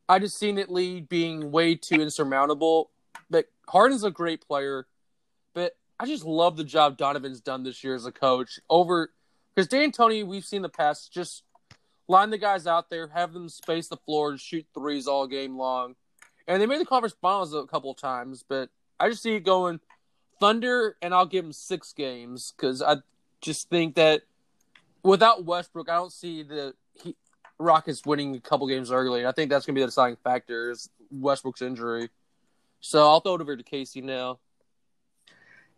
I 0.09 0.19
just 0.19 0.39
seen 0.39 0.59
it 0.59 0.71
lead 0.71 1.09
being 1.09 1.51
way 1.51 1.75
too 1.75 2.01
insurmountable. 2.01 2.91
But 3.31 3.47
Harden's 3.69 4.05
a 4.05 4.11
great 4.11 4.47
player, 4.47 4.87
but 5.55 5.77
I 5.99 6.07
just 6.07 6.25
love 6.25 6.57
the 6.57 6.65
job 6.65 6.97
Donovan's 6.99 7.41
done 7.41 7.63
this 7.63 7.83
year 7.83 7.95
as 7.95 8.05
a 8.07 8.13
coach 8.13 8.61
over 8.69 9.11
because 9.55 9.69
D'Antoni, 9.69 10.27
we've 10.27 10.45
seen 10.45 10.63
the 10.63 10.69
past 10.69 11.13
just 11.13 11.45
line 12.09 12.31
the 12.31 12.39
guys 12.39 12.67
out 12.67 12.91
there, 12.91 13.09
have 13.09 13.33
them 13.33 13.49
space 13.49 13.89
the 13.89 13.97
floor 13.97 14.31
and 14.31 14.41
shoot 14.41 14.67
threes 14.75 15.07
all 15.07 15.27
game 15.27 15.57
long. 15.57 15.95
And 16.47 16.61
they 16.61 16.67
made 16.67 16.81
the 16.81 16.87
conference 16.87 17.15
finals 17.21 17.55
a 17.55 17.65
couple 17.67 17.91
of 17.91 17.97
times, 17.97 18.45
but 18.47 18.69
I 19.03 19.09
just 19.09 19.23
see 19.23 19.35
it 19.35 19.41
going 19.41 19.81
Thunder, 20.39 20.97
and 21.03 21.13
I'll 21.13 21.27
give 21.27 21.45
them 21.45 21.53
six 21.53 21.93
games 21.93 22.53
because 22.57 22.83
I 22.83 22.97
just 23.41 23.69
think 23.69 23.97
that 23.97 24.23
without 25.03 25.45
Westbrook, 25.45 25.89
I 25.89 25.97
don't 25.97 26.13
see 26.13 26.45
the 26.45 26.75
he, 26.95 27.17
Rockets 27.59 28.07
winning 28.07 28.37
a 28.37 28.41
couple 28.41 28.69
games 28.69 28.93
early. 28.93 29.21
And 29.21 29.29
I 29.29 29.33
think 29.33 29.51
that's 29.51 29.67
going 29.67 29.75
to 29.75 29.79
be 29.79 29.83
the 29.83 29.89
deciding 29.89 30.19
factor 30.23 30.71
is 30.71 30.89
Westbrook's 31.11 31.63
injury. 31.63 32.11
So 32.81 33.09
I'll 33.09 33.21
throw 33.21 33.35
it 33.35 33.41
over 33.41 33.57
to 33.57 33.63
Casey 33.63 34.03
now. 34.03 34.39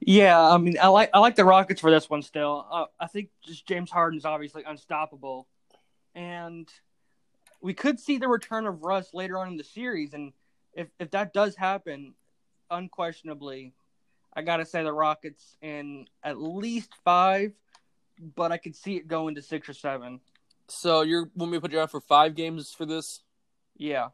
Yeah, 0.01 0.39
I 0.39 0.59
mean, 0.59 0.77
I 0.83 0.89
like 0.89 1.11
I 1.14 1.18
like 1.18 1.37
the 1.37 1.47
Rockets 1.47 1.81
for 1.81 1.91
this 1.91 2.11
one. 2.11 2.20
Still, 2.20 2.66
uh, 2.70 2.87
I 3.01 3.07
think 3.07 3.31
just 3.43 3.66
James 3.66 3.91
Harden's 3.91 4.27
obviously 4.27 4.62
unstoppable, 4.64 5.47
and 6.14 6.68
we 7.62 7.72
could 7.72 7.99
see 7.99 8.18
the 8.18 8.29
return 8.29 8.66
of 8.66 8.83
Russ 8.83 9.14
later 9.14 9.39
on 9.39 9.49
in 9.49 9.57
the 9.57 9.64
series. 9.64 10.12
And 10.12 10.33
if 10.75 10.89
if 10.99 11.11
that 11.12 11.33
does 11.33 11.57
happen, 11.57 12.14
unquestionably, 12.71 13.73
I 14.35 14.43
gotta 14.43 14.65
say 14.65 14.83
the 14.83 14.93
Rockets 14.93 15.57
in 15.61 16.07
at 16.23 16.41
least 16.41 16.91
five, 17.05 17.53
but 18.35 18.53
I 18.53 18.57
could 18.57 18.77
see 18.77 18.97
it 18.97 19.09
going 19.09 19.35
to 19.37 19.43
six 19.43 19.69
or 19.69 19.75
seven. 19.75 20.21
So 20.69 21.03
you're 21.03 21.31
want 21.35 21.53
me 21.53 21.59
to 21.59 21.61
put 21.61 21.73
you 21.73 21.81
out 21.81 21.91
for 21.91 22.01
five 22.01 22.35
games 22.35 22.73
for 22.77 22.87
this? 22.87 23.23
Yeah. 23.77 24.09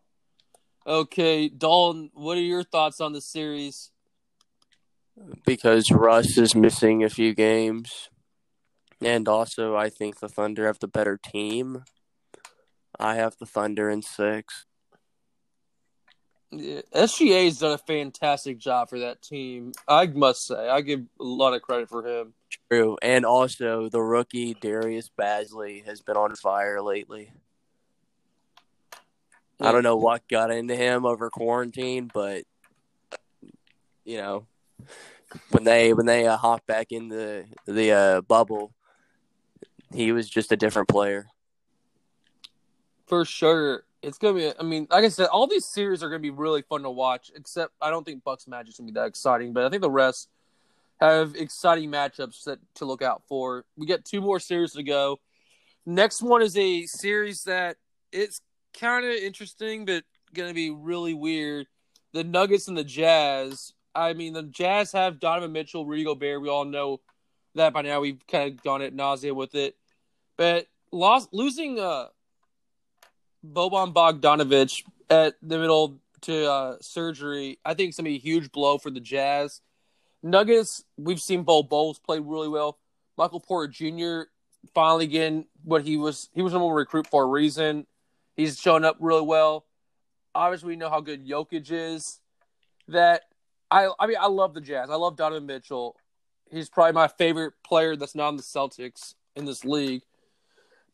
Okay, 0.87 1.49
Dalton, 1.49 2.11
what 2.15 2.39
are 2.39 2.43
your 2.43 2.65
thoughts 2.65 3.01
on 3.01 3.13
the 3.13 3.21
series? 3.21 3.91
because 5.45 5.91
Russ 5.91 6.39
is 6.39 6.55
missing 6.55 7.05
a 7.05 7.11
few 7.11 7.35
games, 7.35 8.09
and 9.01 9.29
also 9.29 9.77
I 9.77 9.89
think 9.91 10.21
the 10.21 10.29
Thunder 10.29 10.67
have 10.67 10.79
the 10.79 10.89
better 10.89 11.19
team. 11.19 11.85
I 12.99 13.17
have 13.17 13.37
the 13.39 13.47
Thunder 13.47 13.89
in 13.91 14.03
six. 14.03 14.67
Yeah, 16.53 16.81
SGA 16.93 17.45
has 17.45 17.59
done 17.59 17.73
a 17.73 17.79
fantastic 17.79 18.59
job 18.59 18.89
for 18.89 18.99
that 19.01 19.23
team. 19.23 19.73
I 19.87 20.07
must 20.07 20.47
say, 20.49 20.69
I 20.69 20.81
give 20.81 21.01
a 21.21 21.25
lot 21.25 21.55
of 21.55 21.63
credit 21.63 21.89
for 21.89 22.05
him. 22.05 22.35
True, 22.71 22.99
and 23.03 23.25
also 23.25 23.89
the 23.89 24.03
rookie 24.03 24.55
Darius 24.55 25.11
Bazley 25.17 25.85
has 25.85 26.01
been 26.01 26.17
on 26.17 26.35
fire 26.35 26.83
lately. 26.83 27.33
I 29.61 29.73
don't 29.73 29.83
know 29.83 29.97
what 29.97 30.27
got 30.27 30.51
into 30.51 30.75
him 30.75 31.05
over 31.05 31.29
quarantine, 31.29 32.11
but 32.13 32.45
you 34.05 34.17
know, 34.17 34.47
when 35.51 35.65
they 35.65 35.93
when 35.93 36.07
they 36.07 36.27
uh, 36.27 36.37
hopped 36.37 36.67
back 36.67 36.91
in 36.91 37.09
the 37.09 37.45
the 37.67 37.93
uh, 37.93 38.21
bubble, 38.23 38.73
he 39.93 40.13
was 40.13 40.29
just 40.29 40.51
a 40.51 40.57
different 40.57 40.89
player. 40.89 41.27
For 43.07 43.25
sure. 43.25 43.85
It's 44.03 44.19
gonna 44.19 44.35
be 44.35 44.53
I 44.59 44.63
mean, 44.63 44.87
like 44.91 45.05
I 45.05 45.09
said, 45.09 45.27
all 45.27 45.47
these 45.47 45.67
series 45.67 46.03
are 46.03 46.09
gonna 46.09 46.21
be 46.21 46.31
really 46.31 46.63
fun 46.63 46.83
to 46.83 46.91
watch, 46.91 47.31
except 47.35 47.75
I 47.81 47.91
don't 47.91 48.05
think 48.05 48.25
Bucks 48.25 48.47
Magic's 48.47 48.79
gonna 48.79 48.87
be 48.87 48.95
that 48.95 49.07
exciting, 49.07 49.53
but 49.53 49.65
I 49.65 49.69
think 49.69 49.83
the 49.83 49.91
rest 49.91 50.29
have 51.01 51.35
exciting 51.35 51.91
matchups 51.91 52.45
that 52.45 52.59
to 52.77 52.85
look 52.85 53.03
out 53.03 53.23
for. 53.29 53.65
We 53.77 53.87
got 53.87 54.05
two 54.05 54.21
more 54.21 54.41
series 54.41 54.73
to 54.73 54.83
go. 54.83 55.19
Next 55.87 56.23
one 56.23 56.43
is 56.43 56.57
a 56.57 56.87
series 56.87 57.45
that 57.45 57.77
it's 58.13 58.41
kind 58.79 59.05
of 59.05 59.13
interesting, 59.13 59.85
but 59.85 60.05
gonna 60.35 60.55
be 60.55 60.71
really 60.71 61.15
weird. 61.15 61.67
The 62.13 62.25
Nuggets 62.25 62.69
and 62.69 62.77
the 62.77 62.85
Jazz. 62.85 63.73
I 63.95 64.13
mean, 64.13 64.33
the 64.33 64.45
Jazz 64.45 64.93
have 64.93 65.21
Donovan 65.21 65.53
Mitchell, 65.53 65.85
Rudy 65.85 66.05
Gobert. 66.05 66.41
We 66.41 66.49
all 66.49 66.65
know 66.65 67.01
that 67.55 67.73
by 67.73 67.83
now. 67.83 68.01
We've 68.01 68.25
kind 68.27 68.53
of 68.53 68.63
gone 68.63 68.83
at 68.83 68.95
nausea 68.95 69.35
with 69.35 69.55
it, 69.55 69.77
but 70.37 70.67
lost 70.93 71.29
losing 71.33 71.79
uh 71.79 72.07
Boban 73.45 73.93
Bogdanovic 73.93 74.83
at 75.09 75.35
the 75.43 75.59
middle 75.59 76.01
to 76.23 76.51
uh, 76.51 76.77
surgery, 76.81 77.59
I 77.65 77.75
think 77.75 77.89
it's 77.89 77.99
gonna 77.99 78.09
be 78.09 78.17
a 78.17 78.19
huge 78.19 78.53
blow 78.53 78.79
for 78.79 78.91
the 78.91 79.01
Jazz. 79.01 79.61
Nuggets, 80.23 80.85
we've 80.97 81.21
seen 81.21 81.43
Bol 81.43 81.63
Bol 81.63 81.95
play 81.95 82.19
really 82.19 82.49
well. 82.49 82.79
Michael 83.17 83.41
Porter 83.41 83.73
Jr. 83.73 84.31
finally 84.75 85.07
getting 85.07 85.47
what 85.65 85.83
he 85.83 85.97
was 85.97 86.29
he 86.33 86.43
was 86.43 86.53
one 86.53 86.73
recruit 86.73 87.07
for 87.07 87.25
a 87.25 87.27
reason. 87.27 87.87
He's 88.37 88.59
showing 88.59 88.85
up 88.85 88.97
really 89.01 89.23
well. 89.23 89.67
Obviously, 90.35 90.69
we 90.69 90.77
know 90.77 90.91
how 90.91 91.01
good 91.01 91.27
Jokic 91.27 91.71
is. 91.71 92.21
That 92.89 93.23
I 93.71 93.91
I 93.99 94.07
mean 94.07 94.17
I 94.21 94.29
love 94.29 94.55
the 94.55 94.61
Jazz. 94.61 94.91
I 94.91 94.97
love 94.97 95.17
Donovan 95.17 95.47
Mitchell. 95.47 95.97
He's 96.51 96.69
probably 96.69 96.93
my 96.93 97.09
favorite 97.09 97.55
player 97.65 97.97
that's 97.97 98.15
not 98.15 98.31
in 98.31 98.37
the 98.37 98.43
Celtics 98.43 99.15
in 99.37 99.45
this 99.45 99.65
league. 99.65 100.03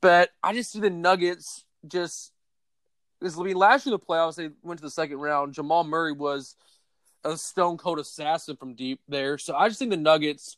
But 0.00 0.30
I 0.42 0.52
just 0.52 0.70
see 0.70 0.80
the 0.80 0.90
Nuggets 0.90 1.64
just 1.86 2.32
because 3.20 3.38
I 3.38 3.42
mean 3.42 3.56
last 3.56 3.86
year 3.86 3.94
in 3.94 4.00
the 4.00 4.06
playoffs 4.06 4.36
they 4.36 4.50
went 4.62 4.78
to 4.78 4.84
the 4.84 4.90
second 4.90 5.18
round. 5.18 5.54
Jamal 5.54 5.84
Murray 5.84 6.12
was 6.12 6.56
a 7.24 7.36
stone 7.36 7.76
cold 7.76 7.98
assassin 7.98 8.56
from 8.56 8.74
deep 8.74 9.00
there. 9.08 9.38
So 9.38 9.54
I 9.56 9.68
just 9.68 9.78
think 9.78 9.90
the 9.90 9.96
Nuggets 9.96 10.56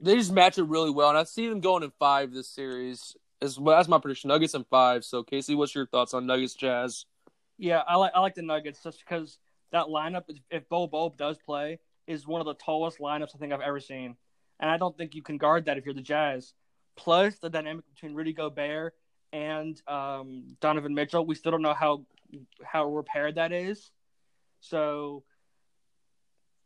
They 0.00 0.16
just 0.16 0.32
match 0.32 0.58
it 0.58 0.64
really 0.64 0.90
well, 0.90 1.08
and 1.08 1.18
I 1.18 1.24
see 1.24 1.48
them 1.48 1.60
going 1.60 1.82
in 1.82 1.92
five 1.98 2.32
this 2.32 2.48
series. 2.48 3.16
As 3.40 3.58
well, 3.58 3.76
that's 3.76 3.88
my 3.88 3.98
prediction. 3.98 4.28
Nuggets 4.28 4.54
in 4.54 4.64
five. 4.64 5.04
So, 5.04 5.22
Casey, 5.22 5.54
what's 5.54 5.74
your 5.74 5.86
thoughts 5.86 6.14
on 6.14 6.26
Nuggets 6.26 6.54
Jazz? 6.54 7.04
Yeah, 7.56 7.82
I 7.86 7.96
like 7.96 8.12
I 8.14 8.20
like 8.20 8.34
the 8.34 8.42
Nuggets 8.42 8.82
just 8.82 9.00
because 9.00 9.38
that 9.72 9.86
lineup, 9.86 10.24
if 10.50 10.68
Bol 10.68 10.88
Bol 10.88 11.10
does 11.10 11.38
play, 11.38 11.78
is 12.06 12.26
one 12.26 12.40
of 12.40 12.46
the 12.46 12.54
tallest 12.54 12.98
lineups 12.98 13.34
I 13.34 13.38
think 13.38 13.52
I've 13.52 13.60
ever 13.60 13.80
seen, 13.80 14.16
and 14.60 14.70
I 14.70 14.76
don't 14.76 14.96
think 14.96 15.14
you 15.14 15.22
can 15.22 15.38
guard 15.38 15.66
that 15.66 15.78
if 15.78 15.84
you're 15.84 15.94
the 15.94 16.02
Jazz. 16.02 16.52
Plus 16.96 17.38
the 17.38 17.50
dynamic 17.50 17.84
between 17.94 18.14
Rudy 18.14 18.32
Gobert 18.32 18.94
and 19.32 19.80
um, 19.86 20.56
Donovan 20.60 20.94
Mitchell, 20.94 21.26
we 21.26 21.34
still 21.34 21.52
don't 21.52 21.62
know 21.62 21.74
how 21.74 22.04
how 22.62 22.86
repaired 22.86 23.36
that 23.36 23.52
is. 23.52 23.90
So 24.60 25.24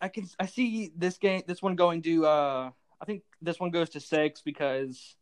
I 0.01 0.09
can 0.09 0.29
I 0.39 0.47
see 0.47 0.93
this 0.97 1.19
game 1.19 1.43
this 1.47 1.63
one 1.63 1.77
going 1.77 2.03
to 2.03 2.27
uh 2.27 2.71
I 3.01 3.05
think 3.05 3.23
this 3.41 3.61
one 3.61 3.71
goes 3.71 3.91
to 3.91 4.01
six 4.01 4.41
because 4.41 5.17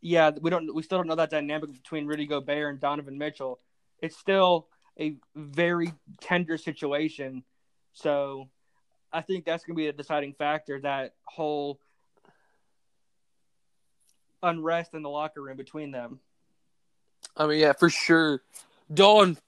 yeah 0.00 0.30
we 0.40 0.50
don't 0.50 0.74
we 0.74 0.82
still 0.82 0.98
don't 0.98 1.06
know 1.06 1.14
that 1.14 1.30
dynamic 1.30 1.72
between 1.72 2.06
Rudy 2.06 2.26
Gobert 2.26 2.70
and 2.70 2.80
Donovan 2.80 3.18
Mitchell. 3.18 3.60
It's 4.00 4.16
still 4.16 4.68
a 4.98 5.16
very 5.36 5.92
tender 6.20 6.58
situation. 6.58 7.44
So 7.92 8.48
I 9.12 9.20
think 9.20 9.44
that's 9.44 9.64
going 9.64 9.76
to 9.76 9.80
be 9.80 9.86
a 9.86 9.92
deciding 9.92 10.34
factor. 10.34 10.80
That 10.80 11.14
whole 11.24 11.78
unrest 14.42 14.94
in 14.94 15.02
the 15.02 15.08
locker 15.08 15.42
room 15.42 15.56
between 15.56 15.92
them. 15.92 16.18
I 17.36 17.46
mean, 17.46 17.60
yeah, 17.60 17.72
for 17.72 17.88
sure. 17.90 18.42
Dawn, 18.92 19.38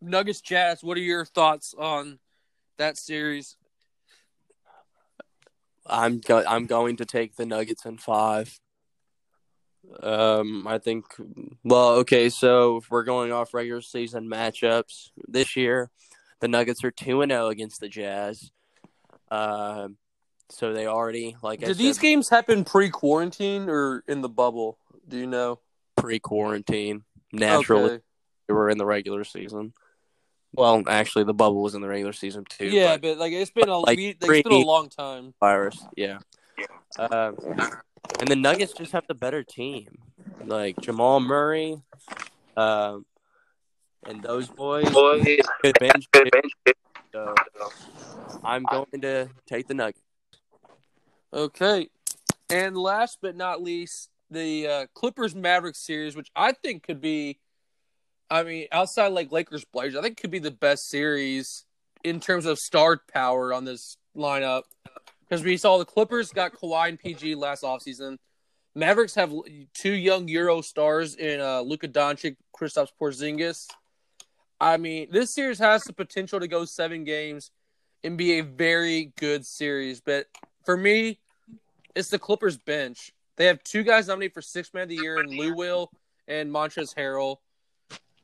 Nuggets 0.00 0.40
Jazz. 0.40 0.82
What 0.82 0.96
are 0.96 1.00
your 1.00 1.24
thoughts 1.24 1.74
on 1.76 2.18
that 2.78 2.96
series? 2.98 3.56
I'm 5.86 6.18
go- 6.18 6.44
I'm 6.46 6.66
going 6.66 6.96
to 6.98 7.04
take 7.04 7.36
the 7.36 7.46
Nuggets 7.46 7.84
in 7.84 7.98
five. 7.98 8.58
Um, 10.02 10.66
I 10.66 10.78
think. 10.78 11.06
Well, 11.64 11.90
okay, 11.96 12.28
so 12.28 12.76
if 12.76 12.90
we're 12.90 13.02
going 13.02 13.32
off 13.32 13.54
regular 13.54 13.80
season 13.80 14.28
matchups 14.28 15.10
this 15.26 15.56
year, 15.56 15.90
the 16.40 16.48
Nuggets 16.48 16.84
are 16.84 16.90
two 16.90 17.22
and 17.22 17.32
zero 17.32 17.48
against 17.48 17.80
the 17.80 17.88
Jazz. 17.88 18.52
Um, 19.30 19.96
so 20.50 20.72
they 20.72 20.86
already 20.86 21.36
like. 21.42 21.60
Did 21.60 21.78
these 21.78 21.98
games 21.98 22.28
happen 22.28 22.64
pre-quarantine 22.64 23.68
or 23.68 24.04
in 24.06 24.20
the 24.20 24.28
bubble? 24.28 24.78
Do 25.08 25.16
you 25.16 25.26
know? 25.26 25.58
Pre-quarantine, 25.96 27.04
naturally, 27.32 27.84
okay. 27.84 28.02
they 28.46 28.54
were 28.54 28.68
in 28.68 28.78
the 28.78 28.86
regular 28.86 29.24
season. 29.24 29.72
Well, 30.54 30.82
actually, 30.86 31.24
the 31.24 31.34
bubble 31.34 31.62
was 31.62 31.74
in 31.74 31.80
the 31.80 31.88
regular 31.88 32.12
season 32.12 32.44
too. 32.44 32.66
Yeah, 32.66 32.96
but, 32.96 33.02
but 33.02 33.18
like 33.18 33.32
it's 33.32 33.50
been 33.50 33.70
a 33.70 33.78
like, 33.78 33.98
it's 33.98 34.18
been 34.18 34.52
a 34.52 34.56
long 34.58 34.90
time. 34.90 35.32
Virus, 35.40 35.82
yeah. 35.96 36.18
Uh, 36.98 37.32
and 38.20 38.28
the 38.28 38.36
Nuggets 38.36 38.74
just 38.74 38.92
have 38.92 39.06
the 39.06 39.14
better 39.14 39.42
team, 39.42 39.96
like 40.44 40.78
Jamal 40.80 41.20
Murray, 41.20 41.80
um, 42.56 43.06
and 44.06 44.22
those 44.22 44.48
boys. 44.48 44.90
Boys, 44.90 45.24
good 45.62 45.78
bench. 45.80 46.06
So 47.12 47.34
I'm 48.44 48.64
going 48.64 49.00
to 49.00 49.30
take 49.46 49.68
the 49.68 49.74
Nuggets. 49.74 50.02
Okay, 51.32 51.88
and 52.50 52.76
last 52.76 53.18
but 53.22 53.36
not 53.36 53.62
least, 53.62 54.10
the 54.32 54.66
uh, 54.66 54.86
Clippers 54.94 55.34
Mavericks 55.34 55.84
series, 55.84 56.16
which 56.16 56.30
I 56.34 56.52
think 56.52 56.82
could 56.82 57.00
be 57.00 57.38
I 58.32 58.44
mean, 58.44 58.66
outside 58.72 59.08
like 59.08 59.30
Lakers 59.30 59.66
Blazers, 59.66 59.98
I 59.98 60.00
think 60.00 60.16
could 60.16 60.30
be 60.30 60.38
the 60.38 60.50
best 60.50 60.88
series 60.88 61.66
in 62.02 62.18
terms 62.18 62.46
of 62.46 62.58
star 62.58 62.98
power 63.12 63.52
on 63.52 63.66
this 63.66 63.98
lineup. 64.16 64.62
Because 65.20 65.44
we 65.44 65.58
saw 65.58 65.76
the 65.76 65.84
Clippers 65.84 66.32
got 66.32 66.54
Kawhi 66.54 66.88
and 66.88 66.98
PG 66.98 67.34
last 67.34 67.62
offseason. 67.62 68.16
Mavericks 68.74 69.14
have 69.16 69.34
two 69.74 69.92
young 69.92 70.28
Euro 70.28 70.62
stars 70.62 71.14
in 71.14 71.42
uh, 71.42 71.60
Luka 71.60 71.88
Doncic, 71.88 72.36
Kristaps 72.56 72.88
Porzingis. 72.98 73.66
I 74.58 74.78
mean, 74.78 75.08
this 75.10 75.34
series 75.34 75.58
has 75.58 75.84
the 75.84 75.92
potential 75.92 76.40
to 76.40 76.48
go 76.48 76.64
seven 76.64 77.04
games 77.04 77.50
and 78.02 78.16
be 78.16 78.38
a 78.38 78.42
very 78.42 79.12
good 79.18 79.44
series. 79.44 80.00
But 80.00 80.26
for 80.64 80.74
me, 80.74 81.18
it's 81.94 82.08
the 82.08 82.18
Clippers 82.18 82.56
bench. 82.56 83.12
They 83.36 83.46
have 83.46 83.62
two 83.64 83.82
guys 83.82 84.08
nominated 84.08 84.34
for 84.34 84.42
six 84.42 84.72
man 84.74 84.84
of 84.84 84.88
the 84.88 84.96
year 84.96 85.18
in 85.20 85.28
Lou 85.28 85.54
Will 85.54 85.90
and 86.28 86.50
Montrezl 86.50 86.94
Harrell. 86.94 87.36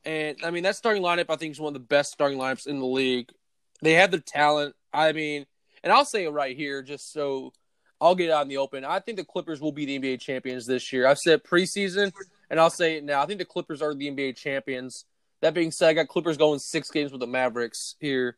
And 0.05 0.37
I 0.43 0.51
mean, 0.51 0.63
that 0.63 0.75
starting 0.75 1.03
lineup, 1.03 1.25
I 1.29 1.35
think, 1.35 1.51
is 1.51 1.59
one 1.59 1.75
of 1.75 1.81
the 1.81 1.87
best 1.87 2.11
starting 2.11 2.37
lineups 2.37 2.67
in 2.67 2.79
the 2.79 2.85
league. 2.85 3.31
They 3.81 3.93
have 3.93 4.11
the 4.11 4.19
talent. 4.19 4.75
I 4.93 5.11
mean, 5.11 5.45
and 5.83 5.91
I'll 5.91 6.05
say 6.05 6.25
it 6.25 6.29
right 6.29 6.55
here, 6.55 6.81
just 6.81 7.11
so 7.11 7.53
I'll 8.01 8.15
get 8.15 8.29
it 8.29 8.31
out 8.31 8.43
in 8.43 8.47
the 8.47 8.57
open. 8.57 8.85
I 8.85 8.99
think 8.99 9.17
the 9.17 9.25
Clippers 9.25 9.61
will 9.61 9.71
be 9.71 9.85
the 9.85 9.99
NBA 9.99 10.21
champions 10.21 10.65
this 10.65 10.93
year. 10.93 11.05
I've 11.05 11.17
said 11.17 11.43
preseason, 11.43 12.11
and 12.49 12.59
I'll 12.59 12.69
say 12.69 12.97
it 12.97 13.03
now. 13.03 13.21
I 13.21 13.25
think 13.25 13.39
the 13.39 13.45
Clippers 13.45 13.81
are 13.81 13.93
the 13.93 14.09
NBA 14.09 14.35
champions. 14.37 15.05
That 15.41 15.53
being 15.53 15.71
said, 15.71 15.89
I 15.89 15.93
got 15.93 16.07
Clippers 16.07 16.37
going 16.37 16.59
six 16.59 16.89
games 16.91 17.11
with 17.11 17.21
the 17.21 17.27
Mavericks 17.27 17.95
here. 17.99 18.37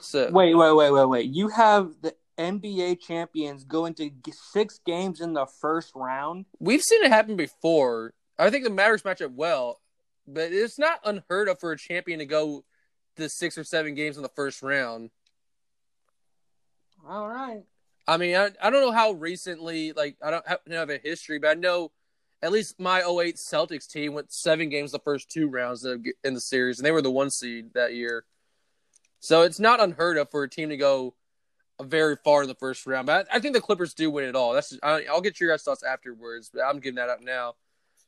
So 0.00 0.30
wait, 0.30 0.54
wait, 0.54 0.72
wait, 0.72 0.90
wait, 0.90 1.04
wait. 1.04 1.26
You 1.26 1.48
have 1.48 1.90
the 2.00 2.14
NBA 2.38 3.00
champions 3.00 3.64
go 3.64 3.86
into 3.86 4.10
six 4.52 4.80
games 4.84 5.20
in 5.20 5.32
the 5.32 5.46
first 5.46 5.92
round. 5.94 6.46
We've 6.58 6.82
seen 6.82 7.04
it 7.04 7.10
happen 7.10 7.36
before. 7.36 8.14
I 8.38 8.50
think 8.50 8.64
the 8.64 8.70
Mavericks 8.70 9.04
match 9.04 9.22
up 9.22 9.32
well 9.32 9.80
but 10.26 10.52
it's 10.52 10.78
not 10.78 11.00
unheard 11.04 11.48
of 11.48 11.60
for 11.60 11.72
a 11.72 11.78
champion 11.78 12.18
to 12.18 12.26
go 12.26 12.64
to 13.16 13.28
six 13.28 13.58
or 13.58 13.64
seven 13.64 13.94
games 13.94 14.16
in 14.16 14.22
the 14.22 14.28
first 14.28 14.62
round. 14.62 15.10
All 17.08 17.28
right. 17.28 17.62
I 18.06 18.16
mean, 18.16 18.34
I, 18.34 18.50
I 18.60 18.70
don't 18.70 18.82
know 18.82 18.92
how 18.92 19.12
recently, 19.12 19.92
like, 19.92 20.16
I 20.22 20.30
don't 20.30 20.46
have, 20.46 20.60
have 20.70 20.90
a 20.90 20.98
history, 20.98 21.38
but 21.38 21.50
I 21.50 21.54
know 21.54 21.92
at 22.40 22.52
least 22.52 22.80
my 22.80 23.00
08 23.00 23.36
Celtics 23.36 23.88
team 23.88 24.14
went 24.14 24.32
seven 24.32 24.68
games 24.68 24.92
the 24.92 24.98
first 24.98 25.30
two 25.30 25.48
rounds 25.48 25.84
in 25.84 26.34
the 26.34 26.40
series, 26.40 26.78
and 26.78 26.86
they 26.86 26.90
were 26.90 27.02
the 27.02 27.10
one 27.10 27.30
seed 27.30 27.74
that 27.74 27.94
year. 27.94 28.24
So 29.20 29.42
it's 29.42 29.60
not 29.60 29.80
unheard 29.80 30.18
of 30.18 30.30
for 30.30 30.42
a 30.42 30.50
team 30.50 30.70
to 30.70 30.76
go 30.76 31.14
very 31.82 32.16
far 32.24 32.42
in 32.42 32.48
the 32.48 32.54
first 32.54 32.86
round. 32.86 33.06
But 33.06 33.28
I, 33.30 33.36
I 33.36 33.40
think 33.40 33.54
the 33.54 33.60
Clippers 33.60 33.94
do 33.94 34.10
win 34.10 34.24
it 34.24 34.36
all. 34.36 34.52
That's 34.52 34.70
just, 34.70 34.84
I, 34.84 35.04
will 35.10 35.20
get 35.20 35.40
your 35.40 35.50
guys' 35.50 35.62
thoughts 35.62 35.82
afterwards, 35.82 36.50
but 36.52 36.62
I'm 36.62 36.80
giving 36.80 36.96
that 36.96 37.08
up 37.08 37.20
now. 37.20 37.54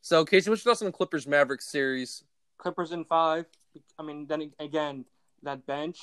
So, 0.01 0.25
Casey, 0.25 0.51
what's 0.51 0.65
your 0.65 0.73
thoughts 0.73 0.83
on 0.83 0.87
the 0.87 0.93
Clippers 0.93 1.27
Mavericks 1.27 1.67
series? 1.67 2.25
Clippers 2.59 2.93
in 2.93 3.05
five. 3.05 3.47
I 3.99 4.03
mean, 4.03 4.27
then 4.27 4.53
again, 4.59 5.05
that 5.43 5.67
bench 5.67 5.99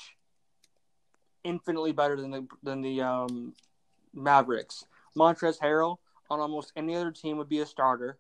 infinitely 1.44 1.92
better 1.92 2.16
than 2.16 2.32
the 2.32 2.48
than 2.64 2.82
the 2.82 3.02
um, 3.02 3.54
Mavericks. 4.14 4.86
Montrezl 5.18 5.60
Harrell 5.60 5.98
on 6.30 6.40
almost 6.40 6.72
any 6.76 6.96
other 6.96 7.12
team 7.12 7.38
would 7.38 7.50
be 7.50 7.60
a 7.60 7.66
starter, 7.66 8.18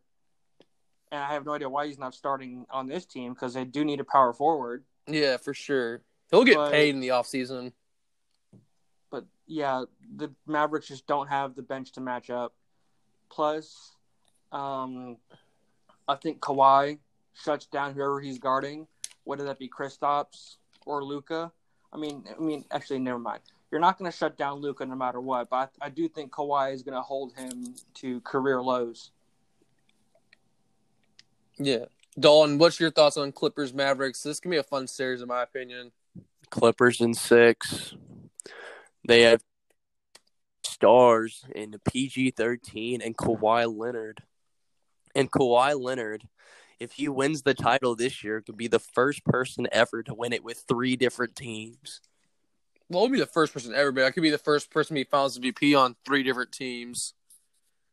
and 1.12 1.22
I 1.22 1.34
have 1.34 1.46
no 1.46 1.54
idea 1.54 1.70
why 1.70 1.88
he's 1.88 2.00
not 2.00 2.14
starting 2.14 2.66
on 2.70 2.88
this 2.88 3.06
team 3.06 3.34
because 3.34 3.54
they 3.54 3.66
do 3.66 3.86
need 3.86 4.00
a 4.00 4.04
power 4.04 4.34
forward. 4.34 4.84
Yeah, 5.08 5.38
for 5.38 5.54
sure. 5.54 6.02
He'll 6.30 6.44
get 6.44 6.56
but, 6.56 6.72
paid 6.72 6.96
in 6.96 7.02
the 7.02 7.10
offseason. 7.10 7.74
But 9.12 9.26
yeah, 9.46 9.84
the 10.16 10.32
Mavericks 10.48 10.88
just 10.88 11.06
don't 11.06 11.28
have 11.28 11.56
the 11.56 11.62
bench 11.62 11.92
to 11.94 12.02
match 12.02 12.30
up. 12.30 12.54
Plus, 13.30 13.92
um, 14.52 15.18
I 16.08 16.16
think 16.16 16.40
Kawhi 16.40 16.98
shuts 17.34 17.66
down 17.68 17.94
whoever 17.94 18.20
he's 18.20 18.40
guarding, 18.40 18.88
whether 19.24 19.44
that 19.46 19.60
be 19.60 19.70
Kristaps 19.70 20.56
or 20.86 21.04
Luka. 21.04 21.52
I 21.94 21.98
mean, 21.98 22.24
I 22.36 22.42
mean, 22.42 22.66
actually, 22.72 23.00
never 23.00 23.20
mind. 23.20 23.42
You're 23.70 23.82
not 23.82 23.98
going 23.98 24.12
to 24.12 24.18
shut 24.18 24.38
down 24.38 24.60
Luka 24.60 24.86
no 24.86 24.96
matter 24.96 25.22
what, 25.22 25.50
but 25.50 25.72
I, 25.82 25.86
I 25.86 25.90
do 25.90 26.10
think 26.10 26.32
Kawhi 26.32 26.74
is 26.74 26.84
going 26.84 26.96
to 26.96 27.02
hold 27.02 27.34
him 27.34 27.76
to 27.96 28.20
career 28.22 28.62
lows. 28.62 29.12
Yeah, 31.58 31.86
Dalton, 32.20 32.58
what's 32.58 32.80
your 32.80 32.92
thoughts 32.92 33.18
on 33.18 33.32
Clippers 33.32 33.74
Mavericks? 33.74 34.24
This 34.24 34.40
can 34.40 34.52
be 34.52 34.58
a 34.58 34.64
fun 34.64 34.88
series, 34.88 35.22
in 35.22 35.28
my 35.28 35.44
opinion. 35.44 35.92
Clippers 36.50 37.00
in 37.00 37.14
six. 37.14 37.96
They 39.06 39.22
have 39.22 39.42
stars 40.64 41.44
in 41.54 41.72
the 41.72 41.80
PG 41.80 42.32
thirteen 42.32 43.02
and 43.02 43.18
Kawhi 43.18 43.74
Leonard. 43.74 44.24
And 45.14 45.32
Kawhi 45.32 45.80
Leonard, 45.80 46.28
if 46.80 46.94
he 46.94 47.10
wins 47.10 47.42
the 47.42 47.54
title 47.54 47.96
this 47.96 48.24
year, 48.24 48.42
could 48.42 48.58
be 48.58 48.68
the 48.68 48.80
first 48.80 49.26
person 49.26 49.68
ever 49.72 50.04
to 50.04 50.14
win 50.14 50.34
it 50.34 50.44
with 50.44 50.64
three 50.68 50.96
different 50.96 51.36
teams. 51.36 52.02
Well, 52.90 53.04
will 53.04 53.10
be 53.10 53.20
the 53.20 53.26
first 53.26 53.54
person 53.54 53.74
ever, 53.74 53.92
but 53.92 54.04
I 54.04 54.12
could 54.12 54.24
be 54.24 54.30
the 54.30 54.38
first 54.38 54.70
person 54.70 54.96
to 54.96 55.00
be 55.00 55.04
Finals 55.06 55.40
MVP 55.40 55.80
on 55.80 55.96
three 56.06 56.24
different 56.24 56.52
teams. 56.52 57.14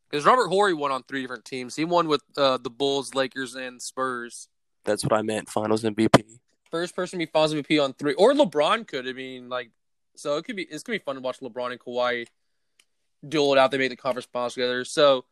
Because 0.09 0.25
Robert 0.25 0.47
Horry 0.47 0.73
won 0.73 0.91
on 0.91 1.03
three 1.03 1.21
different 1.21 1.45
teams. 1.45 1.75
He 1.75 1.85
won 1.85 2.07
with 2.07 2.21
uh, 2.35 2.57
the 2.57 2.69
Bulls, 2.69 3.13
Lakers, 3.15 3.55
and 3.55 3.81
Spurs. 3.81 4.49
That's 4.83 5.03
what 5.03 5.13
I 5.13 5.21
meant. 5.21 5.49
Finals 5.49 5.83
MVP. 5.83 6.39
First 6.69 6.95
person 6.95 7.19
to 7.19 7.25
be 7.25 7.31
Finals 7.31 7.53
MVP 7.53 7.81
on 7.81 7.93
three, 7.93 8.13
or 8.15 8.33
LeBron 8.33 8.87
could. 8.87 9.07
I 9.07 9.13
mean, 9.13 9.47
like, 9.49 9.71
so 10.19 10.37
it 10.37 10.45
could 10.45 10.55
be 10.55 10.63
it's 10.63 10.83
gonna 10.83 10.99
be 10.99 11.03
fun 11.03 11.15
to 11.15 11.21
watch 11.21 11.39
LeBron 11.39 11.71
and 11.71 11.79
Kawhi 11.79 12.27
duel 13.27 13.53
it 13.53 13.59
out. 13.59 13.71
They 13.71 13.77
make 13.77 13.89
the 13.89 13.95
conference 13.95 14.27
finals 14.31 14.53
together. 14.53 14.85
So 14.85 15.25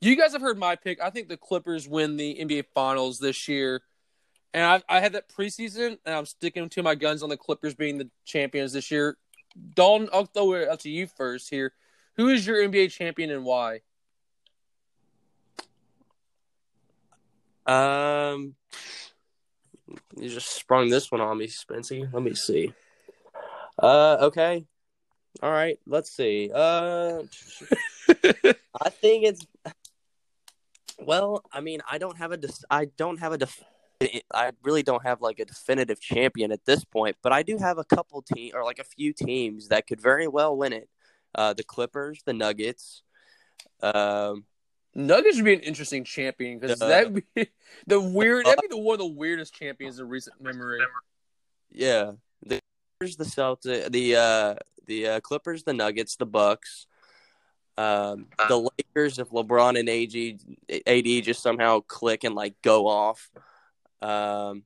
you 0.00 0.16
guys 0.16 0.32
have 0.32 0.40
heard 0.40 0.58
my 0.58 0.76
pick. 0.76 1.00
I 1.00 1.10
think 1.10 1.28
the 1.28 1.36
Clippers 1.36 1.86
win 1.86 2.16
the 2.16 2.34
NBA 2.40 2.66
Finals 2.74 3.18
this 3.18 3.48
year. 3.48 3.82
And 4.52 4.64
I, 4.64 4.96
I 4.96 5.00
had 5.00 5.12
that 5.12 5.28
preseason, 5.28 5.98
and 6.04 6.14
I'm 6.14 6.26
sticking 6.26 6.68
to 6.70 6.82
my 6.82 6.94
guns 6.94 7.22
on 7.22 7.28
the 7.28 7.36
Clippers 7.36 7.74
being 7.74 7.98
the 7.98 8.10
champions 8.24 8.72
this 8.72 8.90
year. 8.90 9.16
Dalton, 9.74 10.08
I'll 10.12 10.24
throw 10.24 10.54
it 10.54 10.68
out 10.68 10.80
to 10.80 10.90
you 10.90 11.06
first 11.06 11.50
here. 11.50 11.72
Who 12.16 12.28
is 12.28 12.46
your 12.46 12.56
NBA 12.56 12.90
champion 12.90 13.30
and 13.30 13.44
why? 13.44 13.80
Um, 17.66 18.56
you 20.16 20.28
just 20.28 20.48
sprung 20.48 20.88
this 20.88 21.12
one 21.12 21.20
on 21.20 21.38
me, 21.38 21.46
Spencey. 21.46 22.12
Let 22.12 22.22
me 22.22 22.34
see. 22.34 22.72
Uh, 23.80 24.18
okay. 24.22 24.64
All 25.42 25.50
right. 25.50 25.78
Let's 25.86 26.10
see. 26.10 26.50
Uh, 26.54 27.22
I 28.80 28.90
think 28.90 29.24
it's. 29.24 29.46
Well, 30.98 31.42
I 31.52 31.60
mean, 31.60 31.80
I 31.90 31.98
don't 31.98 32.18
have 32.18 32.32
a. 32.32 32.38
I 32.70 32.86
don't 32.96 33.18
have 33.18 33.32
a. 33.32 33.38
Def- 33.38 33.64
I 34.32 34.52
really 34.62 34.82
don't 34.82 35.02
have 35.02 35.20
like 35.20 35.38
a 35.40 35.44
definitive 35.44 36.00
champion 36.00 36.52
at 36.52 36.64
this 36.64 36.84
point, 36.84 37.16
but 37.22 37.32
I 37.32 37.42
do 37.42 37.58
have 37.58 37.78
a 37.78 37.84
couple 37.84 38.22
team 38.22 38.52
or 38.54 38.64
like 38.64 38.78
a 38.78 38.84
few 38.84 39.12
teams 39.12 39.68
that 39.68 39.86
could 39.86 40.00
very 40.00 40.26
well 40.26 40.56
win 40.56 40.72
it. 40.72 40.88
Uh, 41.34 41.52
the 41.52 41.62
Clippers, 41.62 42.22
the 42.24 42.32
Nuggets. 42.32 43.02
Um, 43.82 44.44
Nuggets 44.94 45.36
would 45.36 45.44
be 45.44 45.54
an 45.54 45.60
interesting 45.60 46.04
champion 46.04 46.58
because 46.58 46.80
Uh, 46.82 46.88
that'd 46.88 47.14
be 47.14 47.24
the 47.86 48.00
weird. 48.00 48.46
That'd 48.46 48.60
be 48.62 48.68
the 48.68 48.78
one 48.78 48.94
of 48.94 48.98
the 49.00 49.06
weirdest 49.06 49.54
champions 49.54 50.00
in 50.00 50.08
recent 50.08 50.40
memory. 50.40 50.80
Yeah, 51.70 52.12
the 53.00 53.24
Celtics, 53.24 53.90
the 53.90 54.16
uh, 54.16 54.54
the 54.86 55.06
uh, 55.06 55.20
Clippers, 55.20 55.62
the 55.62 55.72
Nuggets, 55.72 56.16
the 56.16 56.26
Bucks, 56.26 56.86
um, 57.78 58.26
the 58.48 58.70
Lakers. 58.78 59.18
If 59.18 59.30
LeBron 59.30 59.78
and 59.78 59.88
AG, 59.88 60.38
AD 60.86 61.24
just 61.24 61.42
somehow 61.42 61.80
click 61.80 62.24
and 62.24 62.34
like 62.34 62.60
go 62.60 62.86
off, 62.86 63.30
um, 64.02 64.64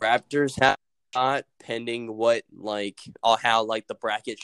Raptors 0.00 0.60
have 0.62 0.76
not 1.16 1.46
pending 1.58 2.16
what 2.16 2.44
like 2.56 3.00
or 3.24 3.36
how 3.42 3.64
like 3.64 3.88
the 3.88 3.94
bracket 3.96 4.38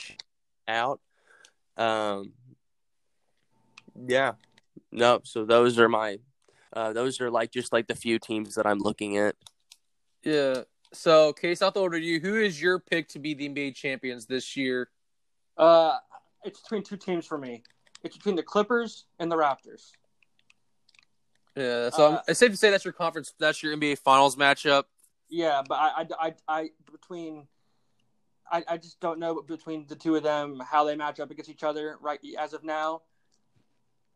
out. 0.67 0.99
Um, 1.77 2.33
yeah, 4.07 4.33
no. 4.91 5.21
So 5.23 5.45
those 5.45 5.79
are 5.79 5.87
my, 5.87 6.19
uh, 6.73 6.91
those 6.91 7.21
are 7.21 7.31
like 7.31 7.51
just 7.51 7.71
like 7.71 7.87
the 7.87 7.95
few 7.95 8.19
teams 8.19 8.55
that 8.55 8.67
I'm 8.67 8.79
looking 8.79 9.17
at. 9.17 9.35
Yeah. 10.21 10.63
So, 10.95 11.33
Case, 11.33 11.61
I'll 11.61 11.71
throw 11.71 11.85
it 11.85 11.91
to 11.91 11.99
you. 11.99 12.19
Who 12.19 12.35
is 12.35 12.61
your 12.61 12.79
pick 12.79 13.07
to 13.09 13.19
be 13.19 13.33
the 13.33 13.49
NBA 13.49 13.75
champions 13.75 14.25
this 14.25 14.55
year? 14.55 14.89
Uh, 15.57 15.97
it's 16.43 16.61
between 16.61 16.83
two 16.83 16.97
teams 16.97 17.25
for 17.25 17.37
me. 17.37 17.63
It's 18.03 18.15
between 18.15 18.35
the 18.35 18.43
Clippers 18.43 19.05
and 19.19 19.31
the 19.31 19.35
Raptors. 19.35 19.91
Yeah. 21.55 21.89
So 21.89 22.13
Uh, 22.13 22.21
it's 22.27 22.39
safe 22.39 22.51
to 22.51 22.57
say 22.57 22.69
that's 22.69 22.85
your 22.85 22.93
conference. 22.93 23.33
That's 23.39 23.63
your 23.63 23.75
NBA 23.75 23.99
Finals 23.99 24.35
matchup. 24.35 24.83
Yeah, 25.29 25.61
but 25.67 25.75
I, 25.75 25.87
I, 25.87 26.07
I, 26.19 26.33
I 26.47 26.69
between, 26.91 27.47
I, 28.51 28.63
I 28.67 28.77
just 28.77 28.99
don't 28.99 29.19
know 29.19 29.41
between 29.41 29.87
the 29.87 29.95
two 29.95 30.15
of 30.15 30.23
them 30.23 30.61
how 30.65 30.83
they 30.83 30.95
match 30.95 31.19
up 31.19 31.31
against 31.31 31.49
each 31.49 31.63
other 31.63 31.97
right 31.99 32.19
as 32.37 32.53
of 32.53 32.63
now, 32.63 33.01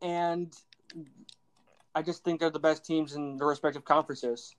and 0.00 0.54
I 1.94 2.02
just 2.02 2.22
think 2.22 2.40
they're 2.40 2.50
the 2.50 2.60
best 2.60 2.84
teams 2.84 3.14
in 3.14 3.36
their 3.38 3.48
respective 3.48 3.84
conferences. 3.84 4.54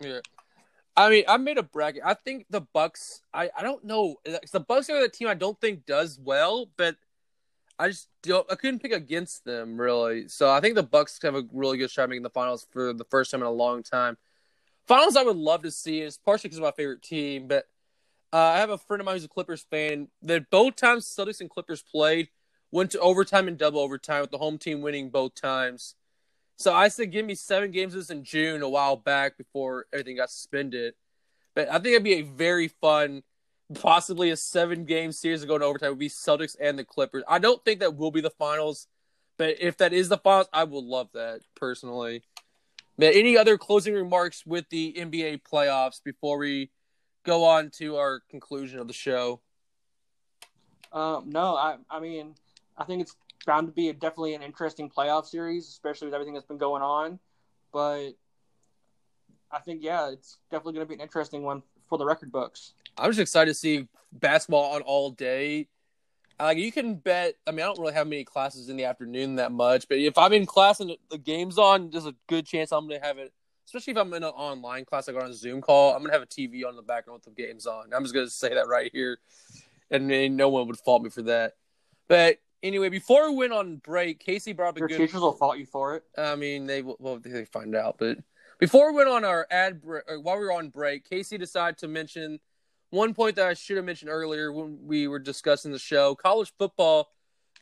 Yeah. 0.00 0.20
I 0.96 1.10
mean, 1.10 1.24
I 1.28 1.36
made 1.36 1.58
a 1.58 1.62
bracket. 1.62 2.02
I 2.04 2.14
think 2.14 2.46
the 2.48 2.62
Bucks. 2.62 3.20
I, 3.34 3.50
I 3.56 3.62
don't 3.62 3.84
know. 3.84 4.16
The 4.24 4.60
Bucks 4.60 4.88
are 4.88 5.00
the 5.00 5.08
team 5.08 5.28
I 5.28 5.34
don't 5.34 5.60
think 5.60 5.84
does 5.84 6.18
well, 6.22 6.70
but 6.76 6.96
I 7.78 7.88
just 7.88 8.08
don't. 8.22 8.50
I 8.50 8.54
couldn't 8.54 8.80
pick 8.80 8.92
against 8.92 9.44
them 9.44 9.78
really. 9.78 10.28
So 10.28 10.50
I 10.50 10.60
think 10.60 10.74
the 10.74 10.82
Bucks 10.82 11.18
have 11.22 11.34
a 11.34 11.44
really 11.52 11.76
good 11.76 11.90
shot 11.90 12.08
making 12.08 12.22
the 12.22 12.30
finals 12.30 12.66
for 12.70 12.94
the 12.94 13.04
first 13.04 13.30
time 13.30 13.42
in 13.42 13.46
a 13.46 13.50
long 13.50 13.82
time. 13.82 14.16
Finals 14.86 15.16
I 15.16 15.22
would 15.22 15.36
love 15.36 15.62
to 15.62 15.70
see 15.70 16.00
is 16.00 16.16
partially 16.16 16.48
because 16.48 16.58
of 16.58 16.64
my 16.64 16.70
favorite 16.70 17.02
team, 17.02 17.48
but 17.48 17.66
uh, 18.32 18.38
I 18.38 18.58
have 18.58 18.70
a 18.70 18.78
friend 18.78 19.00
of 19.00 19.04
mine 19.04 19.16
who's 19.16 19.24
a 19.24 19.28
Clippers 19.28 19.66
fan. 19.70 20.08
That 20.22 20.50
both 20.50 20.76
times 20.76 21.06
Celtics 21.06 21.40
and 21.40 21.50
Clippers 21.50 21.82
played 21.82 22.28
went 22.70 22.90
to 22.92 23.00
overtime 23.00 23.48
and 23.48 23.58
double 23.58 23.80
overtime 23.80 24.22
with 24.22 24.30
the 24.30 24.38
home 24.38 24.58
team 24.58 24.80
winning 24.80 25.10
both 25.10 25.34
times. 25.34 25.94
So 26.56 26.72
I 26.72 26.88
said, 26.88 27.12
give 27.12 27.26
me 27.26 27.34
seven 27.34 27.70
games 27.70 27.92
this 27.92 28.10
in 28.10 28.24
June 28.24 28.62
a 28.62 28.68
while 28.68 28.96
back 28.96 29.36
before 29.36 29.86
everything 29.92 30.16
got 30.16 30.30
suspended. 30.30 30.94
But 31.54 31.68
I 31.68 31.74
think 31.74 31.88
it'd 31.88 32.02
be 32.02 32.14
a 32.14 32.22
very 32.22 32.68
fun, 32.68 33.22
possibly 33.74 34.30
a 34.30 34.36
seven 34.36 34.84
game 34.84 35.12
series 35.12 35.42
to 35.42 35.46
go 35.46 35.58
to 35.58 35.64
overtime. 35.64 35.90
Would 35.90 35.98
be 35.98 36.08
Celtics 36.08 36.56
and 36.58 36.78
the 36.78 36.84
Clippers. 36.84 37.24
I 37.28 37.38
don't 37.38 37.62
think 37.64 37.80
that 37.80 37.96
will 37.96 38.10
be 38.10 38.22
the 38.22 38.30
finals, 38.30 38.88
but 39.36 39.56
if 39.60 39.76
that 39.78 39.92
is 39.92 40.08
the 40.08 40.18
finals, 40.18 40.48
I 40.52 40.64
would 40.64 40.84
love 40.84 41.08
that 41.12 41.40
personally. 41.54 42.22
But 42.98 43.14
any 43.14 43.36
other 43.36 43.58
closing 43.58 43.94
remarks 43.94 44.46
with 44.46 44.68
the 44.70 44.94
NBA 44.98 45.42
playoffs 45.42 46.02
before 46.02 46.38
we 46.38 46.70
go 47.24 47.44
on 47.44 47.70
to 47.78 47.96
our 47.96 48.20
conclusion 48.30 48.78
of 48.78 48.86
the 48.86 48.94
show? 48.94 49.40
Um, 50.92 51.28
no, 51.28 51.56
I, 51.56 51.76
I 51.90 52.00
mean, 52.00 52.34
I 52.78 52.84
think 52.84 53.02
it's 53.02 53.14
bound 53.46 53.68
to 53.68 53.72
be 53.72 53.88
a, 53.88 53.92
definitely 53.92 54.34
an 54.34 54.42
interesting 54.42 54.90
playoff 54.90 55.26
series, 55.26 55.68
especially 55.68 56.06
with 56.06 56.14
everything 56.14 56.34
that's 56.34 56.46
been 56.46 56.58
going 56.58 56.82
on. 56.82 57.18
But 57.72 58.12
I 59.50 59.60
think, 59.60 59.82
yeah, 59.82 60.10
it's 60.10 60.38
definitely 60.50 60.74
going 60.74 60.86
to 60.86 60.88
be 60.88 60.94
an 60.94 61.00
interesting 61.00 61.42
one 61.42 61.62
for 61.88 61.98
the 61.98 62.04
record 62.04 62.32
books. 62.32 62.72
I'm 62.98 63.10
just 63.10 63.20
excited 63.20 63.50
to 63.50 63.54
see 63.54 63.88
basketball 64.12 64.74
on 64.74 64.82
all 64.82 65.10
day. 65.10 65.68
Like 66.38 66.58
you 66.58 66.70
can 66.70 66.96
bet. 66.96 67.36
I 67.46 67.50
mean, 67.50 67.60
I 67.60 67.66
don't 67.66 67.78
really 67.78 67.94
have 67.94 68.06
many 68.06 68.24
classes 68.24 68.68
in 68.68 68.76
the 68.76 68.84
afternoon 68.84 69.36
that 69.36 69.52
much, 69.52 69.88
but 69.88 69.98
if 69.98 70.18
I'm 70.18 70.34
in 70.34 70.44
class 70.44 70.80
and 70.80 70.94
the 71.10 71.18
game's 71.18 71.56
on, 71.56 71.90
there's 71.90 72.04
a 72.04 72.14
good 72.26 72.44
chance 72.44 72.72
I'm 72.72 72.86
gonna 72.86 73.00
have 73.02 73.18
it. 73.18 73.32
Especially 73.64 73.92
if 73.92 73.96
I'm 73.96 74.12
in 74.12 74.22
an 74.22 74.30
online 74.30 74.84
class, 74.84 75.08
like 75.08 75.16
on 75.16 75.30
a 75.30 75.34
Zoom 75.34 75.62
call, 75.62 75.94
I'm 75.94 76.02
gonna 76.02 76.12
have 76.12 76.22
a 76.22 76.26
TV 76.26 76.64
on 76.64 76.70
in 76.70 76.76
the 76.76 76.82
background 76.82 77.22
with 77.24 77.34
the 77.34 77.42
games 77.42 77.66
on. 77.66 77.92
I'm 77.94 78.02
just 78.02 78.14
gonna 78.14 78.28
say 78.28 78.50
that 78.50 78.68
right 78.68 78.90
here, 78.92 79.18
and, 79.90 80.10
then 80.10 80.36
no 80.36 80.50
one 80.50 80.66
would 80.66 80.78
fault 80.78 81.02
me 81.02 81.08
for 81.10 81.22
that. 81.22 81.54
But 82.06 82.38
anyway, 82.62 82.88
before 82.88 83.30
we 83.30 83.36
went 83.36 83.52
on 83.52 83.76
break, 83.76 84.20
Casey 84.20 84.52
brought 84.52 84.70
up 84.70 84.76
a 84.76 84.80
Your 84.80 84.88
good. 84.88 84.98
teachers 84.98 85.20
will 85.20 85.32
fault 85.32 85.58
you 85.58 85.66
for 85.66 85.96
it. 85.96 86.04
I 86.16 86.36
mean, 86.36 86.66
they 86.66 86.82
will 86.82 86.96
well, 86.98 87.18
they 87.18 87.44
find 87.44 87.74
out. 87.74 87.96
But 87.98 88.18
before 88.58 88.90
we 88.90 88.96
went 88.96 89.08
on 89.08 89.24
our 89.24 89.46
ad 89.50 89.82
break, 89.82 90.04
uh, 90.08 90.20
while 90.20 90.38
we 90.38 90.44
were 90.44 90.52
on 90.52 90.68
break, 90.68 91.08
Casey 91.08 91.38
decided 91.38 91.78
to 91.78 91.88
mention 91.88 92.40
one 92.90 93.14
point 93.14 93.36
that 93.36 93.46
I 93.46 93.54
should 93.54 93.76
have 93.76 93.86
mentioned 93.86 94.10
earlier 94.10 94.52
when 94.52 94.78
we 94.82 95.08
were 95.08 95.18
discussing 95.18 95.72
the 95.72 95.78
show: 95.78 96.14
college 96.14 96.52
football. 96.58 97.08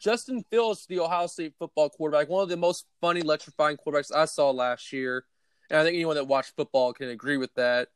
Justin 0.01 0.45
Fields, 0.51 0.87
the 0.87 0.99
Ohio 0.99 1.27
State 1.29 1.55
football 1.59 1.89
quarterback, 1.89 2.29
one 2.29 2.43
of 2.43 2.49
the 2.49 2.57
most 2.57 2.85
fun, 3.01 3.17
electrifying 3.17 3.77
quarterbacks 3.77 4.15
I 4.15 4.25
saw 4.25 4.51
last 4.51 4.93
year, 4.93 5.25
and 5.71 5.79
I 5.79 5.85
think 5.85 5.95
anyone 5.95 6.17
that 6.17 6.27
watched 6.27 6.57
football 6.57 6.93
can 6.93 7.09
agree 7.09 7.37
with 7.37 7.55
that. 7.55 7.89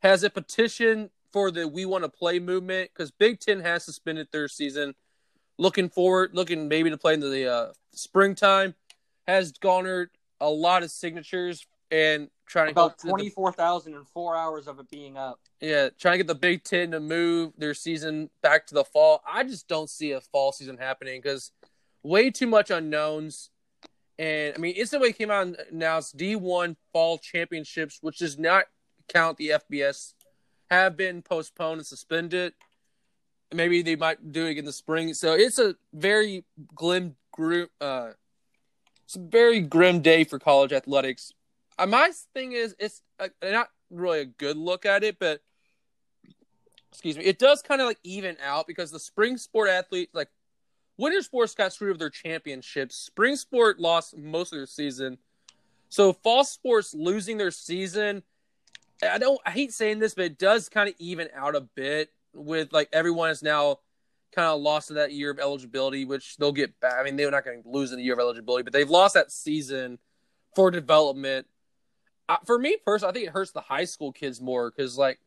Has 0.00 0.24
a 0.24 0.30
petition 0.30 1.10
for 1.32 1.50
the 1.50 1.68
"We 1.68 1.84
Want 1.84 2.04
to 2.04 2.08
Play" 2.08 2.38
movement 2.38 2.90
because 2.92 3.10
Big 3.10 3.38
Ten 3.38 3.60
has 3.60 3.84
suspended 3.84 4.28
their 4.32 4.48
season. 4.48 4.94
Looking 5.62 5.88
forward, 5.88 6.30
looking 6.34 6.66
maybe 6.66 6.90
to 6.90 6.96
play 6.98 7.14
in 7.14 7.20
the 7.20 7.48
uh, 7.48 7.72
springtime, 7.92 8.74
has 9.28 9.52
garnered 9.52 10.10
a 10.40 10.50
lot 10.50 10.82
of 10.82 10.90
signatures 10.90 11.64
and 11.92 12.28
trying 12.46 12.66
to 12.66 12.72
About 12.72 12.98
twenty 12.98 13.30
four 13.30 13.52
thousand 13.52 13.94
in 13.94 14.04
four 14.04 14.34
hours 14.34 14.66
of 14.66 14.80
it 14.80 14.90
being 14.90 15.16
up. 15.16 15.38
yeah, 15.60 15.90
trying 16.00 16.14
to 16.14 16.18
get 16.18 16.26
the 16.26 16.34
Big 16.34 16.64
Ten 16.64 16.90
to 16.90 16.98
move 16.98 17.52
their 17.56 17.74
season 17.74 18.28
back 18.42 18.66
to 18.66 18.74
the 18.74 18.82
fall. 18.82 19.22
I 19.24 19.44
just 19.44 19.68
don't 19.68 19.88
see 19.88 20.10
a 20.10 20.20
fall 20.20 20.50
season 20.50 20.78
happening 20.78 21.20
because 21.22 21.52
way 22.02 22.32
too 22.32 22.48
much 22.48 22.72
unknowns. 22.72 23.50
And 24.18 24.54
I 24.56 24.58
mean, 24.58 24.74
instantly 24.74 25.12
came 25.12 25.30
out 25.30 25.46
and 25.46 25.56
announced 25.70 26.16
D1 26.16 26.74
fall 26.92 27.18
championships, 27.18 27.98
which 28.00 28.18
does 28.18 28.36
not 28.36 28.64
count 29.08 29.38
the 29.38 29.50
FBS, 29.50 30.14
have 30.70 30.96
been 30.96 31.22
postponed 31.22 31.78
and 31.78 31.86
suspended. 31.86 32.54
Maybe 33.52 33.82
they 33.82 33.96
might 33.96 34.32
do 34.32 34.46
it 34.46 34.58
in 34.58 34.64
the 34.64 34.72
spring. 34.72 35.14
So 35.14 35.34
it's 35.34 35.58
a 35.58 35.74
very 35.92 36.44
grim, 36.74 37.16
grim, 37.32 37.68
uh, 37.80 38.10
it's 39.04 39.16
a 39.16 39.20
very 39.20 39.60
grim 39.60 40.00
day 40.00 40.24
for 40.24 40.38
college 40.38 40.72
athletics. 40.72 41.32
Uh, 41.78 41.86
my 41.86 42.10
thing 42.34 42.52
is, 42.52 42.74
it's 42.78 43.02
uh, 43.18 43.28
not 43.42 43.68
really 43.90 44.20
a 44.20 44.24
good 44.24 44.56
look 44.56 44.86
at 44.86 45.04
it, 45.04 45.18
but 45.18 45.42
excuse 46.90 47.16
me, 47.16 47.24
it 47.24 47.38
does 47.38 47.62
kind 47.62 47.80
of 47.80 47.86
like 47.86 47.98
even 48.04 48.36
out 48.44 48.66
because 48.66 48.90
the 48.90 48.98
spring 48.98 49.36
sport 49.36 49.68
athletes, 49.68 50.14
like 50.14 50.28
winter 50.98 51.22
sports, 51.22 51.54
got 51.54 51.72
screwed 51.72 51.92
of 51.92 51.98
their 51.98 52.10
championships. 52.10 52.96
Spring 52.96 53.36
sport 53.36 53.80
lost 53.80 54.16
most 54.16 54.52
of 54.52 54.58
their 54.58 54.66
season, 54.66 55.18
so 55.88 56.12
fall 56.12 56.44
sports 56.44 56.94
losing 56.94 57.38
their 57.38 57.50
season. 57.50 58.22
I 59.02 59.18
don't. 59.18 59.40
I 59.44 59.50
hate 59.50 59.72
saying 59.72 59.98
this, 59.98 60.14
but 60.14 60.24
it 60.24 60.38
does 60.38 60.68
kind 60.68 60.88
of 60.88 60.94
even 60.98 61.28
out 61.34 61.56
a 61.56 61.60
bit 61.60 62.10
with 62.34 62.72
like 62.72 62.88
everyone 62.92 63.30
is 63.30 63.42
now 63.42 63.78
kind 64.34 64.48
of 64.48 64.60
lost 64.60 64.90
in 64.90 64.96
that 64.96 65.12
year 65.12 65.30
of 65.30 65.38
eligibility, 65.38 66.04
which 66.04 66.36
they'll 66.36 66.52
get 66.52 66.78
back. 66.80 66.94
I 66.98 67.02
mean, 67.02 67.16
they're 67.16 67.30
not 67.30 67.44
going 67.44 67.62
to 67.62 67.68
lose 67.68 67.92
in 67.92 67.98
the 67.98 68.04
year 68.04 68.14
of 68.14 68.18
eligibility, 68.18 68.62
but 68.62 68.72
they've 68.72 68.88
lost 68.88 69.14
that 69.14 69.30
season 69.30 69.98
for 70.54 70.70
development. 70.70 71.46
Uh, 72.28 72.38
for 72.46 72.58
me 72.58 72.76
personally, 72.84 73.10
I 73.10 73.14
think 73.14 73.26
it 73.26 73.32
hurts 73.32 73.52
the 73.52 73.60
high 73.60 73.84
school 73.84 74.12
kids 74.12 74.40
more 74.40 74.70
because, 74.70 74.96
like, 74.96 75.18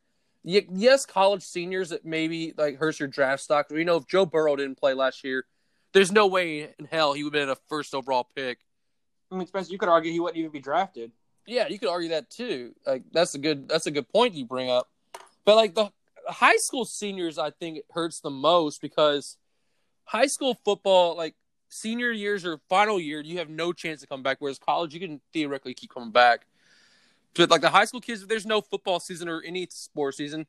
y- 0.43 0.66
yes, 0.72 1.06
college 1.06 1.43
seniors 1.43 1.91
it 1.91 2.06
maybe 2.06 2.53
like 2.58 2.78
hurts 2.78 2.99
your 2.99 3.08
draft 3.08 3.43
stock. 3.43 3.68
We 3.70 3.84
know 3.84 3.97
if 3.97 4.08
Joe 4.08 4.26
Burrow 4.26 4.56
didn't 4.56 4.80
play 4.80 4.93
last 4.93 5.24
year, 5.24 5.45
there's 5.93 6.12
no 6.12 6.28
way 6.28 6.74
in 6.80 6.86
hell 6.86 7.14
he 7.14 7.24
would 7.24 7.34
have 7.34 7.41
been 7.41 7.49
a 7.49 7.58
first 7.68 7.93
overall 7.93 8.28
pick. 8.36 8.60
I 9.32 9.36
mean, 9.36 9.47
Spencer, 9.47 9.72
you 9.72 9.78
could 9.78 9.89
argue 9.89 10.12
he 10.12 10.20
wouldn't 10.20 10.38
even 10.38 10.51
be 10.51 10.60
drafted. 10.60 11.12
Yeah, 11.45 11.68
you 11.68 11.78
could 11.78 11.89
argue 11.89 12.10
that 12.10 12.30
too. 12.30 12.74
Like 12.86 13.03
that's 13.12 13.36
a 13.36 13.38
good 13.38 13.70
that's 13.70 13.86
a 13.86 13.91
good 13.91 14.10
point 14.10 14.34
you 14.34 14.45
bring 14.45 14.70
up. 14.70 14.89
But 15.45 15.56
like 15.56 15.76
the 15.76 15.91
high 16.28 16.58
school 16.58 16.86
seniors, 16.86 17.38
I 17.38 17.52
think 17.52 17.78
it 17.78 17.86
hurts 17.92 18.20
the 18.20 18.30
most 18.30 18.82
because 18.82 19.38
high 20.06 20.28
school 20.28 20.58
football, 20.66 21.16
like 21.16 21.36
senior 21.70 22.12
years 22.12 22.46
or 22.46 22.60
final 22.70 23.00
year, 23.00 23.22
you 23.22 23.38
have 23.40 23.50
no 23.50 23.74
chance 23.74 24.02
to 24.02 24.08
come 24.08 24.24
back. 24.24 24.38
Whereas 24.40 24.60
college, 24.60 24.94
you 24.94 25.00
can 25.00 25.22
theoretically 25.34 25.74
keep 25.74 25.94
coming 25.94 26.12
back. 26.12 26.46
But 27.36 27.50
like 27.50 27.62
the 27.62 27.70
high 27.70 27.86
school 27.86 28.02
kids, 28.02 28.22
if 28.22 28.28
there's 28.28 28.46
no 28.46 28.62
football 28.62 29.00
season 29.00 29.28
or 29.28 29.42
any 29.42 29.68
sports 29.70 30.18
season. 30.18 30.48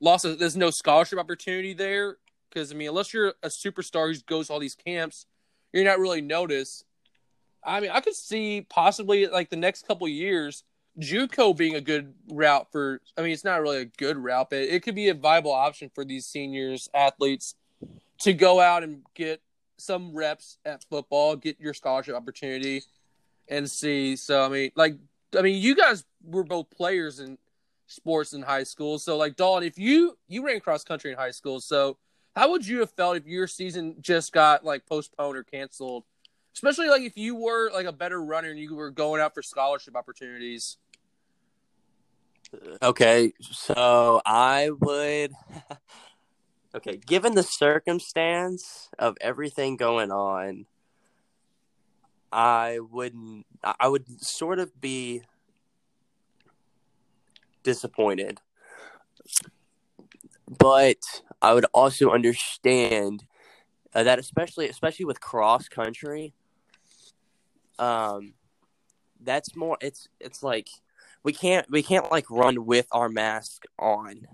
Lost. 0.00 0.24
There's 0.38 0.56
no 0.56 0.70
scholarship 0.70 1.18
opportunity 1.18 1.74
there 1.74 2.18
because 2.48 2.70
I 2.70 2.76
mean, 2.76 2.88
unless 2.88 3.12
you're 3.12 3.34
a 3.42 3.48
superstar 3.48 4.14
who 4.14 4.20
goes 4.26 4.48
all 4.48 4.60
these 4.60 4.76
camps, 4.76 5.26
you're 5.72 5.84
not 5.84 5.98
really 5.98 6.20
noticed. 6.20 6.84
I 7.64 7.80
mean, 7.80 7.90
I 7.90 8.00
could 8.00 8.14
see 8.14 8.64
possibly 8.70 9.26
like 9.26 9.50
the 9.50 9.56
next 9.56 9.88
couple 9.88 10.06
years, 10.06 10.62
JUCO 10.98 11.56
being 11.56 11.74
a 11.74 11.80
good 11.80 12.14
route 12.28 12.70
for. 12.72 13.00
I 13.16 13.22
mean, 13.22 13.32
it's 13.32 13.44
not 13.44 13.60
really 13.60 13.78
a 13.78 13.84
good 13.84 14.16
route, 14.16 14.50
but 14.50 14.60
it 14.60 14.82
could 14.82 14.94
be 14.94 15.08
a 15.08 15.14
viable 15.14 15.52
option 15.52 15.90
for 15.94 16.04
these 16.04 16.26
seniors 16.26 16.88
athletes 16.92 17.54
to 18.20 18.32
go 18.32 18.60
out 18.60 18.82
and 18.82 19.02
get 19.14 19.40
some 19.76 20.14
reps 20.14 20.58
at 20.64 20.84
football, 20.90 21.36
get 21.36 21.60
your 21.60 21.72
scholarship 21.72 22.16
opportunity, 22.16 22.82
and 23.48 23.70
see. 23.70 24.16
So 24.16 24.44
I 24.44 24.48
mean, 24.48 24.70
like, 24.74 24.96
I 25.36 25.42
mean, 25.42 25.62
you 25.62 25.76
guys 25.76 26.04
were 26.24 26.44
both 26.44 26.70
players 26.70 27.20
in 27.20 27.38
sports 27.86 28.32
in 28.32 28.42
high 28.42 28.64
school. 28.64 28.98
So 28.98 29.16
like, 29.16 29.36
Dalton, 29.36 29.66
if 29.66 29.78
you 29.78 30.16
you 30.26 30.44
ran 30.44 30.60
cross 30.60 30.84
country 30.84 31.12
in 31.12 31.16
high 31.16 31.30
school, 31.30 31.60
so 31.60 31.96
how 32.36 32.50
would 32.50 32.66
you 32.66 32.80
have 32.80 32.90
felt 32.92 33.16
if 33.16 33.26
your 33.26 33.46
season 33.46 33.96
just 34.00 34.32
got 34.32 34.64
like 34.64 34.86
postponed 34.86 35.36
or 35.36 35.44
canceled? 35.44 36.04
Especially 36.54 36.88
like 36.88 37.02
if 37.02 37.16
you 37.16 37.36
were 37.36 37.70
like 37.72 37.86
a 37.86 37.92
better 37.92 38.22
runner 38.22 38.50
and 38.50 38.58
you 38.58 38.74
were 38.74 38.90
going 38.90 39.20
out 39.20 39.34
for 39.34 39.42
scholarship 39.42 39.96
opportunities. 39.96 40.76
Okay, 42.82 43.32
so 43.40 44.22
I 44.24 44.70
would. 44.70 45.32
okay, 46.74 46.96
given 46.96 47.34
the 47.34 47.42
circumstance 47.42 48.88
of 48.98 49.16
everything 49.20 49.76
going 49.76 50.10
on, 50.10 50.66
I 52.32 52.78
wouldn't. 52.80 53.46
I 53.62 53.88
would 53.88 54.22
sort 54.22 54.58
of 54.58 54.80
be 54.80 55.22
disappointed, 57.62 58.40
but 60.46 61.22
I 61.42 61.52
would 61.52 61.66
also 61.74 62.10
understand 62.10 63.24
uh, 63.94 64.04
that, 64.04 64.18
especially 64.18 64.68
especially 64.68 65.04
with 65.04 65.20
cross 65.20 65.68
country. 65.68 66.32
Um, 67.78 68.34
that's 69.20 69.54
more. 69.54 69.76
It's 69.80 70.08
it's 70.20 70.42
like 70.42 70.68
we 71.22 71.32
can't 71.32 71.70
we 71.70 71.82
can't 71.82 72.10
like 72.10 72.30
run 72.30 72.64
with 72.64 72.86
our 72.92 73.08
mask 73.08 73.64
on. 73.78 74.26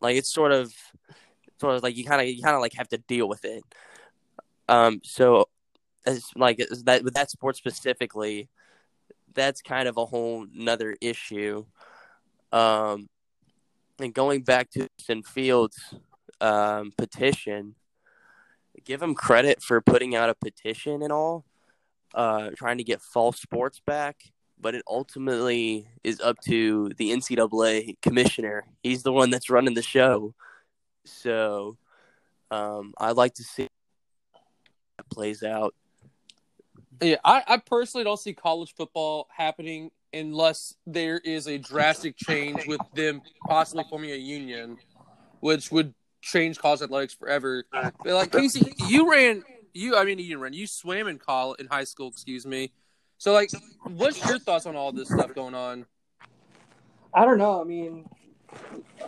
Like 0.00 0.16
it's 0.16 0.32
sort 0.32 0.52
of 0.52 0.72
sort 1.60 1.76
of 1.76 1.82
like 1.82 1.96
you 1.96 2.04
kind 2.04 2.20
of 2.20 2.28
you 2.28 2.42
kind 2.42 2.54
of 2.54 2.60
like 2.60 2.74
have 2.74 2.88
to 2.88 2.98
deal 2.98 3.28
with 3.28 3.44
it. 3.44 3.62
Um, 4.68 5.00
so 5.04 5.48
as 6.06 6.24
like 6.36 6.58
that 6.84 7.04
with 7.04 7.14
that 7.14 7.30
sport 7.30 7.56
specifically, 7.56 8.48
that's 9.34 9.62
kind 9.62 9.88
of 9.88 9.96
a 9.96 10.06
whole 10.06 10.46
another 10.54 10.96
issue. 11.00 11.64
Um, 12.52 13.08
and 13.98 14.12
going 14.12 14.42
back 14.42 14.70
to 14.72 14.88
Justin 14.98 15.22
Fields' 15.22 15.94
um, 16.40 16.92
petition, 16.98 17.76
give 18.84 19.00
him 19.00 19.14
credit 19.14 19.62
for 19.62 19.80
putting 19.80 20.14
out 20.14 20.28
a 20.28 20.34
petition 20.34 21.02
and 21.02 21.12
all, 21.12 21.44
uh, 22.14 22.50
trying 22.56 22.78
to 22.78 22.84
get 22.84 23.00
fall 23.00 23.32
sports 23.32 23.80
back 23.86 24.32
but 24.62 24.76
it 24.76 24.82
ultimately 24.88 25.88
is 26.04 26.20
up 26.20 26.40
to 26.42 26.90
the 26.96 27.10
NCAA 27.10 28.00
commissioner. 28.00 28.64
He's 28.82 29.02
the 29.02 29.12
one 29.12 29.28
that's 29.28 29.50
running 29.50 29.74
the 29.74 29.82
show. 29.82 30.34
So 31.04 31.76
um, 32.50 32.94
I'd 32.96 33.16
like 33.16 33.34
to 33.34 33.42
see 33.42 33.68
that 34.96 35.10
plays 35.10 35.42
out. 35.42 35.74
Yeah, 37.00 37.16
I, 37.24 37.42
I 37.46 37.56
personally 37.56 38.04
don't 38.04 38.20
see 38.20 38.32
college 38.32 38.72
football 38.76 39.26
happening 39.36 39.90
unless 40.14 40.74
there 40.86 41.18
is 41.18 41.48
a 41.48 41.58
drastic 41.58 42.16
change 42.16 42.64
with 42.66 42.80
them 42.94 43.20
possibly 43.48 43.84
forming 43.90 44.12
a 44.12 44.16
union, 44.16 44.78
which 45.40 45.72
would 45.72 45.92
change 46.20 46.58
college 46.58 46.82
athletics 46.82 47.14
forever. 47.14 47.64
But 47.72 47.96
like 48.04 48.30
Casey, 48.30 48.72
you 48.88 49.10
ran 49.10 49.42
you 49.74 49.96
I 49.96 50.04
mean 50.04 50.18
you 50.18 50.38
run, 50.38 50.52
you 50.52 50.66
swam 50.66 51.08
in 51.08 51.18
college 51.18 51.60
in 51.60 51.66
high 51.66 51.84
school, 51.84 52.08
excuse 52.08 52.46
me. 52.46 52.72
So, 53.22 53.32
like, 53.32 53.52
what's 53.84 54.18
your 54.26 54.40
thoughts 54.40 54.66
on 54.66 54.74
all 54.74 54.90
this 54.90 55.06
stuff 55.06 55.32
going 55.32 55.54
on? 55.54 55.86
I 57.14 57.24
don't 57.24 57.38
know. 57.38 57.60
I 57.60 57.62
mean, 57.62 58.04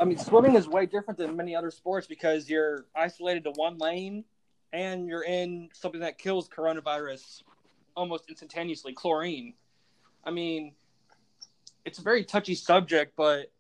I 0.01 0.05
mean, 0.05 0.19
swimming 0.19 0.55
is 0.55 0.69
way 0.69 0.87
different 0.87 1.19
than 1.19 1.35
many 1.35 1.57
other 1.57 1.73
sports 1.73 2.07
because 2.07 2.49
you're 2.49 2.87
isolated 2.95 3.43
to 3.43 3.51
one 3.57 3.77
lane, 3.77 4.25
and 4.73 5.09
you're 5.09 5.25
in 5.25 5.69
something 5.73 6.03
that 6.03 6.17
kills 6.17 6.49
coronavirus 6.49 7.43
almost 7.97 8.27
instantaneously, 8.29 8.93
chlorine. 8.93 9.55
I 10.23 10.31
mean, 10.31 10.75
it's 11.85 11.99
a 11.99 12.03
very 12.03 12.23
touchy 12.23 12.55
subject, 12.55 13.15
but 13.17 13.51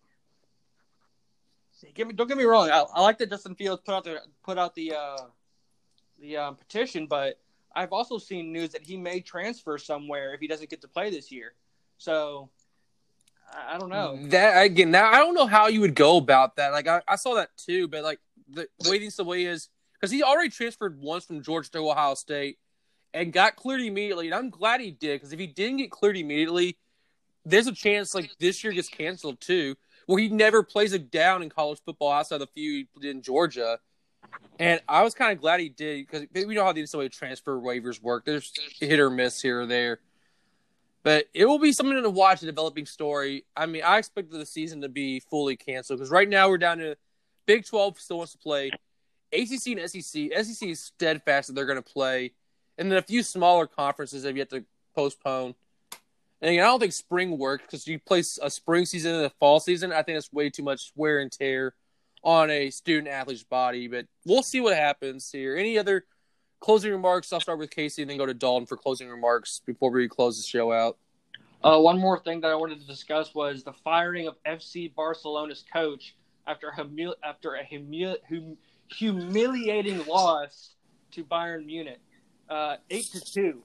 me, 1.82 2.12
don't 2.14 2.28
get 2.28 2.36
me 2.36 2.44
wrong. 2.44 2.70
I, 2.70 2.84
I, 2.94 3.02
like 3.02 3.18
that 3.18 3.28
Justin 3.28 3.56
Fields 3.56 3.82
put 3.84 3.92
out 3.92 4.04
the 4.04 4.20
put 4.44 4.56
out 4.56 4.76
the 4.76 4.94
uh, 4.94 5.16
the 6.20 6.36
um, 6.36 6.54
petition, 6.54 7.08
but 7.08 7.40
I've 7.74 7.92
also 7.92 8.18
seen 8.18 8.52
news 8.52 8.70
that 8.70 8.82
he 8.82 8.96
may 8.96 9.20
transfer 9.20 9.78
somewhere 9.78 10.34
if 10.34 10.40
he 10.40 10.46
doesn't 10.46 10.70
get 10.70 10.80
to 10.82 10.88
play 10.88 11.10
this 11.10 11.32
year. 11.32 11.54
So 11.98 12.50
I, 13.52 13.78
don't 13.78 13.90
know. 13.90 14.18
That 14.28 14.62
again, 14.64 14.90
now 14.90 15.10
I 15.10 15.18
don't 15.18 15.34
know 15.34 15.46
how 15.46 15.68
you 15.68 15.80
would 15.80 15.94
go 15.94 16.16
about 16.16 16.56
that. 16.56 16.72
Like 16.72 16.88
I, 16.88 17.02
I 17.06 17.16
saw 17.16 17.34
that 17.34 17.50
too, 17.56 17.88
but 17.88 18.02
like 18.02 18.20
the 18.48 18.68
waiting 18.86 19.10
the 19.16 19.24
way 19.24 19.44
is 19.44 19.68
because 19.94 20.10
he 20.10 20.22
already 20.22 20.50
transferred 20.50 21.00
once 21.00 21.24
from 21.24 21.42
Georgia 21.42 21.70
to 21.72 21.90
Ohio 21.90 22.14
State 22.14 22.58
and 23.12 23.32
got 23.32 23.56
cleared 23.56 23.80
immediately. 23.80 24.26
And 24.26 24.34
I'm 24.34 24.50
glad 24.50 24.80
he 24.80 24.90
did 24.90 25.16
because 25.20 25.32
if 25.32 25.38
he 25.38 25.46
didn't 25.46 25.78
get 25.78 25.90
cleared 25.90 26.16
immediately, 26.16 26.76
there's 27.44 27.66
a 27.66 27.72
chance 27.72 28.14
like 28.14 28.30
this 28.38 28.64
year 28.64 28.72
gets 28.72 28.88
canceled 28.88 29.40
too, 29.40 29.76
where 30.06 30.20
he 30.20 30.28
never 30.28 30.62
plays 30.62 30.92
a 30.92 30.98
down 30.98 31.42
in 31.42 31.50
college 31.50 31.80
football 31.84 32.10
outside 32.10 32.36
of 32.36 32.40
the 32.40 32.46
few 32.48 32.72
he 32.72 33.00
did 33.00 33.16
in 33.16 33.22
Georgia. 33.22 33.78
And 34.58 34.80
I 34.88 35.02
was 35.02 35.14
kind 35.14 35.32
of 35.32 35.40
glad 35.40 35.60
he 35.60 35.68
did 35.68 36.06
because 36.06 36.26
we 36.32 36.54
know 36.54 36.64
how 36.64 36.72
the 36.72 36.82
NCAA 36.82 37.10
transfer 37.10 37.58
waivers 37.58 38.00
work. 38.00 38.24
There's 38.24 38.52
hit 38.78 39.00
or 39.00 39.10
miss 39.10 39.42
here 39.42 39.62
or 39.62 39.66
there. 39.66 40.00
But 41.02 41.26
it 41.34 41.44
will 41.44 41.58
be 41.58 41.72
something 41.72 42.00
to 42.00 42.10
watch, 42.10 42.42
a 42.42 42.46
developing 42.46 42.86
story. 42.86 43.44
I 43.56 43.66
mean, 43.66 43.82
I 43.84 43.98
expected 43.98 44.38
the 44.38 44.46
season 44.46 44.80
to 44.82 44.88
be 44.88 45.20
fully 45.20 45.56
canceled 45.56 45.98
because 45.98 46.10
right 46.10 46.28
now 46.28 46.48
we're 46.48 46.58
down 46.58 46.78
to 46.78 46.96
Big 47.46 47.66
12 47.66 48.00
still 48.00 48.18
wants 48.18 48.32
to 48.32 48.38
play. 48.38 48.70
ACC 49.32 49.78
and 49.78 49.90
SEC. 49.90 50.30
SEC 50.32 50.68
is 50.68 50.80
steadfast 50.80 51.48
that 51.48 51.54
they're 51.54 51.66
going 51.66 51.82
to 51.82 51.82
play. 51.82 52.32
And 52.78 52.90
then 52.90 52.98
a 52.98 53.02
few 53.02 53.22
smaller 53.22 53.66
conferences 53.66 54.24
have 54.24 54.36
yet 54.36 54.50
to 54.50 54.64
postpone. 54.94 55.54
And 56.40 56.50
again, 56.50 56.64
I 56.64 56.68
don't 56.68 56.80
think 56.80 56.92
spring 56.92 57.36
works 57.38 57.64
because 57.64 57.86
you 57.86 57.98
play 57.98 58.22
a 58.40 58.50
spring 58.50 58.86
season 58.86 59.14
and 59.14 59.24
a 59.26 59.30
fall 59.30 59.60
season. 59.60 59.92
I 59.92 60.02
think 60.02 60.16
that's 60.16 60.32
way 60.32 60.48
too 60.48 60.62
much 60.62 60.92
wear 60.94 61.20
and 61.20 61.30
tear 61.30 61.74
on 62.24 62.50
a 62.50 62.70
student 62.70 63.08
athlete's 63.08 63.44
body. 63.44 63.86
But 63.86 64.06
we'll 64.24 64.42
see 64.42 64.60
what 64.60 64.76
happens 64.76 65.30
here. 65.30 65.56
Any 65.56 65.78
other 65.78 66.06
closing 66.60 66.90
remarks? 66.90 67.32
I'll 67.32 67.40
start 67.40 67.58
with 67.58 67.70
Casey 67.70 68.02
and 68.02 68.10
then 68.10 68.18
go 68.18 68.26
to 68.26 68.34
Dalton 68.34 68.66
for 68.66 68.76
closing 68.76 69.08
remarks 69.08 69.60
before 69.64 69.90
we 69.90 70.08
close 70.08 70.36
the 70.40 70.46
show 70.46 70.72
out. 70.72 70.96
Uh, 71.62 71.78
one 71.78 71.98
more 71.98 72.18
thing 72.18 72.40
that 72.40 72.50
I 72.50 72.54
wanted 72.54 72.80
to 72.80 72.86
discuss 72.86 73.34
was 73.34 73.62
the 73.62 73.72
firing 73.72 74.26
of 74.26 74.36
FC 74.44 74.94
Barcelona's 74.94 75.64
coach 75.72 76.14
after 76.46 76.68
a, 76.68 77.26
after 77.26 77.54
a 77.54 77.64
humi- 77.64 78.16
hum- 78.28 78.58
humiliating 78.88 80.04
loss 80.06 80.74
to 81.12 81.24
Bayern 81.24 81.64
Munich, 81.64 82.00
uh, 82.50 82.76
eight 82.90 83.06
to 83.12 83.20
two. 83.20 83.62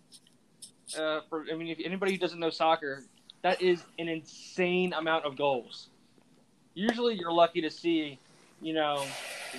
Uh, 0.98 1.22
for 1.30 1.46
I 1.52 1.56
mean, 1.56 1.68
if 1.68 1.78
anybody 1.84 2.14
who 2.14 2.18
doesn't 2.18 2.40
know 2.40 2.50
soccer, 2.50 3.04
that 3.42 3.62
is 3.62 3.84
an 3.98 4.08
insane 4.08 4.94
amount 4.94 5.26
of 5.26 5.38
goals. 5.38 5.90
Usually, 6.74 7.16
you're 7.16 7.34
lucky 7.34 7.62
to 7.62 7.70
see 7.70 8.18
you 8.62 8.74
know, 8.74 9.06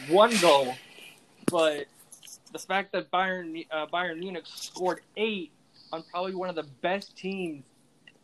one 0.09 0.35
goal, 0.41 0.75
but 1.51 1.87
the 2.53 2.59
fact 2.59 2.93
that 2.93 3.11
Bayern 3.11 3.67
uh, 3.71 3.87
Bayern 3.87 4.19
Munich 4.19 4.45
scored 4.47 5.01
eight 5.17 5.53
on 5.93 6.03
probably 6.11 6.35
one 6.35 6.49
of 6.49 6.55
the 6.55 6.67
best 6.83 7.17
teams 7.17 7.65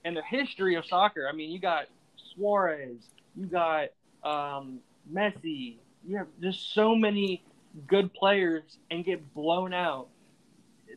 in 0.05 0.15
the 0.15 0.23
history 0.23 0.77
of 0.77 0.87
soccer. 0.87 1.29
I 1.29 1.33
mean, 1.33 1.51
you 1.51 1.59
got 1.59 1.87
Suarez, 2.35 2.99
you 3.37 3.47
got 3.47 3.89
um, 4.23 4.81
Messi, 5.13 5.77
you 6.07 6.17
have 6.19 6.29
just 6.41 6.73
so 6.73 6.95
many 6.95 7.43
good 7.87 8.13
players 8.15 8.79
and 8.91 9.05
get 9.05 9.35
blown 9.35 9.73
out. 9.73 10.09